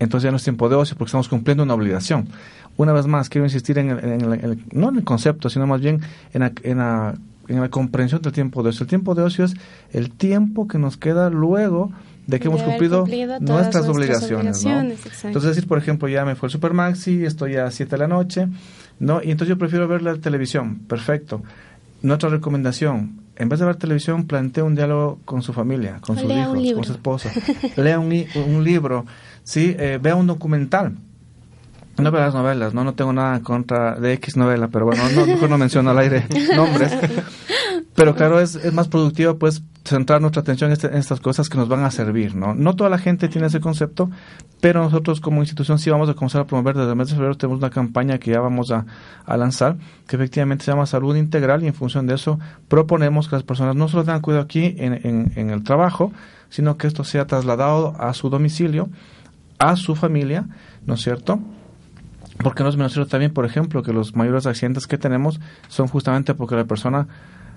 entonces 0.00 0.24
ya 0.24 0.30
no 0.30 0.38
es 0.38 0.42
tiempo 0.42 0.68
de 0.68 0.76
ocio 0.76 0.96
porque 0.96 1.10
estamos 1.10 1.28
cumpliendo 1.28 1.62
una 1.62 1.74
obligación. 1.74 2.28
Una 2.76 2.92
vez 2.92 3.06
más, 3.06 3.28
quiero 3.28 3.44
insistir 3.44 3.78
en 3.78 3.90
el, 3.90 4.64
no 4.72 4.88
en 4.88 4.96
el 4.96 5.04
concepto, 5.04 5.50
sino 5.50 5.66
más 5.66 5.82
bien 5.82 6.00
en 6.32 6.40
la, 6.40 6.52
en, 6.62 7.60
la, 7.60 7.68
comprensión 7.68 8.22
del 8.22 8.32
tiempo 8.32 8.62
de 8.62 8.70
ocio. 8.70 8.84
El 8.84 8.88
tiempo 8.88 9.14
de 9.14 9.22
ocio 9.22 9.44
es 9.44 9.54
el 9.92 10.10
tiempo 10.10 10.66
que 10.66 10.78
nos 10.78 10.96
queda 10.96 11.28
luego 11.28 11.92
de 12.26 12.40
que 12.40 12.48
hemos 12.48 12.62
cumplido, 12.62 13.06
nuestras 13.06 13.40
nuestras 13.42 13.88
obligaciones, 13.88 14.64
obligaciones. 14.64 15.24
Entonces 15.24 15.56
decir, 15.56 15.68
por 15.68 15.76
ejemplo, 15.76 16.08
ya 16.08 16.24
me 16.24 16.34
fue 16.34 16.46
el 16.46 16.52
Supermaxi, 16.52 17.24
estoy 17.24 17.56
a 17.56 17.70
7 17.70 17.90
de 17.90 17.98
la 17.98 18.08
noche, 18.08 18.48
¿no? 19.00 19.22
Y 19.22 19.30
entonces 19.32 19.48
yo 19.48 19.58
prefiero 19.58 19.86
ver 19.86 20.00
la 20.00 20.16
televisión, 20.16 20.78
perfecto. 20.88 21.42
Nuestra 22.02 22.30
recomendación, 22.30 23.20
en 23.36 23.48
vez 23.50 23.58
de 23.58 23.66
ver 23.66 23.76
televisión, 23.76 24.26
plantee 24.26 24.62
un 24.62 24.74
diálogo 24.74 25.18
con 25.26 25.42
su 25.42 25.52
familia, 25.52 25.98
con 26.00 26.16
sus 26.16 26.28
lea 26.28 26.48
hijos, 26.56 26.74
con 26.74 26.84
su 26.84 26.92
esposa. 26.92 27.30
Lea 27.76 27.98
un 27.98 28.64
libro, 28.64 29.04
¿sí? 29.50 29.74
Eh, 29.78 29.98
vea 30.00 30.14
un 30.14 30.28
documental. 30.28 30.94
No 31.98 32.10
vea 32.12 32.26
las 32.26 32.34
novelas, 32.34 32.72
no, 32.72 32.84
no 32.84 32.94
tengo 32.94 33.12
nada 33.12 33.36
en 33.36 33.42
contra 33.42 33.96
de 33.96 34.12
X 34.14 34.36
novela, 34.36 34.68
pero 34.68 34.86
bueno, 34.86 35.02
no, 35.14 35.26
mejor 35.26 35.50
no 35.50 35.58
menciono 35.58 35.90
al 35.90 35.98
aire 35.98 36.24
nombres. 36.56 36.96
Pero 37.94 38.14
claro, 38.14 38.40
es, 38.40 38.54
es 38.54 38.72
más 38.72 38.88
productivo 38.88 39.36
pues 39.38 39.62
centrar 39.84 40.20
nuestra 40.22 40.40
atención 40.40 40.70
en, 40.70 40.74
este- 40.74 40.86
en 40.86 40.94
estas 40.96 41.20
cosas 41.20 41.48
que 41.50 41.58
nos 41.58 41.68
van 41.68 41.84
a 41.84 41.90
servir, 41.90 42.34
¿no? 42.36 42.54
No 42.54 42.74
toda 42.76 42.88
la 42.88 42.96
gente 42.96 43.28
tiene 43.28 43.48
ese 43.48 43.60
concepto, 43.60 44.08
pero 44.62 44.80
nosotros 44.82 45.20
como 45.20 45.40
institución 45.42 45.78
sí 45.78 45.90
vamos 45.90 46.08
a 46.08 46.14
comenzar 46.14 46.42
a 46.42 46.46
promover 46.46 46.76
desde 46.76 46.90
el 46.90 46.96
mes 46.96 47.08
de 47.08 47.14
febrero 47.16 47.36
tenemos 47.36 47.58
una 47.58 47.70
campaña 47.70 48.16
que 48.18 48.30
ya 48.30 48.40
vamos 48.40 48.70
a, 48.70 48.86
a 49.26 49.36
lanzar, 49.36 49.76
que 50.06 50.16
efectivamente 50.16 50.64
se 50.64 50.70
llama 50.70 50.86
Salud 50.86 51.16
Integral 51.16 51.64
y 51.64 51.66
en 51.66 51.74
función 51.74 52.06
de 52.06 52.14
eso 52.14 52.38
proponemos 52.68 53.28
que 53.28 53.36
las 53.36 53.42
personas 53.42 53.74
no 53.76 53.88
solo 53.88 54.04
tengan 54.04 54.22
cuidado 54.22 54.44
aquí 54.44 54.74
en, 54.78 54.94
en, 55.06 55.32
en 55.36 55.50
el 55.50 55.64
trabajo, 55.64 56.12
sino 56.48 56.78
que 56.78 56.86
esto 56.86 57.04
sea 57.04 57.26
trasladado 57.26 57.94
a 58.00 58.14
su 58.14 58.30
domicilio, 58.30 58.88
a 59.60 59.76
su 59.76 59.94
familia, 59.94 60.46
¿no 60.86 60.94
es 60.94 61.02
cierto? 61.02 61.38
Porque 62.42 62.62
no 62.64 62.70
es 62.70 62.76
menos 62.76 62.92
cierto 62.94 63.10
también, 63.10 63.32
por 63.32 63.44
ejemplo, 63.44 63.82
que 63.82 63.92
los 63.92 64.16
mayores 64.16 64.46
accidentes 64.46 64.86
que 64.86 64.98
tenemos 64.98 65.38
son 65.68 65.86
justamente 65.88 66.34
porque 66.34 66.56
la 66.56 66.64
persona 66.64 67.06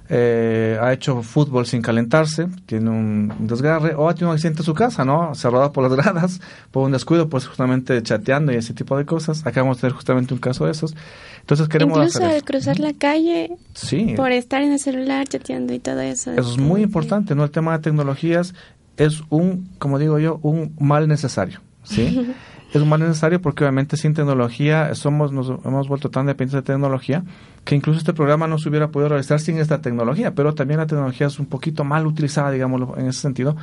eh, 0.10 0.78
ha 0.82 0.92
hecho 0.92 1.24
fútbol 1.24 1.66
sin 1.66 1.82
calentarse, 1.82 2.48
tiene 2.66 2.90
un 2.90 3.34
desgarre, 3.48 3.96
o 3.96 4.10
ha 4.10 4.14
tenido 4.14 4.30
un 4.32 4.34
accidente 4.36 4.60
en 4.60 4.66
su 4.66 4.74
casa, 4.74 5.06
¿no? 5.06 5.34
Cerrado 5.34 5.72
por 5.72 5.90
las 5.90 5.94
gradas, 6.04 6.42
por 6.72 6.84
un 6.86 6.92
descuido, 6.92 7.30
pues 7.30 7.48
justamente 7.48 8.04
chateando 8.04 8.52
y 8.52 8.56
ese 8.58 8.74
tipo 8.74 8.98
de 8.98 9.06
cosas. 9.06 9.46
Acabamos 9.48 9.78
de 9.78 9.82
tener 9.82 9.94
justamente 9.96 10.34
un 10.34 10.42
caso 10.42 10.66
de 10.66 10.72
esos. 10.72 10.94
Entonces 11.40 11.70
queremos 11.70 11.98
Incluso 11.98 12.18
hacer 12.18 12.30
al 12.32 12.36
eso. 12.36 12.46
cruzar 12.46 12.80
la 12.80 12.92
calle, 12.94 13.56
Sí. 13.74 14.14
por 14.18 14.34
estar 14.34 14.62
en 14.62 14.74
el 14.74 14.80
celular 14.80 15.26
chateando 15.30 15.74
y 15.74 15.80
todo 15.80 16.02
eso. 16.02 16.34
Eso 16.34 16.52
es 16.52 16.58
muy 16.58 16.82
importante, 16.82 17.34
¿no? 17.36 17.46
El 17.46 17.52
tema 17.52 17.72
de 17.72 17.80
tecnologías 17.84 18.54
es 18.98 19.22
un, 19.30 19.70
como 19.80 19.98
digo 20.00 20.20
yo, 20.20 20.40
un 20.44 20.76
mal 20.80 21.08
necesario, 21.08 21.62
¿sí? 21.84 22.34
es 22.74 22.86
mal 22.86 23.00
necesario 23.00 23.42
porque 23.42 23.64
obviamente 23.64 23.98
sin 23.98 24.14
tecnología 24.14 24.96
somos 24.96 25.32
nos 25.32 25.50
hemos 25.64 25.88
vuelto 25.88 26.10
tan 26.10 26.26
dependientes 26.26 26.66
de 26.66 26.74
tecnología 26.74 27.24
que 27.64 27.76
incluso 27.76 28.00
este 28.00 28.14
programa 28.14 28.48
no 28.48 28.58
se 28.58 28.70
hubiera 28.70 28.90
podido 28.90 29.10
realizar 29.10 29.40
sin 29.40 29.58
esta 29.58 29.82
tecnología, 29.82 30.34
pero 30.34 30.54
también 30.56 30.80
la 30.80 30.88
tecnología 30.88 31.28
es 31.28 31.40
un 31.40 31.46
poquito 31.46 31.84
mal 31.84 32.08
utilizada, 32.08 32.52
digámoslo 32.52 32.96
en 32.98 33.08
ese 33.08 33.22
sentido, 33.22 33.56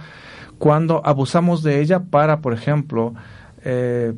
cuando 0.58 1.02
abusamos 1.04 1.62
de 1.62 1.80
ella 1.80 2.00
para, 2.00 2.40
por 2.40 2.52
ejemplo, 2.52 3.14
eh, 3.64 4.14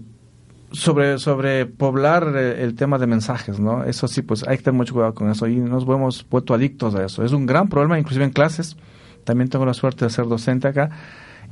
sobre 0.72 1.18
sobre 1.18 1.66
poblar 1.66 2.32
eh, 2.36 2.62
el 2.62 2.74
tema 2.74 2.98
de 2.98 3.06
mensajes, 3.06 3.60
¿no? 3.60 3.84
Eso 3.84 4.08
sí, 4.08 4.22
pues 4.22 4.46
hay 4.46 4.58
que 4.58 4.64
tener 4.64 4.76
mucho 4.76 4.94
cuidado 4.94 5.14
con 5.14 5.30
eso 5.30 5.46
y 5.46 5.56
nos 5.56 5.84
hemos 5.84 6.26
vuelto 6.28 6.54
adictos 6.54 6.94
a 6.94 7.04
eso. 7.04 7.24
Es 7.24 7.32
un 7.32 7.46
gran 7.46 7.68
problema, 7.68 7.98
inclusive 7.98 8.24
en 8.24 8.32
clases. 8.32 8.76
También 9.24 9.48
tengo 9.48 9.64
la 9.64 9.74
suerte 9.74 10.04
de 10.04 10.10
ser 10.10 10.26
docente 10.26 10.68
acá 10.68 10.90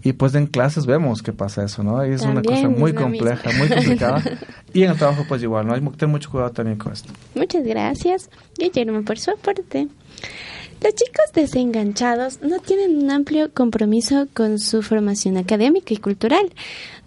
y 0.03 0.13
pues 0.13 0.35
en 0.35 0.47
clases 0.47 0.87
vemos 0.87 1.23
que 1.23 1.33
pasa 1.33 1.65
eso, 1.65 1.83
¿no? 1.83 2.05
Y 2.07 2.13
es 2.13 2.23
una 2.23 2.43
cosa 2.43 2.69
muy 2.69 2.95
compleja, 2.95 3.51
muy 3.59 3.69
complicada. 3.69 4.23
y 4.73 4.83
en 4.83 4.91
el 4.91 4.97
trabajo 4.97 5.25
pues 5.29 5.43
igual, 5.43 5.67
¿no? 5.67 5.75
Hay 5.75 5.81
que 5.81 5.91
tener 5.91 6.09
mucho 6.09 6.31
cuidado 6.31 6.51
también 6.51 6.79
con 6.79 6.93
esto. 6.93 7.13
Muchas 7.35 7.65
gracias, 7.65 8.31
Guillermo, 8.59 9.03
por 9.03 9.19
su 9.19 9.31
aporte. 9.31 9.89
Los 10.83 10.95
chicos 10.95 11.27
desenganchados 11.35 12.41
no 12.41 12.59
tienen 12.59 12.97
un 12.97 13.11
amplio 13.11 13.53
compromiso 13.53 14.29
con 14.33 14.59
su 14.59 14.81
formación 14.81 15.37
académica 15.37 15.93
y 15.93 15.99
cultural. 15.99 16.51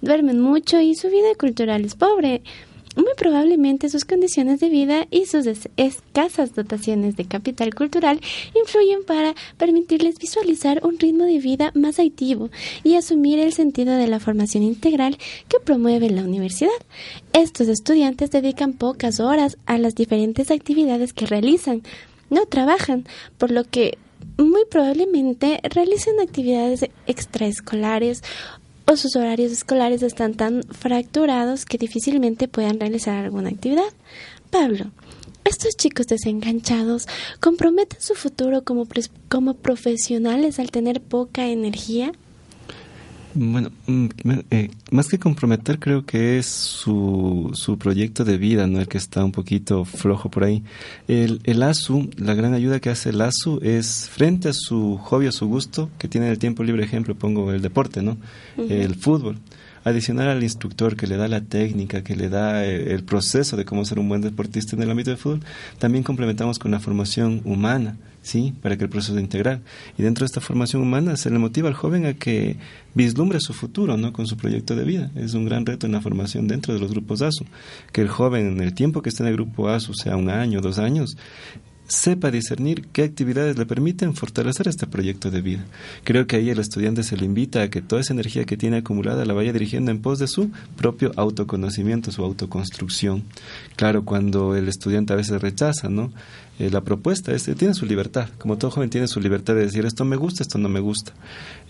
Duermen 0.02 0.40
mucho 0.40 0.80
y 0.80 0.94
su 0.94 1.10
vida 1.10 1.34
cultural 1.40 1.84
es 1.84 1.96
pobre. 1.96 2.44
Muy 2.96 3.14
probablemente 3.18 3.90
sus 3.90 4.06
condiciones 4.06 4.60
de 4.60 4.70
vida 4.70 5.08
y 5.10 5.26
sus 5.26 5.48
es- 5.48 5.68
escasas 5.78 6.54
dotaciones 6.54 7.16
de 7.16 7.26
capital 7.26 7.74
cultural 7.74 8.20
influyen 8.56 9.04
para 9.04 9.34
permitirles 9.58 10.20
visualizar 10.20 10.86
un 10.86 11.00
ritmo 11.00 11.24
de 11.24 11.40
vida 11.40 11.72
más 11.74 11.98
activo 12.00 12.50
y 12.84 12.96
asumir 12.96 13.40
el 13.40 13.52
sentido 13.54 13.96
de 13.96 14.08
la 14.08 14.20
formación 14.20 14.62
integral 14.64 15.18
que 15.48 15.60
promueve 15.60 16.10
la 16.12 16.22
universidad. 16.24 16.70
Estos 17.34 17.68
estudiantes 17.68 18.30
dedican 18.30 18.74
pocas 18.74 19.20
horas 19.20 19.58
a 19.66 19.78
las 19.80 19.96
diferentes 19.96 20.52
actividades 20.52 21.14
que 21.14 21.26
realizan, 21.26 21.82
no 22.30 22.46
trabajan, 22.46 23.06
por 23.40 23.50
lo 23.50 23.64
que 23.64 23.98
muy 24.38 24.64
probablemente 24.70 25.60
realicen 25.64 26.20
actividades 26.20 26.86
extraescolares 27.08 28.24
o 28.86 28.96
sus 28.98 29.16
horarios 29.16 29.52
escolares 29.52 30.04
están 30.04 30.34
tan 30.34 30.64
fracturados 30.64 31.66
que 31.66 31.78
difícilmente 31.78 32.48
puedan 32.48 32.80
realizar 32.80 33.24
alguna 33.24 33.50
actividad. 33.50 33.92
Pablo, 34.50 34.92
¿estos 35.46 35.76
chicos 35.78 36.08
desenganchados 36.08 37.08
comprometen 37.40 38.02
su 38.02 38.14
futuro 38.14 38.64
como, 38.64 38.88
como 39.30 39.56
profesionales 39.56 40.60
al 40.60 40.72
tener 40.72 41.02
poca 41.02 41.48
energía? 41.48 42.12
Bueno, 43.36 43.72
mm, 43.88 44.08
eh, 44.52 44.70
más 44.92 45.08
que 45.08 45.18
comprometer, 45.18 45.80
creo 45.80 46.06
que 46.06 46.38
es 46.38 46.46
su, 46.46 47.50
su 47.54 47.78
proyecto 47.78 48.24
de 48.24 48.38
vida, 48.38 48.68
¿no? 48.68 48.80
El 48.80 48.88
que 48.88 48.98
está 48.98 49.26
un 49.26 49.32
poquito 49.32 49.86
flojo 49.86 50.30
por 50.30 50.44
ahí. 50.44 50.64
El, 51.08 51.42
el 51.44 51.64
ASU, 51.64 52.10
la 52.18 52.36
gran 52.36 52.54
ayuda 52.54 52.80
que 52.80 52.92
hace 52.92 53.10
el 53.10 53.22
ASU 53.22 53.60
es 53.64 54.10
frente 54.10 54.50
a 54.50 54.54
su 54.54 54.98
hobby, 54.98 55.28
a 55.28 55.32
su 55.32 55.48
gusto, 55.48 55.90
que 55.98 56.08
tiene 56.08 56.30
el 56.30 56.38
tiempo 56.38 56.64
libre, 56.64 56.84
ejemplo, 56.84 57.16
pongo 57.16 57.52
el 57.52 57.62
deporte, 57.62 58.04
¿no? 58.04 58.18
El 58.58 58.96
fútbol. 58.96 59.40
Adicional 59.84 60.30
al 60.30 60.44
instructor 60.44 60.96
que 60.96 61.08
le 61.08 61.18
da 61.18 61.28
la 61.28 61.42
técnica, 61.42 62.04
que 62.04 62.16
le 62.16 62.30
da 62.30 62.64
eh, 62.64 62.94
el 62.94 63.04
proceso 63.04 63.58
de 63.58 63.66
cómo 63.66 63.84
ser 63.84 64.00
un 64.00 64.08
buen 64.08 64.22
deportista 64.22 64.76
en 64.76 64.84
el 64.84 64.90
ámbito 64.90 65.10
del 65.10 65.18
fútbol, 65.18 65.42
también 65.78 66.06
complementamos 66.06 66.58
con 66.58 66.72
la 66.72 66.80
formación 66.80 67.42
humana, 67.44 67.98
¿sí? 68.24 68.54
Para 68.62 68.78
que 68.78 68.86
el 68.86 68.90
proceso 68.90 69.14
sea 69.14 69.22
integral. 69.22 69.62
Y 69.98 70.02
dentro 70.02 70.24
de 70.24 70.28
esta 70.28 70.42
formación 70.42 70.82
humana 70.82 71.16
se 71.16 71.30
le 71.30 71.38
motiva 71.38 71.68
al 71.68 71.76
joven 71.76 72.08
a 72.08 72.14
que 72.14 72.58
vislumbre 72.96 73.40
su 73.40 73.54
futuro, 73.54 73.98
¿no? 73.98 74.12
Con 74.12 74.26
su 74.26 74.36
proyecto 74.38 74.76
de 74.76 74.84
vida. 74.84 75.12
Es 75.16 75.36
un 75.36 75.46
gran 75.46 75.66
reto 75.66 75.86
en 75.86 75.92
la 75.92 76.02
formación 76.02 76.48
dentro 76.48 76.74
de 76.74 76.80
los 76.80 76.92
grupos 76.92 77.22
ASU. 77.22 77.46
Que 77.92 78.02
el 78.02 78.08
joven, 78.08 78.48
en 78.48 78.62
el 78.62 78.74
tiempo 78.74 79.04
que 79.04 79.10
esté 79.10 79.22
en 79.22 79.30
el 79.30 79.36
grupo 79.36 79.70
ASU, 79.70 79.94
sea 79.94 80.18
un 80.18 80.30
año, 80.30 80.62
dos 80.62 80.80
años, 80.80 81.18
sepa 81.88 82.32
discernir 82.32 82.88
qué 82.92 83.04
actividades 83.04 83.58
le 83.58 83.66
permiten 83.66 84.16
fortalecer 84.16 84.68
este 84.68 84.88
proyecto 84.88 85.30
de 85.32 85.42
vida. 85.42 85.66
Creo 86.04 86.28
que 86.28 86.38
ahí 86.38 86.50
el 86.50 86.60
estudiante 86.60 87.04
se 87.04 87.18
le 87.18 87.26
invita 87.26 87.62
a 87.62 87.70
que 87.70 87.82
toda 87.82 88.02
esa 88.02 88.14
energía 88.14 88.46
que 88.46 88.58
tiene 88.58 88.78
acumulada 88.78 89.26
la 89.26 89.34
vaya 89.34 89.54
dirigiendo 89.54 89.92
en 89.92 90.02
pos 90.02 90.20
de 90.20 90.28
su 90.28 90.50
propio 90.76 91.12
autoconocimiento, 91.16 92.12
su 92.12 92.24
autoconstrucción. 92.24 93.24
Claro, 93.76 94.06
cuando 94.06 94.56
el 94.56 94.68
estudiante 94.68 95.14
a 95.14 95.18
veces 95.18 95.42
rechaza, 95.42 95.90
¿no? 95.90 96.12
Eh, 96.60 96.70
la 96.70 96.82
propuesta 96.82 97.32
es, 97.34 97.44
tiene 97.58 97.74
su 97.74 97.86
libertad, 97.86 98.30
como 98.38 98.58
todo 98.58 98.70
joven 98.70 98.90
tiene 98.90 99.08
su 99.08 99.20
libertad 99.20 99.56
de 99.56 99.62
decir 99.62 99.86
esto 99.86 100.06
me 100.06 100.16
gusta, 100.16 100.44
esto 100.44 100.60
no 100.60 100.70
me 100.70 100.80
gusta. 100.80 101.14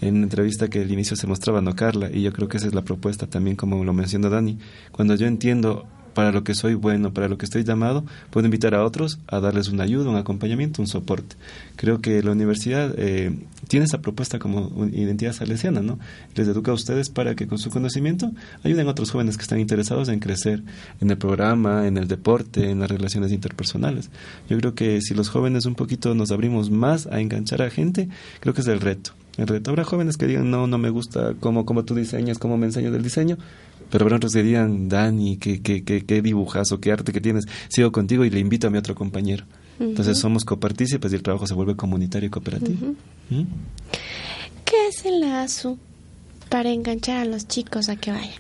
En 0.02 0.16
una 0.16 0.24
entrevista 0.24 0.68
que 0.68 0.82
al 0.82 0.92
inicio 0.92 1.16
se 1.16 1.26
mostraba, 1.26 1.62
¿no, 1.62 1.76
Carla? 1.76 2.10
Y 2.12 2.22
yo 2.22 2.34
creo 2.34 2.50
que 2.50 2.58
esa 2.58 2.68
es 2.68 2.74
la 2.74 2.84
propuesta 2.84 3.26
también, 3.28 3.56
como 3.56 3.84
lo 3.84 3.94
mencionó 3.94 4.30
Dani. 4.30 4.58
Cuando 4.92 5.16
yo 5.16 5.26
entiendo 5.26 5.88
para 6.14 6.32
lo 6.32 6.44
que 6.44 6.56
soy 6.56 6.76
bueno, 6.76 7.14
para 7.14 7.28
lo 7.28 7.38
que 7.38 7.46
estoy 7.46 7.64
llamado, 7.64 8.06
puedo 8.30 8.46
invitar 8.46 8.76
a 8.76 8.84
otros 8.84 9.20
a 9.28 9.40
darles 9.40 9.70
una 9.70 9.84
ayuda, 9.84 10.10
un 10.10 10.16
acompañamiento, 10.16 10.82
un 10.82 10.88
soporte. 10.88 11.36
Creo 11.76 12.02
que 12.02 12.22
la 12.24 12.32
universidad 12.32 12.94
eh, 12.98 13.36
tiene 13.68 13.86
esa 13.86 14.02
propuesta 14.02 14.40
como 14.40 14.86
identidad 14.88 15.34
salesiana, 15.34 15.82
¿no? 15.82 16.00
Les 16.36 16.48
educa 16.48 16.72
a 16.72 16.74
ustedes 16.74 17.10
para 17.10 17.36
que 17.36 17.48
con 17.48 17.58
su 17.58 17.70
conocimiento 17.70 18.32
ayuden 18.64 18.88
a 18.88 18.92
otros 18.92 19.12
jóvenes 19.12 19.38
que 19.38 19.44
están 19.44 19.60
interesados 19.60 20.10
en 20.10 20.20
crecer 20.20 20.64
en 21.02 21.10
el 21.10 21.18
programa, 21.18 21.88
en 21.88 21.98
el 21.98 22.08
deporte, 22.08 22.70
en 22.70 22.80
las 22.80 22.90
relaciones 22.90 23.32
interpersonales. 23.32 24.10
Yo 24.50 24.58
creo 24.58 24.76
que 24.76 25.02
si 25.02 25.14
los 25.14 25.30
jóvenes 25.30 25.66
un 25.66 25.76
poquito 25.76 26.14
nos 26.16 26.32
abrimos 26.32 26.70
más 26.70 27.08
a 27.08 27.20
enganchar 27.20 27.62
a 27.62 27.70
gente, 27.70 28.10
creo 28.40 28.54
que 28.54 28.62
es 28.62 28.68
el 28.68 28.80
reto. 28.80 29.12
El 29.38 29.48
reto. 29.48 29.72
Habrá 29.72 29.84
jóvenes 29.84 30.18
que 30.18 30.28
digan, 30.28 30.52
no, 30.52 30.68
no 30.68 30.78
me 30.78 30.92
gusta 30.92 31.34
cómo, 31.40 31.66
cómo 31.66 31.86
tú 31.86 31.96
diseñas, 31.96 32.38
cómo 32.38 32.58
me 32.58 32.68
enseñas 32.68 32.92
del 32.92 33.02
diseño, 33.02 33.38
pero 33.94 34.06
habrá 34.06 34.16
otros 34.16 34.34
digan, 34.34 34.90
Dani, 34.90 35.38
qué, 35.38 35.62
qué, 35.62 35.84
qué, 35.84 36.04
qué 36.04 36.24
dibujas 36.24 36.72
o 36.72 36.80
qué 36.80 36.92
arte 36.92 37.14
que 37.14 37.22
tienes, 37.22 37.46
sigo 37.70 37.92
contigo 37.92 38.26
y 38.26 38.32
le 38.32 38.40
invito 38.40 38.66
a 38.66 38.72
mi 38.72 38.80
otro 38.80 38.96
compañero. 38.96 39.46
Entonces 39.80 40.18
somos 40.18 40.46
copartícipes 40.46 41.12
y 41.12 41.16
el 41.16 41.22
trabajo 41.22 41.46
se 41.46 41.54
vuelve 41.54 41.76
comunitario 41.76 42.26
y 42.26 42.30
cooperativo. 42.32 42.96
¿Mm? 43.30 43.44
¿Qué 44.66 44.76
hace 44.90 45.12
la 45.12 45.44
ASU 45.44 45.78
para 46.50 46.72
enganchar 46.72 47.18
a 47.18 47.26
los 47.26 47.48
chicos 47.48 47.88
a 47.88 47.96
que 47.96 48.10
vayan? 48.10 48.34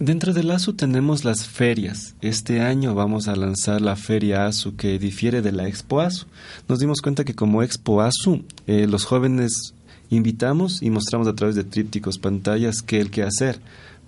Dentro 0.00 0.32
del 0.32 0.50
ASU 0.50 0.72
tenemos 0.72 1.24
las 1.24 1.46
ferias. 1.46 2.16
Este 2.20 2.60
año 2.60 2.96
vamos 2.96 3.28
a 3.28 3.36
lanzar 3.36 3.80
la 3.80 3.94
feria 3.94 4.46
ASU 4.46 4.74
que 4.74 4.98
difiere 4.98 5.42
de 5.42 5.52
la 5.52 5.68
Expo 5.68 6.00
ASU. 6.00 6.26
Nos 6.66 6.80
dimos 6.80 7.00
cuenta 7.02 7.24
que 7.24 7.36
como 7.36 7.62
Expo 7.62 8.00
ASU 8.00 8.42
eh, 8.66 8.88
los 8.88 9.04
jóvenes 9.04 9.74
invitamos 10.10 10.82
y 10.82 10.90
mostramos 10.90 11.28
a 11.28 11.36
través 11.36 11.54
de 11.54 11.62
trípticos, 11.62 12.18
pantallas, 12.18 12.82
que 12.82 13.00
el 13.00 13.12
que 13.12 13.22
hacer. 13.22 13.60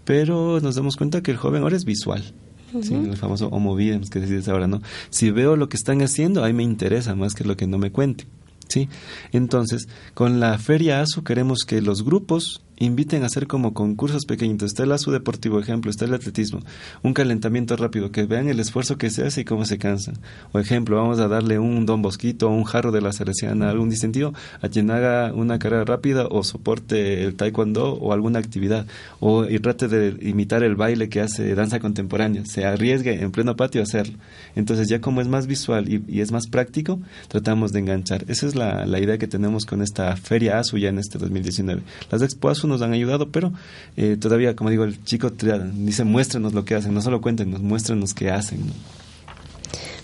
Pero 0.04 0.60
nos 0.60 0.74
damos 0.74 0.96
cuenta 0.96 1.22
que 1.22 1.30
el 1.30 1.36
joven 1.36 1.62
ahora 1.62 1.76
es 1.76 1.84
visual. 1.84 2.34
Sí, 2.82 2.94
el 2.94 3.16
famoso 3.16 3.48
homo 3.48 3.76
videns 3.76 4.10
que 4.10 4.18
decides 4.18 4.48
ahora, 4.48 4.66
¿no? 4.66 4.82
Si 5.10 5.30
veo 5.30 5.54
lo 5.54 5.68
que 5.68 5.76
están 5.76 6.02
haciendo, 6.02 6.42
ahí 6.42 6.52
me 6.52 6.64
interesa 6.64 7.14
más 7.14 7.34
que 7.34 7.44
lo 7.44 7.56
que 7.56 7.68
no 7.68 7.78
me 7.78 7.92
cuente. 7.92 8.26
¿Sí? 8.66 8.88
Entonces, 9.30 9.88
con 10.14 10.40
la 10.40 10.58
Feria 10.58 11.00
ASU 11.00 11.22
queremos 11.22 11.60
que 11.64 11.80
los 11.80 12.02
grupos 12.02 12.63
inviten 12.76 13.22
a 13.22 13.26
hacer 13.26 13.46
como 13.46 13.74
concursos 13.74 14.24
pequeñitos. 14.26 14.72
Está 14.72 14.84
el 14.84 14.92
ASU 14.92 15.10
deportivo, 15.10 15.60
ejemplo, 15.60 15.90
está 15.90 16.04
el 16.04 16.14
atletismo, 16.14 16.60
un 17.02 17.14
calentamiento 17.14 17.76
rápido, 17.76 18.10
que 18.10 18.24
vean 18.24 18.48
el 18.48 18.60
esfuerzo 18.60 18.98
que 18.98 19.10
se 19.10 19.24
hace 19.24 19.42
y 19.42 19.44
cómo 19.44 19.64
se 19.64 19.78
cansan. 19.78 20.16
O 20.52 20.58
ejemplo, 20.58 20.96
vamos 20.96 21.18
a 21.18 21.28
darle 21.28 21.58
un 21.58 21.86
don 21.86 22.02
bosquito, 22.02 22.48
un 22.48 22.64
jarro 22.64 22.92
de 22.92 23.00
la 23.00 23.12
cereciana, 23.12 23.70
algún 23.70 23.90
distintivo, 23.90 24.34
a 24.60 24.68
quien 24.68 24.90
haga 24.90 25.32
una 25.32 25.58
carrera 25.58 25.84
rápida 25.84 26.26
o 26.26 26.42
soporte 26.42 27.24
el 27.24 27.34
taekwondo 27.34 27.94
o 27.94 28.12
alguna 28.12 28.38
actividad. 28.38 28.86
O 29.20 29.44
y 29.44 29.58
trate 29.58 29.88
de 29.88 30.16
imitar 30.28 30.62
el 30.62 30.76
baile 30.76 31.08
que 31.08 31.20
hace 31.20 31.54
danza 31.54 31.80
contemporánea. 31.80 32.44
Se 32.46 32.64
arriesgue 32.64 33.22
en 33.22 33.30
pleno 33.30 33.56
patio 33.56 33.80
a 33.80 33.84
hacerlo. 33.84 34.18
Entonces 34.56 34.88
ya 34.88 35.00
como 35.00 35.20
es 35.20 35.28
más 35.28 35.46
visual 35.46 35.88
y, 35.88 36.20
es 36.20 36.32
más 36.32 36.46
práctico, 36.46 37.00
tratamos 37.28 37.72
de 37.72 37.80
enganchar. 37.80 38.24
Esa 38.28 38.46
es 38.46 38.54
la, 38.54 38.86
la 38.86 39.00
idea 39.00 39.18
que 39.18 39.26
tenemos 39.26 39.66
con 39.66 39.82
esta 39.82 40.16
feria 40.16 40.58
ASU 40.58 40.78
ya 40.78 40.88
en 40.88 40.98
este 40.98 41.18
2019. 41.18 41.82
Las 42.10 42.22
Expo 42.22 42.48
ASU 42.48 42.63
nos 42.66 42.82
han 42.82 42.92
ayudado, 42.92 43.28
pero 43.30 43.52
eh, 43.96 44.16
todavía, 44.18 44.56
como 44.56 44.70
digo, 44.70 44.84
el 44.84 45.02
chico 45.04 45.30
dice, 45.30 46.04
muéstrenos 46.04 46.52
lo 46.54 46.64
que 46.64 46.74
hacen, 46.74 46.94
no 46.94 47.02
solo 47.02 47.20
cuéntenos, 47.20 47.60
muéstrenos 47.60 48.14
qué 48.14 48.30
hacen. 48.30 48.60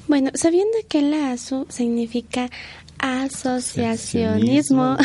Bueno, 0.08 0.30
sabiendo 0.34 0.76
que 0.88 1.02
la 1.02 1.32
ASU 1.32 1.66
significa 1.68 2.50
asociacionismo 2.98 4.96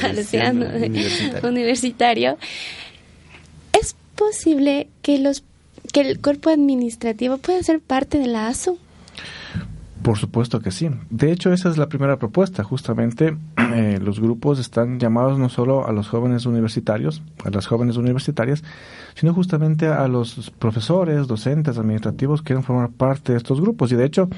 salesiano 0.00 0.66
universitario. 0.76 1.48
universitario, 1.48 2.38
¿es 3.72 3.94
posible 4.14 4.88
que 5.02 5.18
los 5.18 5.44
que 5.92 6.00
el 6.00 6.20
cuerpo 6.20 6.50
administrativo 6.50 7.38
pueda 7.38 7.62
ser 7.62 7.80
parte 7.80 8.18
de 8.18 8.26
la 8.26 8.48
ASU? 8.48 8.78
Por 10.06 10.18
supuesto 10.18 10.60
que 10.60 10.70
sí. 10.70 10.88
De 11.10 11.32
hecho, 11.32 11.52
esa 11.52 11.68
es 11.68 11.78
la 11.78 11.88
primera 11.88 12.16
propuesta. 12.16 12.62
Justamente 12.62 13.36
eh, 13.74 13.98
los 14.00 14.20
grupos 14.20 14.60
están 14.60 15.00
llamados 15.00 15.36
no 15.36 15.48
solo 15.48 15.84
a 15.84 15.90
los 15.90 16.06
jóvenes 16.06 16.46
universitarios, 16.46 17.24
a 17.44 17.50
las 17.50 17.66
jóvenes 17.66 17.96
universitarias, 17.96 18.62
sino 19.16 19.34
justamente 19.34 19.88
a 19.88 20.06
los 20.06 20.52
profesores, 20.60 21.26
docentes, 21.26 21.76
administrativos 21.76 22.40
que 22.40 22.46
quieren 22.46 22.62
formar 22.62 22.90
parte 22.90 23.32
de 23.32 23.38
estos 23.38 23.60
grupos. 23.60 23.90
Y 23.90 23.96
de 23.96 24.04
hecho, 24.04 24.28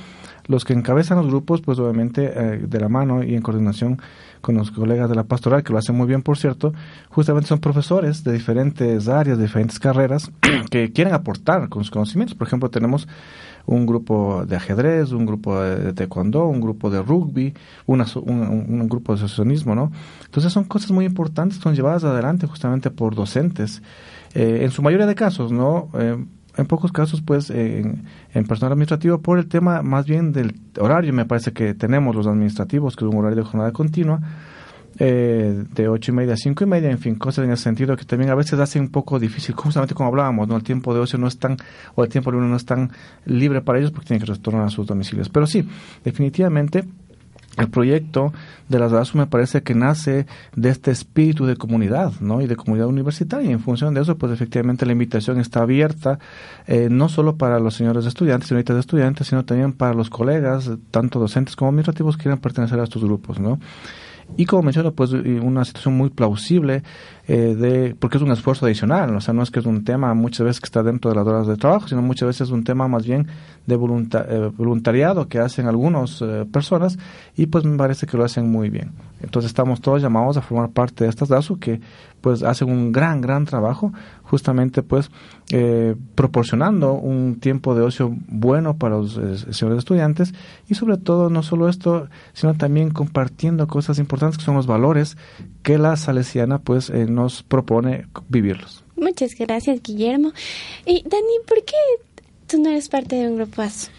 los 0.46 0.64
que 0.64 0.72
encabezan 0.72 1.18
los 1.18 1.26
grupos, 1.26 1.60
pues 1.60 1.78
obviamente 1.78 2.32
eh, 2.34 2.64
de 2.66 2.80
la 2.80 2.88
mano 2.88 3.22
y 3.22 3.34
en 3.34 3.42
coordinación 3.42 4.00
con 4.40 4.54
los 4.54 4.70
colegas 4.70 5.10
de 5.10 5.16
la 5.16 5.24
pastoral, 5.24 5.64
que 5.64 5.74
lo 5.74 5.78
hacen 5.78 5.96
muy 5.96 6.06
bien, 6.06 6.22
por 6.22 6.38
cierto, 6.38 6.72
justamente 7.10 7.48
son 7.48 7.58
profesores 7.58 8.24
de 8.24 8.32
diferentes 8.32 9.06
áreas, 9.06 9.36
de 9.36 9.44
diferentes 9.44 9.78
carreras, 9.78 10.30
que 10.70 10.92
quieren 10.92 11.12
aportar 11.12 11.68
con 11.68 11.84
sus 11.84 11.90
conocimientos. 11.90 12.34
Por 12.38 12.46
ejemplo, 12.46 12.70
tenemos 12.70 13.06
un 13.68 13.84
grupo 13.84 14.46
de 14.46 14.56
ajedrez, 14.56 15.12
un 15.12 15.26
grupo 15.26 15.60
de 15.60 15.92
taekwondo, 15.92 16.46
un 16.46 16.60
grupo 16.60 16.88
de 16.88 17.02
rugby, 17.02 17.52
un, 17.86 18.00
un, 18.00 18.88
grupo 18.88 19.12
de 19.12 19.18
asociacionismo, 19.18 19.74
¿no? 19.74 19.92
Entonces 20.24 20.52
son 20.52 20.64
cosas 20.64 20.90
muy 20.90 21.04
importantes, 21.04 21.58
son 21.58 21.74
llevadas 21.74 22.02
adelante 22.02 22.46
justamente 22.46 22.90
por 22.90 23.14
docentes, 23.14 23.82
eh, 24.34 24.60
en 24.62 24.70
su 24.70 24.80
mayoría 24.80 25.06
de 25.06 25.14
casos, 25.14 25.52
¿no? 25.52 25.90
Eh, 25.98 26.16
en 26.56 26.66
pocos 26.66 26.92
casos, 26.92 27.20
pues, 27.20 27.50
en, 27.50 28.04
en, 28.32 28.46
personal 28.46 28.72
administrativo, 28.72 29.18
por 29.18 29.38
el 29.38 29.48
tema 29.48 29.82
más 29.82 30.06
bien 30.06 30.32
del 30.32 30.58
horario, 30.80 31.12
me 31.12 31.26
parece 31.26 31.52
que 31.52 31.74
tenemos 31.74 32.16
los 32.16 32.26
administrativos, 32.26 32.96
que 32.96 33.04
es 33.04 33.10
un 33.10 33.18
horario 33.18 33.36
de 33.36 33.44
jornada 33.44 33.72
continua, 33.72 34.20
eh, 34.98 35.64
de 35.74 35.88
ocho 35.88 36.10
y 36.10 36.14
media 36.14 36.34
a 36.34 36.36
cinco 36.36 36.64
y 36.64 36.66
media, 36.66 36.90
en 36.90 36.98
fin, 36.98 37.14
cosas 37.14 37.44
en 37.44 37.52
ese 37.52 37.64
sentido 37.64 37.96
que 37.96 38.04
también 38.04 38.30
a 38.30 38.34
veces 38.34 38.58
hace 38.58 38.80
un 38.80 38.88
poco 38.88 39.18
difícil, 39.18 39.54
justamente 39.54 39.94
como 39.94 40.08
hablábamos, 40.08 40.48
¿no? 40.48 40.56
El 40.56 40.62
tiempo 40.62 40.92
de 40.94 41.00
ocio 41.00 41.18
no 41.18 41.28
es 41.28 41.38
tan, 41.38 41.56
o 41.94 42.02
el 42.02 42.08
tiempo 42.08 42.30
uno 42.30 42.48
no 42.48 42.56
es 42.56 42.64
tan 42.64 42.90
libre 43.24 43.60
para 43.60 43.78
ellos 43.78 43.90
porque 43.90 44.08
tienen 44.08 44.24
que 44.26 44.32
retornar 44.32 44.64
a 44.64 44.70
sus 44.70 44.86
domicilios. 44.86 45.28
Pero 45.28 45.46
sí, 45.46 45.68
definitivamente 46.04 46.84
el 47.58 47.68
proyecto 47.68 48.32
de 48.68 48.78
las 48.78 48.92
DASU 48.92 49.18
me 49.18 49.26
parece 49.26 49.62
que 49.62 49.74
nace 49.74 50.26
de 50.54 50.68
este 50.70 50.90
espíritu 50.90 51.44
de 51.44 51.56
comunidad, 51.56 52.12
¿no? 52.20 52.40
Y 52.40 52.46
de 52.46 52.56
comunidad 52.56 52.86
universitaria. 52.86 53.50
Y 53.50 53.52
en 53.52 53.60
función 53.60 53.94
de 53.94 54.02
eso, 54.02 54.16
pues 54.16 54.32
efectivamente 54.32 54.86
la 54.86 54.92
invitación 54.92 55.40
está 55.40 55.62
abierta, 55.62 56.18
eh, 56.66 56.88
no 56.90 57.08
solo 57.08 57.36
para 57.36 57.58
los 57.58 57.74
señores 57.74 58.06
estudiantes, 58.06 58.48
señoritas 58.48 58.76
de 58.76 58.80
estudiantes, 58.80 59.26
sino 59.26 59.44
también 59.44 59.72
para 59.72 59.94
los 59.94 60.08
colegas, 60.08 60.70
tanto 60.90 61.18
docentes 61.18 61.56
como 61.56 61.70
administrativos, 61.70 62.16
que 62.16 62.22
quieran 62.24 62.38
pertenecer 62.38 62.78
a 62.78 62.84
estos 62.84 63.02
grupos, 63.02 63.40
¿no? 63.40 63.58
Y 64.36 64.44
como 64.44 64.62
menciono, 64.62 64.92
pues 64.92 65.12
una 65.12 65.64
situación 65.64 65.96
muy 65.96 66.10
plausible, 66.10 66.82
eh, 67.26 67.54
de, 67.54 67.94
porque 67.98 68.18
es 68.18 68.22
un 68.22 68.30
esfuerzo 68.30 68.66
adicional, 68.66 69.14
o 69.14 69.20
sea, 69.20 69.34
no 69.34 69.42
es 69.42 69.50
que 69.50 69.60
es 69.60 69.66
un 69.66 69.84
tema 69.84 70.14
muchas 70.14 70.46
veces 70.46 70.60
que 70.60 70.66
está 70.66 70.82
dentro 70.82 71.10
de 71.10 71.16
las 71.16 71.26
horas 71.26 71.46
de 71.46 71.56
trabajo, 71.56 71.88
sino 71.88 72.02
muchas 72.02 72.28
veces 72.28 72.48
es 72.48 72.50
un 72.50 72.64
tema 72.64 72.88
más 72.88 73.04
bien 73.04 73.26
de 73.66 73.74
eh, 73.74 74.50
voluntariado 74.56 75.28
que 75.28 75.38
hacen 75.38 75.66
algunas 75.66 76.22
eh, 76.22 76.46
personas 76.50 76.98
y 77.36 77.46
pues 77.46 77.64
me 77.64 77.76
parece 77.76 78.06
que 78.06 78.16
lo 78.16 78.24
hacen 78.24 78.50
muy 78.50 78.70
bien. 78.70 78.92
Entonces 79.20 79.50
estamos 79.50 79.80
todos 79.80 80.00
llamados 80.00 80.36
a 80.36 80.42
formar 80.42 80.70
parte 80.70 81.04
de 81.04 81.10
estas 81.10 81.28
DASU 81.28 81.58
que 81.58 81.80
pues 82.20 82.42
hacen 82.42 82.70
un 82.70 82.92
gran, 82.92 83.20
gran 83.20 83.44
trabajo 83.44 83.92
justamente 84.22 84.82
pues 84.82 85.10
eh, 85.50 85.94
proporcionando 86.14 86.92
un 86.92 87.40
tiempo 87.40 87.74
de 87.74 87.82
ocio 87.82 88.14
bueno 88.28 88.76
para 88.76 88.96
los 88.96 89.16
eh, 89.16 89.52
señores 89.52 89.78
estudiantes 89.78 90.34
y 90.68 90.74
sobre 90.74 90.98
todo 90.98 91.30
no 91.30 91.42
solo 91.42 91.68
esto, 91.68 92.08
sino 92.32 92.54
también 92.54 92.90
compartiendo 92.90 93.66
cosas 93.66 93.98
importantes 93.98 94.38
que 94.38 94.44
son 94.44 94.54
los 94.54 94.66
valores 94.66 95.16
que 95.62 95.78
la 95.78 95.96
salesiana 95.96 96.58
pues 96.58 96.90
eh, 96.90 97.06
nos 97.06 97.42
propone 97.42 98.06
vivirlos. 98.28 98.84
Muchas 98.96 99.34
gracias 99.34 99.82
Guillermo. 99.82 100.32
Y 100.84 101.02
Dani, 101.08 101.38
¿por 101.46 101.64
qué 101.64 101.76
tú 102.46 102.60
no 102.60 102.70
eres 102.70 102.88
parte 102.88 103.16
de 103.16 103.28
un 103.28 103.36
grupo 103.36 103.62
ASO? 103.62 103.90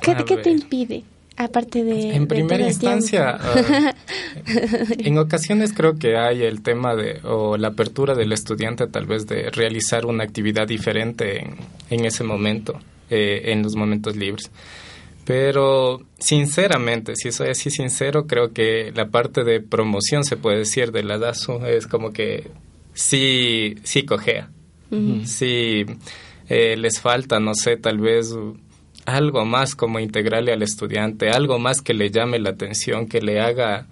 ¿Qué, 0.00 0.16
¿qué 0.24 0.36
te 0.36 0.50
impide? 0.50 1.04
Aparte 1.36 1.82
de 1.82 2.14
en 2.14 2.26
primera 2.26 2.66
instancia 2.66 3.38
ah, 3.40 3.94
en 4.98 5.18
ocasiones 5.18 5.72
creo 5.72 5.98
que 5.98 6.16
hay 6.16 6.42
el 6.42 6.62
tema 6.62 6.94
de 6.94 7.20
o 7.24 7.56
la 7.56 7.68
apertura 7.68 8.14
del 8.14 8.32
estudiante 8.32 8.86
tal 8.86 9.06
vez 9.06 9.26
de 9.26 9.50
realizar 9.50 10.06
una 10.06 10.24
actividad 10.24 10.66
diferente 10.66 11.40
en, 11.40 11.56
en 11.90 12.04
ese 12.04 12.24
momento 12.24 12.78
eh, 13.14 13.52
en 13.52 13.62
los 13.62 13.76
momentos 13.76 14.16
libres. 14.16 14.50
Pero 15.26 16.00
sinceramente 16.18 17.14
si 17.14 17.30
soy 17.30 17.50
así 17.50 17.68
sincero 17.68 18.26
creo 18.26 18.54
que 18.54 18.90
la 18.94 19.10
parte 19.10 19.44
de 19.44 19.60
promoción 19.60 20.24
se 20.24 20.38
puede 20.38 20.58
decir 20.58 20.92
de 20.92 21.02
la 21.02 21.18
DASU 21.18 21.64
es 21.66 21.86
como 21.86 22.14
que 22.14 22.50
sí 22.94 23.76
sí 23.82 24.04
cojea. 24.04 24.50
Sí 25.24 25.84
eh, 26.48 26.76
les 26.78 27.00
falta 27.00 27.38
no 27.38 27.54
sé 27.54 27.76
tal 27.76 27.98
vez 27.98 28.34
algo 29.04 29.44
más 29.44 29.74
como 29.74 29.98
integrarle 29.98 30.52
al 30.52 30.62
estudiante, 30.62 31.30
algo 31.30 31.58
más 31.58 31.80
que 31.80 31.94
le 31.94 32.10
llame 32.10 32.38
la 32.38 32.50
atención, 32.50 33.08
que 33.08 33.20
le 33.20 33.40
haga, 33.40 33.86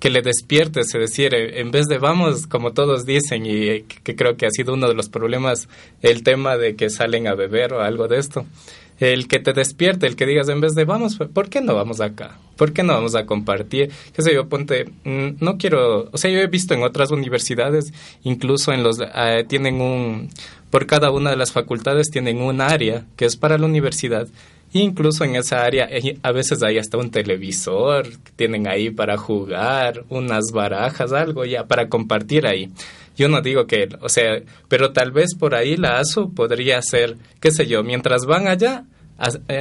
que 0.00 0.10
le 0.10 0.22
despierte, 0.22 0.80
es 0.80 0.92
decir, 0.92 1.34
en 1.34 1.70
vez 1.70 1.86
de 1.86 1.98
vamos, 1.98 2.46
como 2.46 2.72
todos 2.72 3.06
dicen, 3.06 3.46
y 3.46 3.82
que 3.82 4.16
creo 4.16 4.36
que 4.36 4.46
ha 4.46 4.50
sido 4.50 4.74
uno 4.74 4.88
de 4.88 4.94
los 4.94 5.08
problemas, 5.08 5.68
el 6.02 6.22
tema 6.22 6.56
de 6.56 6.76
que 6.76 6.90
salen 6.90 7.28
a 7.28 7.34
beber 7.34 7.72
o 7.74 7.82
algo 7.82 8.08
de 8.08 8.18
esto, 8.18 8.46
el 9.00 9.28
que 9.28 9.38
te 9.38 9.52
despierte, 9.52 10.06
el 10.06 10.16
que 10.16 10.26
digas 10.26 10.48
en 10.48 10.60
vez 10.60 10.74
de 10.74 10.84
vamos, 10.84 11.16
¿por 11.16 11.48
qué 11.48 11.60
no 11.60 11.74
vamos 11.74 12.00
acá? 12.00 12.38
¿Por 12.56 12.72
qué 12.72 12.82
no 12.82 12.94
vamos 12.94 13.14
a 13.14 13.26
compartir? 13.26 13.90
Qué 14.14 14.22
sé 14.22 14.32
yo, 14.34 14.48
ponte, 14.48 14.86
mm, 15.04 15.36
no 15.40 15.58
quiero, 15.58 16.08
o 16.10 16.18
sea, 16.18 16.30
yo 16.30 16.38
he 16.40 16.46
visto 16.46 16.74
en 16.74 16.82
otras 16.82 17.10
universidades, 17.10 17.92
incluso 18.22 18.72
en 18.72 18.82
los, 18.82 18.98
eh, 19.00 19.44
tienen 19.46 19.80
un, 19.80 20.30
por 20.70 20.86
cada 20.86 21.10
una 21.10 21.30
de 21.30 21.36
las 21.36 21.52
facultades 21.52 22.10
tienen 22.10 22.40
un 22.40 22.60
área 22.60 23.04
que 23.16 23.24
es 23.26 23.36
para 23.36 23.58
la 23.58 23.66
universidad. 23.66 24.28
E 24.74 24.80
incluso 24.80 25.24
en 25.24 25.36
esa 25.36 25.62
área 25.62 25.88
eh, 25.90 26.18
a 26.22 26.32
veces 26.32 26.62
hay 26.62 26.78
hasta 26.78 26.98
un 26.98 27.10
televisor 27.10 28.04
que 28.04 28.32
tienen 28.34 28.66
ahí 28.66 28.90
para 28.90 29.16
jugar, 29.16 30.04
unas 30.08 30.50
barajas, 30.52 31.12
algo 31.12 31.44
ya 31.44 31.66
para 31.66 31.88
compartir 31.88 32.46
ahí. 32.46 32.70
Yo 33.16 33.28
no 33.28 33.40
digo 33.40 33.66
que, 33.66 33.88
o 34.00 34.08
sea, 34.08 34.42
pero 34.68 34.92
tal 34.92 35.10
vez 35.10 35.34
por 35.34 35.54
ahí 35.54 35.76
la 35.76 35.98
ASU 35.98 36.34
podría 36.34 36.80
ser, 36.82 37.16
qué 37.40 37.50
sé 37.50 37.66
yo, 37.66 37.82
mientras 37.82 38.26
van 38.26 38.46
allá, 38.46 38.84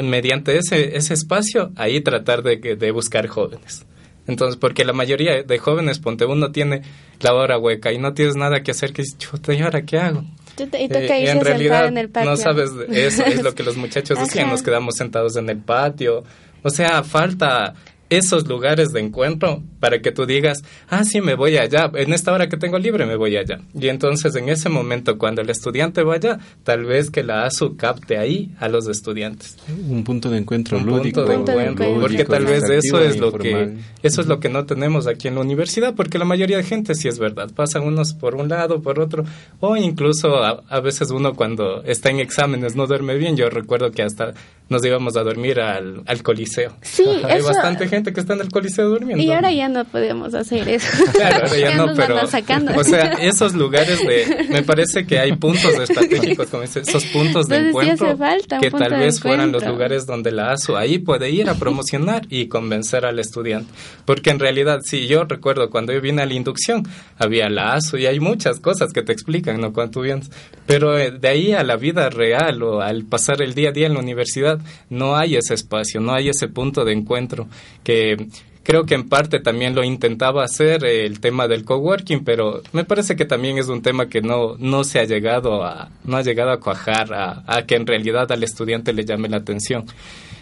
mediante 0.03 0.58
ese, 0.58 0.97
ese 0.97 1.14
espacio, 1.14 1.72
ahí 1.76 2.01
tratar 2.01 2.43
de, 2.43 2.58
de 2.58 2.91
buscar 2.91 3.28
jóvenes. 3.28 3.86
Entonces, 4.28 4.58
porque 4.58 4.84
la 4.86 4.93
mayoría 4.93 5.43
de 5.43 5.58
jóvenes, 5.60 5.99
ponte 5.99 6.26
uno 6.26 6.51
tiene 6.51 6.82
la 7.22 7.34
hora 7.34 7.58
hueca 7.58 7.93
y 7.93 7.97
no 7.97 8.14
tienes 8.14 8.36
nada 8.36 8.64
que 8.64 8.72
hacer, 8.72 8.91
que 8.91 9.03
dices, 9.03 9.18
chuta, 9.18 9.53
¿y 9.53 9.62
ahora 9.62 9.84
qué 9.84 9.99
hago? 9.99 10.24
Y 10.58 10.88
toca 10.88 11.18
eh, 11.18 11.30
en 11.30 11.41
realidad, 11.41 11.88
en 11.88 11.97
el 11.97 12.10
patio. 12.10 12.32
no 12.32 12.38
sabes, 12.38 12.72
eso 12.89 13.26
es 13.26 13.43
lo 13.43 13.53
que 13.53 13.64
los 13.64 13.78
muchachos 13.78 14.18
decían, 14.24 14.49
nos 14.49 14.64
quedamos 14.64 14.95
sentados 14.95 15.36
en 15.36 15.49
el 15.49 15.58
patio. 15.58 16.24
O 16.64 16.70
sea, 16.70 17.03
falta 17.03 17.76
esos 18.10 18.47
lugares 18.47 18.91
de 18.91 19.01
encuentro 19.01 19.62
para 19.86 20.02
que 20.02 20.12
tú 20.12 20.26
digas, 20.26 20.64
ah, 20.90 21.04
sí, 21.04 21.22
me 21.22 21.36
voy 21.36 21.60
allá, 21.60 21.92
en 21.94 22.12
esta 22.12 22.34
hora 22.34 22.50
que 22.50 22.58
tengo 22.58 22.80
libre 22.80 23.06
me 23.06 23.16
voy 23.16 23.38
allá. 23.38 23.60
Y 23.80 23.88
entonces 23.90 24.36
en 24.36 24.50
ese 24.50 24.68
momento, 24.68 25.20
cuando 25.20 25.44
el 25.44 25.50
estudiante 25.52 26.02
vaya, 26.02 26.40
tal 26.64 26.86
vez 26.86 27.12
que 27.12 27.22
la 27.22 27.46
ASU 27.46 27.78
capte 27.78 28.18
ahí 28.18 28.50
a 28.60 28.68
los 28.68 28.88
estudiantes. 28.88 29.58
Un 29.88 30.04
punto 30.04 30.32
de 30.32 30.40
encuentro 30.40 30.80
Un 30.80 30.88
lúdico. 30.88 31.24
Punto 31.24 31.52
de 31.52 31.66
encuentro, 31.66 32.00
porque 32.02 32.26
tal 32.26 32.46
vez 32.48 32.64
eso 32.68 33.00
es 33.00 33.20
lo 33.20 33.32
que 33.32 33.76
eso 34.02 34.22
es 34.22 34.28
lo 34.28 34.40
que 34.40 34.50
no 34.50 34.66
tenemos 34.66 35.06
aquí 35.06 35.28
en 35.28 35.36
la 35.36 35.42
universidad, 35.42 35.94
porque 35.94 36.18
la 36.18 36.26
mayoría 36.26 36.58
de 36.58 36.64
gente 36.64 36.96
sí 36.96 37.08
es 37.08 37.20
verdad, 37.20 37.52
pasan 37.54 37.84
unos 37.84 38.16
por 38.16 38.34
un 38.34 38.50
lado, 38.50 38.82
por 38.82 39.00
otro, 39.00 39.24
o 39.60 39.78
incluso 39.78 40.38
a, 40.44 40.64
a 40.68 40.80
veces 40.80 41.12
uno 41.12 41.36
cuando 41.36 41.84
está 41.84 42.10
en 42.10 42.22
exámenes 42.22 42.76
no 42.76 42.88
duerme 42.88 43.18
bien. 43.18 43.38
Yo 43.38 43.52
recuerdo 43.52 43.92
que 43.92 44.02
hasta 44.02 44.34
nos 44.70 44.84
íbamos 44.84 45.16
a 45.16 45.24
dormir 45.24 45.60
al, 45.60 46.02
al 46.06 46.24
coliseo. 46.24 46.74
Sí, 46.82 47.04
Hay 47.24 47.42
bastante 47.42 47.88
gente 47.88 48.14
que 48.14 48.20
está 48.20 48.34
en 48.34 48.42
el 48.42 48.50
coliseo 48.50 48.90
durmiendo. 48.90 49.24
Y 49.24 49.32
ahora 49.32 49.52
ya 49.52 49.70
no 49.70 49.75
podemos 49.84 50.34
hacer 50.34 50.68
eso. 50.70 50.88
Claro, 51.16 51.56
ya 51.56 51.76
no, 51.76 51.94
pero. 51.96 52.28
sacando. 52.28 52.74
O 52.78 52.84
sea, 52.84 53.14
esos 53.14 53.54
lugares 53.54 54.00
de. 54.00 54.48
Me 54.50 54.64
parece 54.64 55.06
que 55.06 55.18
hay 55.18 55.36
puntos 55.36 55.74
estratégicos, 55.80 56.48
como 56.48 56.64
dice, 56.64 56.82
esos 56.82 57.06
puntos 57.06 57.48
de 57.48 57.58
Entonces, 57.58 57.70
encuentro 57.70 58.18
falta 58.18 58.60
que 58.60 58.72
tal 58.72 58.94
vez 58.94 59.20
fueran 59.20 59.52
los 59.52 59.66
lugares 59.66 60.06
donde 60.06 60.32
la 60.32 60.52
ASU 60.52 60.76
ahí 60.76 61.00
puede 61.00 61.30
ir 61.30 61.50
a 61.50 61.56
promocionar 61.56 62.24
y 62.30 62.48
convencer 62.48 63.06
al 63.06 63.20
estudiante. 63.20 63.72
Porque 64.06 64.30
en 64.30 64.40
realidad, 64.40 64.80
sí, 64.84 65.08
yo 65.08 65.24
recuerdo 65.24 65.70
cuando 65.70 65.94
yo 65.94 66.02
vine 66.02 66.22
a 66.22 66.26
la 66.26 66.34
inducción, 66.34 66.84
había 67.18 67.50
la 67.50 67.74
ASU 67.74 67.98
y 67.98 68.06
hay 68.06 68.20
muchas 68.20 68.60
cosas 68.60 68.94
que 68.94 69.02
te 69.02 69.12
explican, 69.12 69.60
¿no? 69.60 69.74
Cuando 69.74 69.92
tú 69.92 70.02
vienes. 70.02 70.30
Pero 70.66 70.98
eh, 70.98 71.12
de 71.12 71.28
ahí 71.28 71.54
a 71.54 71.64
la 71.64 71.78
vida 71.78 72.10
real 72.10 72.62
o 72.64 72.82
al 72.82 73.06
pasar 73.06 73.42
el 73.42 73.54
día 73.54 73.70
a 73.70 73.72
día 73.72 73.88
en 73.88 73.94
la 73.94 74.00
universidad, 74.00 74.60
no 74.90 75.16
hay 75.16 75.36
ese 75.36 75.54
espacio, 75.54 76.00
no 76.02 76.14
hay 76.14 76.30
ese 76.30 76.48
punto 76.48 76.86
de 76.86 76.94
encuentro 76.94 77.48
que 77.84 78.28
creo 78.66 78.86
que 78.86 78.95
en 78.95 79.07
parte 79.07 79.39
también 79.39 79.76
lo 79.76 79.84
intentaba 79.84 80.43
hacer 80.43 80.84
eh, 80.84 81.05
el 81.05 81.20
tema 81.20 81.47
del 81.47 81.63
coworking, 81.63 82.26
pero 82.26 82.61
me 82.74 82.84
parece 82.84 83.16
que 83.16 83.24
también 83.24 83.59
es 83.59 83.70
un 83.70 83.82
tema 83.82 84.09
que 84.09 84.22
no, 84.22 84.55
no 84.57 84.84
se 84.84 84.99
ha 84.99 85.05
llegado 85.05 85.63
a, 85.63 85.89
no 86.03 86.18
ha 86.18 86.24
llegado 86.24 86.51
a 86.51 86.59
cuajar, 86.59 87.13
a, 87.13 87.63
que 87.68 87.76
en 87.76 87.86
realidad 87.86 88.30
al 88.32 88.43
estudiante 88.43 88.91
le 88.91 89.05
llame 89.05 89.30
la 89.30 89.38
atención. 89.38 89.86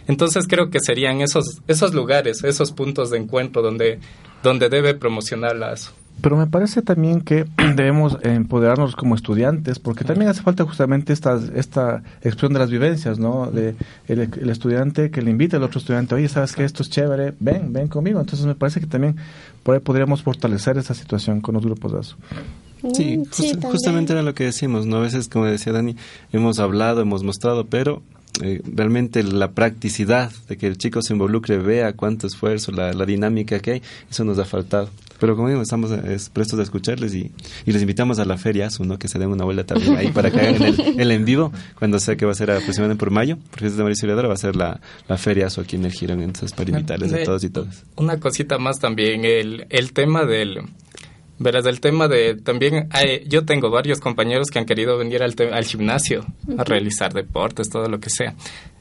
Entonces 0.08 0.48
creo 0.48 0.70
que 0.70 0.80
serían 0.80 1.22
esos, 1.22 1.62
esos 1.68 1.94
lugares, 1.94 2.44
esos 2.44 2.72
puntos 2.72 3.10
de 3.10 3.18
encuentro 3.18 3.62
donde, 3.62 4.00
donde 4.42 4.70
debe 4.70 4.96
promocionar 4.96 5.56
la. 5.56 5.76
Pero 6.22 6.38
me 6.38 6.48
parece 6.48 6.82
también 6.82 7.20
que 7.22 7.46
debemos 7.76 8.18
empoderarnos 8.22 8.96
como 8.96 9.16
estudiantes, 9.16 9.80
porque 9.80 10.06
también 10.06 10.30
hace 10.30 10.42
falta 10.42 10.64
justamente 10.64 11.12
esta, 11.12 11.38
esta 11.56 12.02
expresión 12.22 12.54
de 12.54 12.60
las 12.60 12.70
vivencias, 12.70 13.20
¿no? 13.20 13.52
De 13.52 13.76
el, 14.08 14.20
el 14.22 14.50
estudiante 14.50 15.12
que 15.12 15.22
le 15.22 15.32
invita 15.32 15.58
al 15.58 15.64
otro 15.64 15.80
estudiante, 15.80 16.16
oye, 16.16 16.30
¿sabes 16.30 16.54
que 16.54 16.64
Esto 16.64 16.84
es 16.84 16.90
chévere, 16.90 17.34
ven, 17.40 17.74
ven 17.74 17.88
conmigo. 17.90 18.20
Entonces 18.22 18.46
me 18.46 18.56
parece 18.56 18.80
que 18.80 18.88
también 18.88 19.18
por 19.64 19.76
ahí 19.76 19.82
podríamos 19.82 20.24
fortalecer 20.24 20.78
esa 20.78 20.94
situación 20.94 21.42
con 21.42 21.56
los 21.56 21.64
grupos 21.66 21.92
de 21.92 22.00
ASO. 22.00 22.16
Sí, 22.94 23.18
Mm, 23.18 23.24
just- 23.26 23.34
sí, 23.36 23.52
también. 23.52 23.72
justamente 23.72 24.14
era 24.14 24.24
lo 24.24 24.34
que 24.34 24.44
decimos, 24.46 24.86
¿no? 24.86 24.98
A 24.98 25.02
veces, 25.02 25.28
como 25.30 25.46
decía 25.46 25.74
Dani, 25.74 25.96
hemos 26.32 26.60
hablado, 26.60 27.02
hemos 27.02 27.24
mostrado, 27.24 27.66
pero 27.66 28.02
eh, 28.42 28.62
realmente 28.66 29.24
la 29.24 29.52
practicidad 29.52 30.32
de 30.50 30.58
que 30.58 30.68
el 30.68 30.78
chico 30.78 31.02
se 31.02 31.14
involucre, 31.14 31.58
vea 31.60 31.94
cuánto 31.94 32.28
esfuerzo, 32.28 32.72
la, 32.72 32.92
la 32.94 33.06
dinámica 33.06 33.60
que 33.60 33.72
hay, 33.74 33.82
eso 34.10 34.24
nos 34.26 34.38
ha 34.40 34.46
faltado. 34.46 34.90
Pero 35.24 35.38
como 35.38 35.48
digo, 35.48 35.62
estamos 35.62 35.90
eh, 35.92 36.02
es- 36.16 36.28
prestos 36.28 36.60
a 36.60 36.64
escucharles 36.64 37.16
y, 37.16 37.32
y 37.66 37.72
les 37.72 37.82
invitamos 37.82 38.20
a 38.20 38.26
la 38.26 38.36
feria 38.38 38.68
ASU, 38.68 38.84
¿no? 38.84 39.00
Que 39.00 39.08
se 39.08 39.18
den 39.20 39.30
una 39.30 39.46
vuelta 39.46 39.64
también 39.64 39.96
ahí 39.96 40.10
para 40.12 40.30
que 40.32 40.38
hagan 40.42 40.62
el, 40.62 41.00
el 41.00 41.12
en 41.12 41.24
vivo, 41.24 41.54
cuando 41.80 41.98
sea 42.00 42.18
que 42.18 42.26
va 42.26 42.34
a 42.34 42.36
ser 42.36 42.52
aproximadamente 42.52 43.00
por 43.00 43.10
mayo, 43.10 43.38
porque 43.52 43.68
es 43.68 43.78
de 43.78 43.84
Mauricio 43.84 44.02
Auxiliadora, 44.08 44.28
va 44.28 44.34
a 44.34 44.38
ser 44.38 44.58
la, 44.58 44.82
la 45.08 45.18
feria 45.18 45.48
ASU 45.48 45.62
aquí 45.62 45.78
en 45.78 45.86
el 45.86 45.94
Girón, 45.94 46.20
entonces 46.22 46.52
para 46.52 46.70
invitarles 46.72 47.14
a 47.14 47.18
De- 47.20 47.24
todos 47.24 47.42
y 47.46 47.50
todas. 47.50 47.84
Una 47.96 48.20
cosita 48.20 48.58
más 48.58 48.80
también, 48.80 49.24
el, 49.24 49.66
el 49.70 49.94
tema 49.94 50.26
del... 50.26 50.60
Verás, 51.40 51.66
el 51.66 51.80
tema 51.82 52.08
de 52.08 52.36
también, 52.36 52.88
hay- 52.92 53.24
yo 53.28 53.44
tengo 53.44 53.70
varios 53.70 54.00
compañeros 54.00 54.50
que 54.50 54.60
han 54.60 54.66
querido 54.66 54.98
venir 54.98 55.24
al, 55.24 55.36
te- 55.36 55.52
al 55.52 55.66
gimnasio 55.66 56.26
a 56.58 56.64
realizar 56.64 57.14
deportes, 57.14 57.70
todo 57.70 57.88
lo 57.90 58.00
que 58.00 58.10
sea. 58.10 58.36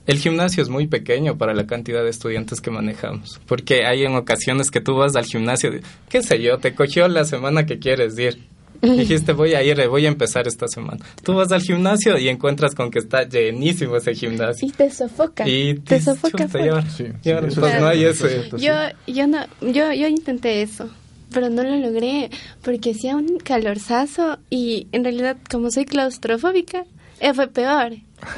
El 0.07 0.19
gimnasio 0.19 0.63
es 0.63 0.69
muy 0.69 0.87
pequeño 0.87 1.39
para 1.39 1.55
la 1.55 1.67
cantidad 1.67 2.03
de 2.03 2.11
estudiantes 2.11 2.61
que 2.61 2.71
manejamos, 2.71 3.41
porque 3.47 3.87
hay 3.87 4.03
en 4.05 4.17
ocasiones 4.17 4.71
que 4.71 4.81
tú 4.81 4.95
vas 4.97 5.17
al 5.17 5.25
gimnasio, 5.25 5.71
qué 6.09 6.23
sé 6.23 6.43
yo, 6.43 6.59
te 6.59 6.75
cogió 6.75 7.09
la 7.09 7.25
semana 7.25 7.65
que 7.67 7.79
quieres 7.79 8.19
ir. 8.19 8.39
Dijiste, 8.83 9.33
voy 9.33 9.55
a 9.55 9.63
ir, 9.63 9.87
voy 9.89 10.07
a 10.07 10.09
empezar 10.09 10.49
esta 10.49 10.67
semana. 10.67 10.99
Tú 11.23 11.35
vas 11.35 11.53
al 11.53 11.63
gimnasio 11.63 12.19
y 12.19 12.29
encuentras 12.29 12.75
con 12.75 12.91
que 12.91 12.99
está 12.99 13.23
llenísimo 13.23 13.95
ese 13.97 14.13
gimnasio. 14.13 14.67
Y 14.67 14.73
te 14.73 14.91
sofoca. 14.91 15.49
Y 15.49 15.75
te 15.75 15.95
dices, 15.99 16.17
sofoca. 16.17 16.31
chuta, 16.49 16.59
ahora, 16.69 17.47
eso 17.47 17.61
pues, 17.61 17.75
es 17.75 17.81
no 17.81 17.87
hay 17.87 18.05
ese. 18.05 18.51
Yo, 18.59 18.73
yo 19.07 19.27
no, 19.29 19.39
yo, 19.61 19.93
yo 19.93 20.09
intenté 20.09 20.63
eso, 20.63 20.91
pero 21.33 21.51
no 21.51 21.63
lo 21.63 21.77
logré 21.77 22.31
porque 22.63 22.93
hacía 22.93 23.17
un 23.17 23.39
calorzazo 23.43 24.39
y 24.51 24.89
en 24.93 25.05
realidad 25.05 25.37
como 25.51 25.71
soy 25.71 25.85
claustrofóbica, 25.85 26.85
eh, 27.21 27.35
fue 27.35 27.49
peor. 27.49 27.93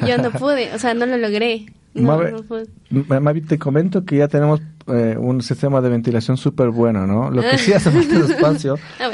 Yo 0.07 0.17
no 0.17 0.31
pude, 0.39 0.73
o 0.73 0.79
sea, 0.79 0.93
no 0.93 1.05
lo 1.05 1.17
logré. 1.17 1.65
No, 1.93 2.19
pude. 2.47 2.65
Mavi, 2.89 3.41
te 3.41 3.57
comento 3.57 4.03
que 4.03 4.17
ya 4.17 4.27
tenemos 4.27 4.61
eh, 4.87 5.15
un 5.17 5.41
sistema 5.41 5.79
de 5.79 5.87
ventilación 5.89 6.35
súper 6.35 6.69
bueno, 6.69 7.07
¿no? 7.07 7.31
Lo 7.31 7.41
que 7.41 7.57
sí 7.57 7.71
hace 7.71 7.89
falta 7.91 8.15
es 8.19 8.29
espacio. 8.31 8.77
Ah, 8.99 9.09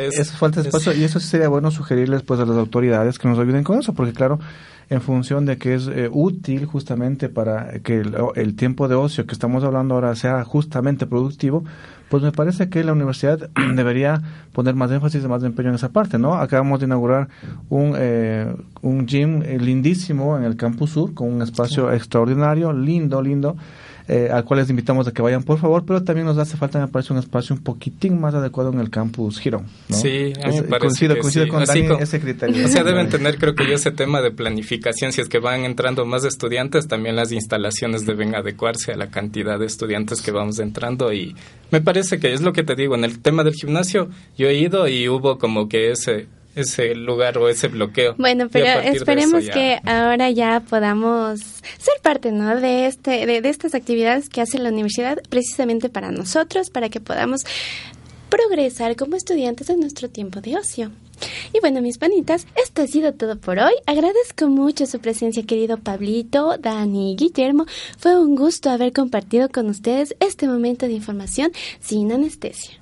es- 0.00 0.18
es 0.18 0.32
falta 0.32 0.60
de 0.60 0.68
espacio 0.68 0.92
y 0.94 1.04
eso 1.04 1.20
sí 1.20 1.28
sería 1.28 1.48
bueno 1.48 1.70
sugerirles 1.70 2.22
pues 2.22 2.40
a 2.40 2.44
las 2.44 2.56
autoridades 2.56 3.18
que 3.20 3.28
nos 3.28 3.38
ayuden 3.38 3.62
con 3.62 3.78
eso, 3.78 3.94
porque 3.94 4.12
claro, 4.12 4.40
en 4.90 5.00
función 5.00 5.46
de 5.46 5.58
que 5.58 5.74
es 5.74 5.86
eh, 5.86 6.08
útil 6.12 6.66
justamente 6.66 7.28
para 7.28 7.78
que 7.84 7.98
el, 8.00 8.16
el 8.34 8.56
tiempo 8.56 8.88
de 8.88 8.96
ocio 8.96 9.26
que 9.26 9.32
estamos 9.32 9.62
hablando 9.62 9.94
ahora 9.94 10.16
sea 10.16 10.42
justamente 10.44 11.06
productivo, 11.06 11.64
pues 12.08 12.22
me 12.22 12.32
parece 12.32 12.68
que 12.68 12.84
la 12.84 12.92
universidad 12.92 13.50
debería 13.74 14.20
poner 14.52 14.74
más 14.74 14.90
énfasis 14.90 15.24
y 15.24 15.28
más 15.28 15.42
empeño 15.42 15.70
en 15.70 15.76
esa 15.76 15.90
parte, 15.90 16.18
¿no? 16.18 16.34
Acabamos 16.34 16.80
de 16.80 16.86
inaugurar 16.86 17.28
un, 17.68 17.94
eh, 17.96 18.54
un 18.82 19.06
gym 19.06 19.42
eh, 19.42 19.58
lindísimo 19.58 20.36
en 20.36 20.44
el 20.44 20.56
Campus 20.56 20.90
Sur, 20.90 21.14
con 21.14 21.32
un 21.32 21.42
espacio 21.42 21.92
extraordinario, 21.92 22.72
lindo, 22.72 23.20
lindo, 23.22 23.56
eh, 24.06 24.28
al 24.30 24.44
cual 24.44 24.60
les 24.60 24.68
invitamos 24.70 25.08
a 25.08 25.12
que 25.12 25.22
vayan, 25.22 25.42
por 25.42 25.58
favor, 25.58 25.84
pero 25.86 26.02
también 26.02 26.26
nos 26.26 26.36
hace 26.38 26.56
falta, 26.56 26.78
me 26.78 26.88
parece, 26.88 27.12
un 27.12 27.18
espacio 27.18 27.56
un 27.56 27.62
poquitín 27.62 28.20
más 28.20 28.34
adecuado 28.34 28.70
en 28.72 28.80
el 28.80 28.90
Campus 28.90 29.40
Girón, 29.40 29.64
¿no? 29.88 29.96
Sí, 29.96 30.32
a 30.42 30.48
mí 30.48 30.54
Es- 30.56 30.62
me 30.62 30.68
parece 30.68 30.78
coincido, 30.78 31.14
que 31.14 31.20
coincido 31.20 31.44
sí. 31.46 31.50
con 31.50 31.62
Así 31.62 31.82
Dani 31.82 32.02
ese 32.02 32.20
criterio. 32.20 32.64
O 32.66 32.68
sea, 32.68 32.84
deben 32.84 33.08
tener, 33.08 33.38
creo 33.38 33.54
que 33.54 33.66
yo, 33.66 33.74
ese 33.74 33.90
tema 33.92 34.20
de 34.20 34.30
planificación. 34.30 35.12
Si 35.12 35.20
es 35.22 35.28
que 35.28 35.38
van 35.38 35.64
entrando 35.64 36.04
más 36.04 36.24
estudiantes, 36.24 36.86
también 36.86 37.16
las 37.16 37.32
instalaciones 37.32 38.04
deben 38.06 38.34
adecuarse 38.34 38.92
a 38.92 38.96
la 38.96 39.08
cantidad 39.10 39.58
de 39.58 39.66
estudiantes 39.66 40.20
que 40.20 40.30
vamos 40.32 40.58
entrando. 40.58 41.12
Y 41.12 41.34
me 41.70 41.80
parece 41.80 42.18
que 42.18 42.32
es 42.34 42.42
lo 42.42 42.52
que 42.52 42.62
te 42.62 42.74
digo, 42.74 42.94
en 42.94 43.04
el 43.04 43.20
tema 43.20 43.42
del 43.44 43.54
gimnasio, 43.54 44.08
yo 44.36 44.48
he 44.48 44.54
ido 44.58 44.86
y 44.88 45.08
hubo 45.08 45.38
como 45.38 45.68
que 45.68 45.90
ese 45.92 46.26
ese 46.54 46.94
lugar 46.94 47.38
o 47.38 47.48
ese 47.48 47.68
bloqueo. 47.68 48.14
Bueno, 48.18 48.48
pero 48.50 48.80
esperemos 48.80 49.44
ya- 49.44 49.52
que 49.52 49.78
ahora 49.84 50.30
ya 50.30 50.60
podamos 50.60 51.40
ser 51.40 51.94
parte, 52.02 52.32
¿no? 52.32 52.60
De 52.60 52.86
este, 52.86 53.26
de, 53.26 53.40
de 53.40 53.48
estas 53.48 53.74
actividades 53.74 54.28
que 54.28 54.40
hace 54.40 54.58
la 54.58 54.68
universidad 54.70 55.18
precisamente 55.28 55.88
para 55.88 56.10
nosotros, 56.10 56.70
para 56.70 56.88
que 56.88 57.00
podamos 57.00 57.42
progresar 58.28 58.96
como 58.96 59.16
estudiantes 59.16 59.70
en 59.70 59.80
nuestro 59.80 60.08
tiempo 60.08 60.40
de 60.40 60.56
ocio. 60.56 60.90
Y 61.52 61.60
bueno, 61.60 61.80
mis 61.80 61.98
panitas, 61.98 62.46
esto 62.60 62.82
ha 62.82 62.86
sido 62.88 63.12
todo 63.14 63.36
por 63.38 63.60
hoy. 63.60 63.72
Agradezco 63.86 64.48
mucho 64.48 64.86
su 64.86 64.98
presencia, 64.98 65.44
querido 65.44 65.76
Pablito, 65.78 66.56
Dani 66.58 67.12
y 67.12 67.16
Guillermo. 67.16 67.66
Fue 67.98 68.18
un 68.20 68.34
gusto 68.34 68.68
haber 68.70 68.92
compartido 68.92 69.48
con 69.48 69.68
ustedes 69.70 70.16
este 70.18 70.48
momento 70.48 70.86
de 70.86 70.92
información 70.94 71.52
sin 71.80 72.10
anestesia. 72.10 72.80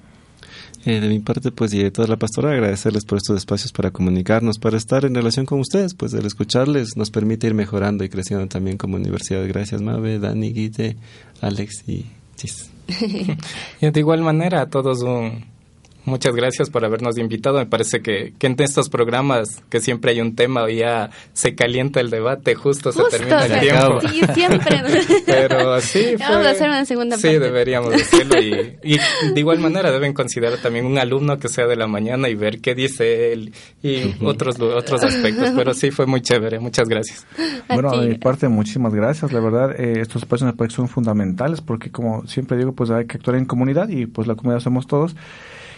Eh, 0.85 1.01
de 1.01 1.09
mi 1.09 1.21
parte, 1.21 1.53
pues, 1.53 1.73
y 1.75 1.83
de 1.83 1.93
toda 1.93 2.09
la 2.09 2.17
pastora, 2.17 2.51
agradecerles 2.51 3.05
por 3.05 3.19
estos 3.19 3.37
espacios 3.37 3.71
para 3.73 3.93
comunicarnos, 3.93 4.59
para 4.59 4.77
estar 4.77 5.05
en 5.05 5.15
relación 5.15 5.47
con 5.47 5.61
ustedes, 5.61 5.95
pues, 5.95 6.13
el 6.13 6.27
escucharles 6.27 6.97
nos 6.97 7.11
permite 7.11 7.47
ir 7.47 7.55
mejorando 7.55 8.03
y 8.03 8.09
creciendo 8.09 8.47
también 8.49 8.79
como 8.79 8.97
universidad. 8.97 9.47
Gracias, 9.47 9.81
Mabe, 9.81 10.19
Dani, 10.19 10.53
Guille, 10.53 10.97
Alex 11.41 11.89
y 11.89 12.07
Chis. 12.37 12.71
Y 13.81 13.91
de 13.91 14.01
igual 14.01 14.23
manera, 14.23 14.63
a 14.63 14.67
todos 14.71 15.03
un, 15.03 15.45
muchas 16.05 16.35
gracias 16.35 16.71
por 16.71 16.85
habernos 16.85 17.17
invitado. 17.19 17.59
Me 17.59 17.67
parece 17.67 18.01
que, 18.03 18.35
que 18.39 18.47
en 18.47 18.57
estos 18.59 18.89
programas, 18.89 19.63
que 19.71 19.81
siempre 19.81 20.13
hay 20.13 20.21
un 20.21 20.35
tema, 20.35 20.71
ya 20.71 21.11
se 21.33 21.55
calienta 21.55 22.01
el 22.01 22.11
debate, 22.11 22.55
justo, 22.55 22.93
Justo, 22.93 23.11
se 23.11 23.19
termina 23.19 23.47
el 23.47 23.53
se- 23.53 23.61
tiempo. 23.61 24.01
sí, 24.01 24.21
siempre. 24.35 24.83
Pero 25.27 25.81
sí, 25.81 26.15
Vamos 26.19 26.37
fue- 26.39 26.47
a 26.49 26.51
hacer 26.51 26.69
una 26.69 26.85
segunda 26.85 27.17
sí, 27.17 27.23
parte. 27.23 27.41
deberíamos 27.41 27.95
hacerlo. 27.95 28.41
Y, 28.41 28.79
y 28.95 28.99
de 29.33 29.41
igual 29.41 29.59
manera 29.59 29.91
deben 29.91 30.13
considerar 30.13 30.59
también 30.59 30.87
un 30.87 30.99
alumno 30.99 31.39
que 31.39 31.49
sea 31.49 31.67
de 31.67 31.77
la 31.77 31.87
mañana 31.87 32.29
y 32.29 32.35
ver 32.35 32.61
qué 32.61 32.75
dice 32.75 33.33
él 33.33 33.53
y 33.83 34.15
otros, 34.25 34.59
otros 34.61 35.03
aspectos. 35.05 35.51
Pero 35.57 35.75
sí, 35.75 35.91
fue 35.91 36.07
muy 36.07 36.21
chévere. 36.21 36.59
Muchas 36.59 36.89
gracias. 36.89 37.27
Bueno, 37.69 37.97
de 38.01 38.09
mi 38.09 38.15
parte, 38.19 38.49
muchísimas 38.49 38.95
gracias. 38.95 39.33
La 39.33 39.41
verdad, 39.41 39.79
eh, 39.81 40.01
estos 40.01 40.23
espacios 40.23 40.47
me 40.47 40.53
parecen 40.57 40.73
son 40.77 40.89
fundamentales 40.89 41.61
porque, 41.61 41.91
como 41.91 42.27
siempre 42.27 42.57
digo, 42.57 42.73
pues 42.73 42.91
hay 42.91 43.07
que 43.07 43.17
actuar 43.19 43.37
en 43.37 43.45
comunidad 43.45 43.89
y 43.89 44.07
pues 44.07 44.27
la 44.27 44.35
comunidad 44.35 44.61
somos 44.61 44.87
todos. 44.87 45.15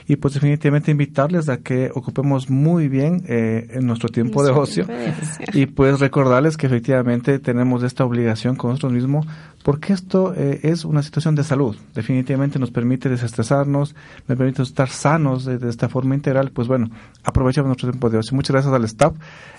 Y 0.06 0.16
pues 0.16 0.34
definitivamente 0.34 0.90
invitarles 0.90 1.48
a 1.48 1.58
que 1.58 1.90
ocupemos 1.94 2.50
muy 2.50 2.88
bien 2.88 3.24
eh, 3.26 3.68
en 3.70 3.86
nuestro 3.86 4.08
tiempo 4.08 4.44
de 4.44 4.50
ocio 4.50 4.84
tiempo 4.86 4.92
de 4.92 5.10
ocio. 5.10 5.60
y 5.60 5.66
pues 5.66 6.00
recordarles 6.00 6.56
que 6.56 6.66
efectivamente 6.66 7.38
tenemos 7.38 7.82
esta 7.82 8.04
obligación 8.04 8.56
con 8.56 8.70
nosotros 8.70 8.92
mismos 8.92 9.26
porque 9.64 9.94
esto 9.94 10.34
eh, 10.36 10.60
es 10.62 10.84
una 10.84 11.02
situación 11.02 11.34
de 11.34 11.42
salud. 11.42 11.74
Definitivamente 11.94 12.58
nos 12.58 12.70
permite 12.70 13.08
desestresarnos, 13.08 13.94
nos 14.28 14.38
permite 14.38 14.62
estar 14.62 14.90
sanos 14.90 15.46
de, 15.46 15.56
de 15.56 15.70
esta 15.70 15.88
forma 15.88 16.14
integral. 16.14 16.50
Pues 16.50 16.68
bueno, 16.68 16.90
aprovechemos 17.22 17.68
nuestro 17.68 17.90
tiempo 17.90 18.10
de 18.10 18.18
ocio. 18.18 18.36
Muchas 18.36 18.52
gracias 18.52 18.74
al 18.74 18.84
staff. 18.84 19.14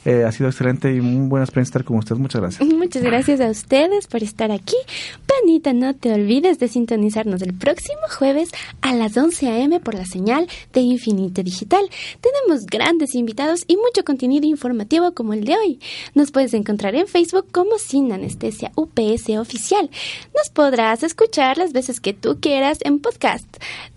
Eh, 0.05 0.23
ha 0.23 0.31
sido 0.31 0.47
excelente 0.47 0.93
y 0.93 1.01
muy 1.01 1.27
buena 1.27 1.43
experiencia 1.43 1.69
estar 1.69 1.83
con 1.83 1.97
ustedes. 1.97 2.19
Muchas 2.21 2.39
gracias. 2.39 2.69
Muchas 2.73 3.01
gracias 3.01 3.41
a 3.41 3.49
ustedes 3.49 4.05
por 4.05 4.21
estar 4.21 4.51
aquí. 4.51 4.75
Panita, 5.25 5.73
no 5.73 5.95
te 5.95 6.13
olvides 6.13 6.59
de 6.59 6.67
sintonizarnos 6.67 7.41
el 7.41 7.55
próximo 7.55 8.01
jueves 8.15 8.51
a 8.81 8.93
las 8.93 9.17
11 9.17 9.47
a.m. 9.47 9.79
por 9.79 9.95
la 9.95 10.05
señal 10.05 10.34
de 10.73 10.81
Infinite 10.81 11.43
Digital. 11.43 11.89
Tenemos 12.21 12.65
grandes 12.65 13.15
invitados 13.15 13.63
y 13.67 13.77
mucho 13.77 14.03
contenido 14.03 14.45
informativo 14.45 15.13
como 15.13 15.33
el 15.33 15.45
de 15.45 15.55
hoy. 15.55 15.79
Nos 16.13 16.31
puedes 16.31 16.53
encontrar 16.53 16.95
en 16.95 17.07
Facebook 17.07 17.47
como 17.51 17.77
Sin 17.77 18.11
Anestesia 18.11 18.71
UPS 18.75 19.29
Oficial. 19.39 19.89
Nos 20.35 20.49
podrás 20.49 21.03
escuchar 21.03 21.57
las 21.57 21.73
veces 21.73 21.99
que 21.99 22.13
tú 22.13 22.39
quieras 22.39 22.79
en 22.81 22.99
podcast 22.99 23.47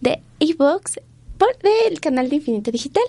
de 0.00 0.20
iVoox 0.38 0.98
por 1.38 1.56
del 1.58 2.00
canal 2.00 2.28
de 2.28 2.36
Infinite 2.36 2.70
Digital. 2.70 3.04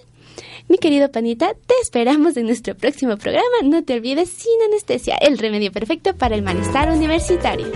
Mi 0.68 0.78
querido 0.78 1.12
panita, 1.12 1.54
te 1.54 1.74
esperamos 1.82 2.38
en 2.38 2.46
nuestro 2.46 2.76
próximo 2.76 3.18
programa. 3.18 3.44
No 3.64 3.84
te 3.84 3.94
olvides 3.94 4.30
sin 4.30 4.62
anestesia, 4.68 5.16
el 5.16 5.38
remedio 5.38 5.72
perfecto 5.72 6.16
para 6.16 6.36
el 6.36 6.44
malestar 6.44 6.92
universitario. 6.92 7.68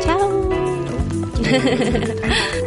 Chao. 0.00 0.50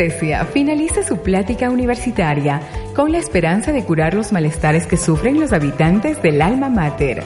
anestesia, 0.00 0.46
finaliza 0.46 1.02
su 1.02 1.18
plática 1.18 1.68
universitaria 1.68 2.62
con 2.96 3.12
la 3.12 3.18
esperanza 3.18 3.70
de 3.70 3.84
curar 3.84 4.14
los 4.14 4.32
malestares 4.32 4.86
que 4.86 4.96
sufren 4.96 5.38
los 5.38 5.52
habitantes 5.52 6.22
del 6.22 6.40
alma 6.40 6.70
mater. 6.70 7.22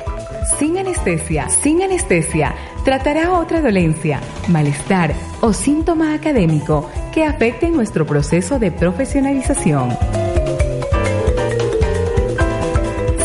Sin 0.58 0.76
anestesia, 0.76 1.48
sin 1.48 1.82
anestesia, 1.82 2.52
tratará 2.84 3.38
otra 3.38 3.60
dolencia, 3.60 4.18
malestar 4.48 5.14
o 5.40 5.52
síntoma 5.52 6.14
académico 6.14 6.90
que 7.12 7.24
afecte 7.24 7.70
nuestro 7.70 8.06
proceso 8.06 8.58
de 8.58 8.72
profesionalización. 8.72 9.90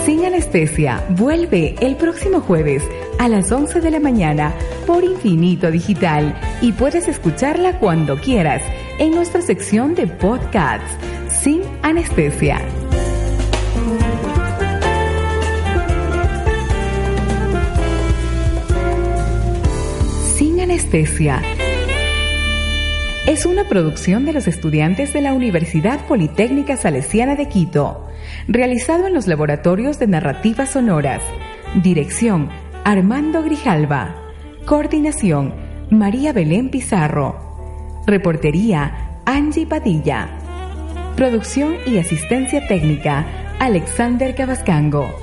Sin 0.05 0.25
anestesia, 0.25 1.03
vuelve 1.09 1.73
el 1.81 1.95
próximo 1.95 2.41
jueves 2.41 2.83
a 3.17 3.27
las 3.27 3.51
11 3.51 3.81
de 3.81 3.91
la 3.91 3.99
mañana 3.99 4.53
por 4.85 5.03
Infinito 5.03 5.71
Digital 5.71 6.39
y 6.61 6.71
puedes 6.71 7.07
escucharla 7.07 7.79
cuando 7.79 8.17
quieras 8.17 8.61
en 8.99 9.11
nuestra 9.11 9.41
sección 9.41 9.95
de 9.95 10.07
podcasts 10.07 10.85
sin 11.29 11.61
anestesia. 11.81 12.59
Sin 20.35 20.59
anestesia. 20.59 21.41
Es 23.25 23.45
una 23.45 23.63
producción 23.69 24.25
de 24.25 24.33
los 24.33 24.47
estudiantes 24.47 25.13
de 25.13 25.21
la 25.21 25.33
Universidad 25.33 26.05
Politécnica 26.05 26.75
Salesiana 26.75 27.35
de 27.35 27.47
Quito, 27.47 28.05
realizado 28.49 29.07
en 29.07 29.13
los 29.13 29.27
laboratorios 29.27 29.97
de 29.99 30.07
narrativas 30.07 30.71
sonoras. 30.71 31.21
Dirección, 31.83 32.49
Armando 32.83 33.43
Grijalva. 33.43 34.15
Coordinación, 34.65 35.53
María 35.89 36.33
Belén 36.33 36.69
Pizarro. 36.69 37.48
Reportería, 38.09 39.21
Angie 39.25 39.67
Padilla. 39.67 40.29
Producción 41.15 41.75
y 41.85 41.99
asistencia 41.99 42.67
técnica, 42.67 43.55
Alexander 43.59 44.33
Cabascango. 44.33 45.13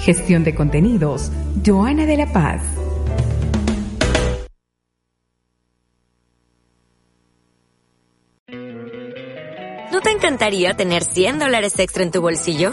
Gestión 0.00 0.42
de 0.42 0.54
contenidos, 0.54 1.30
Joana 1.64 2.06
de 2.06 2.16
la 2.16 2.32
Paz. 2.32 2.62
¿No 9.92 10.00
te 10.00 10.10
encantaría 10.10 10.72
tener 10.74 11.04
100 11.04 11.38
dólares 11.38 11.78
extra 11.78 12.02
en 12.02 12.10
tu 12.10 12.22
bolsillo? 12.22 12.72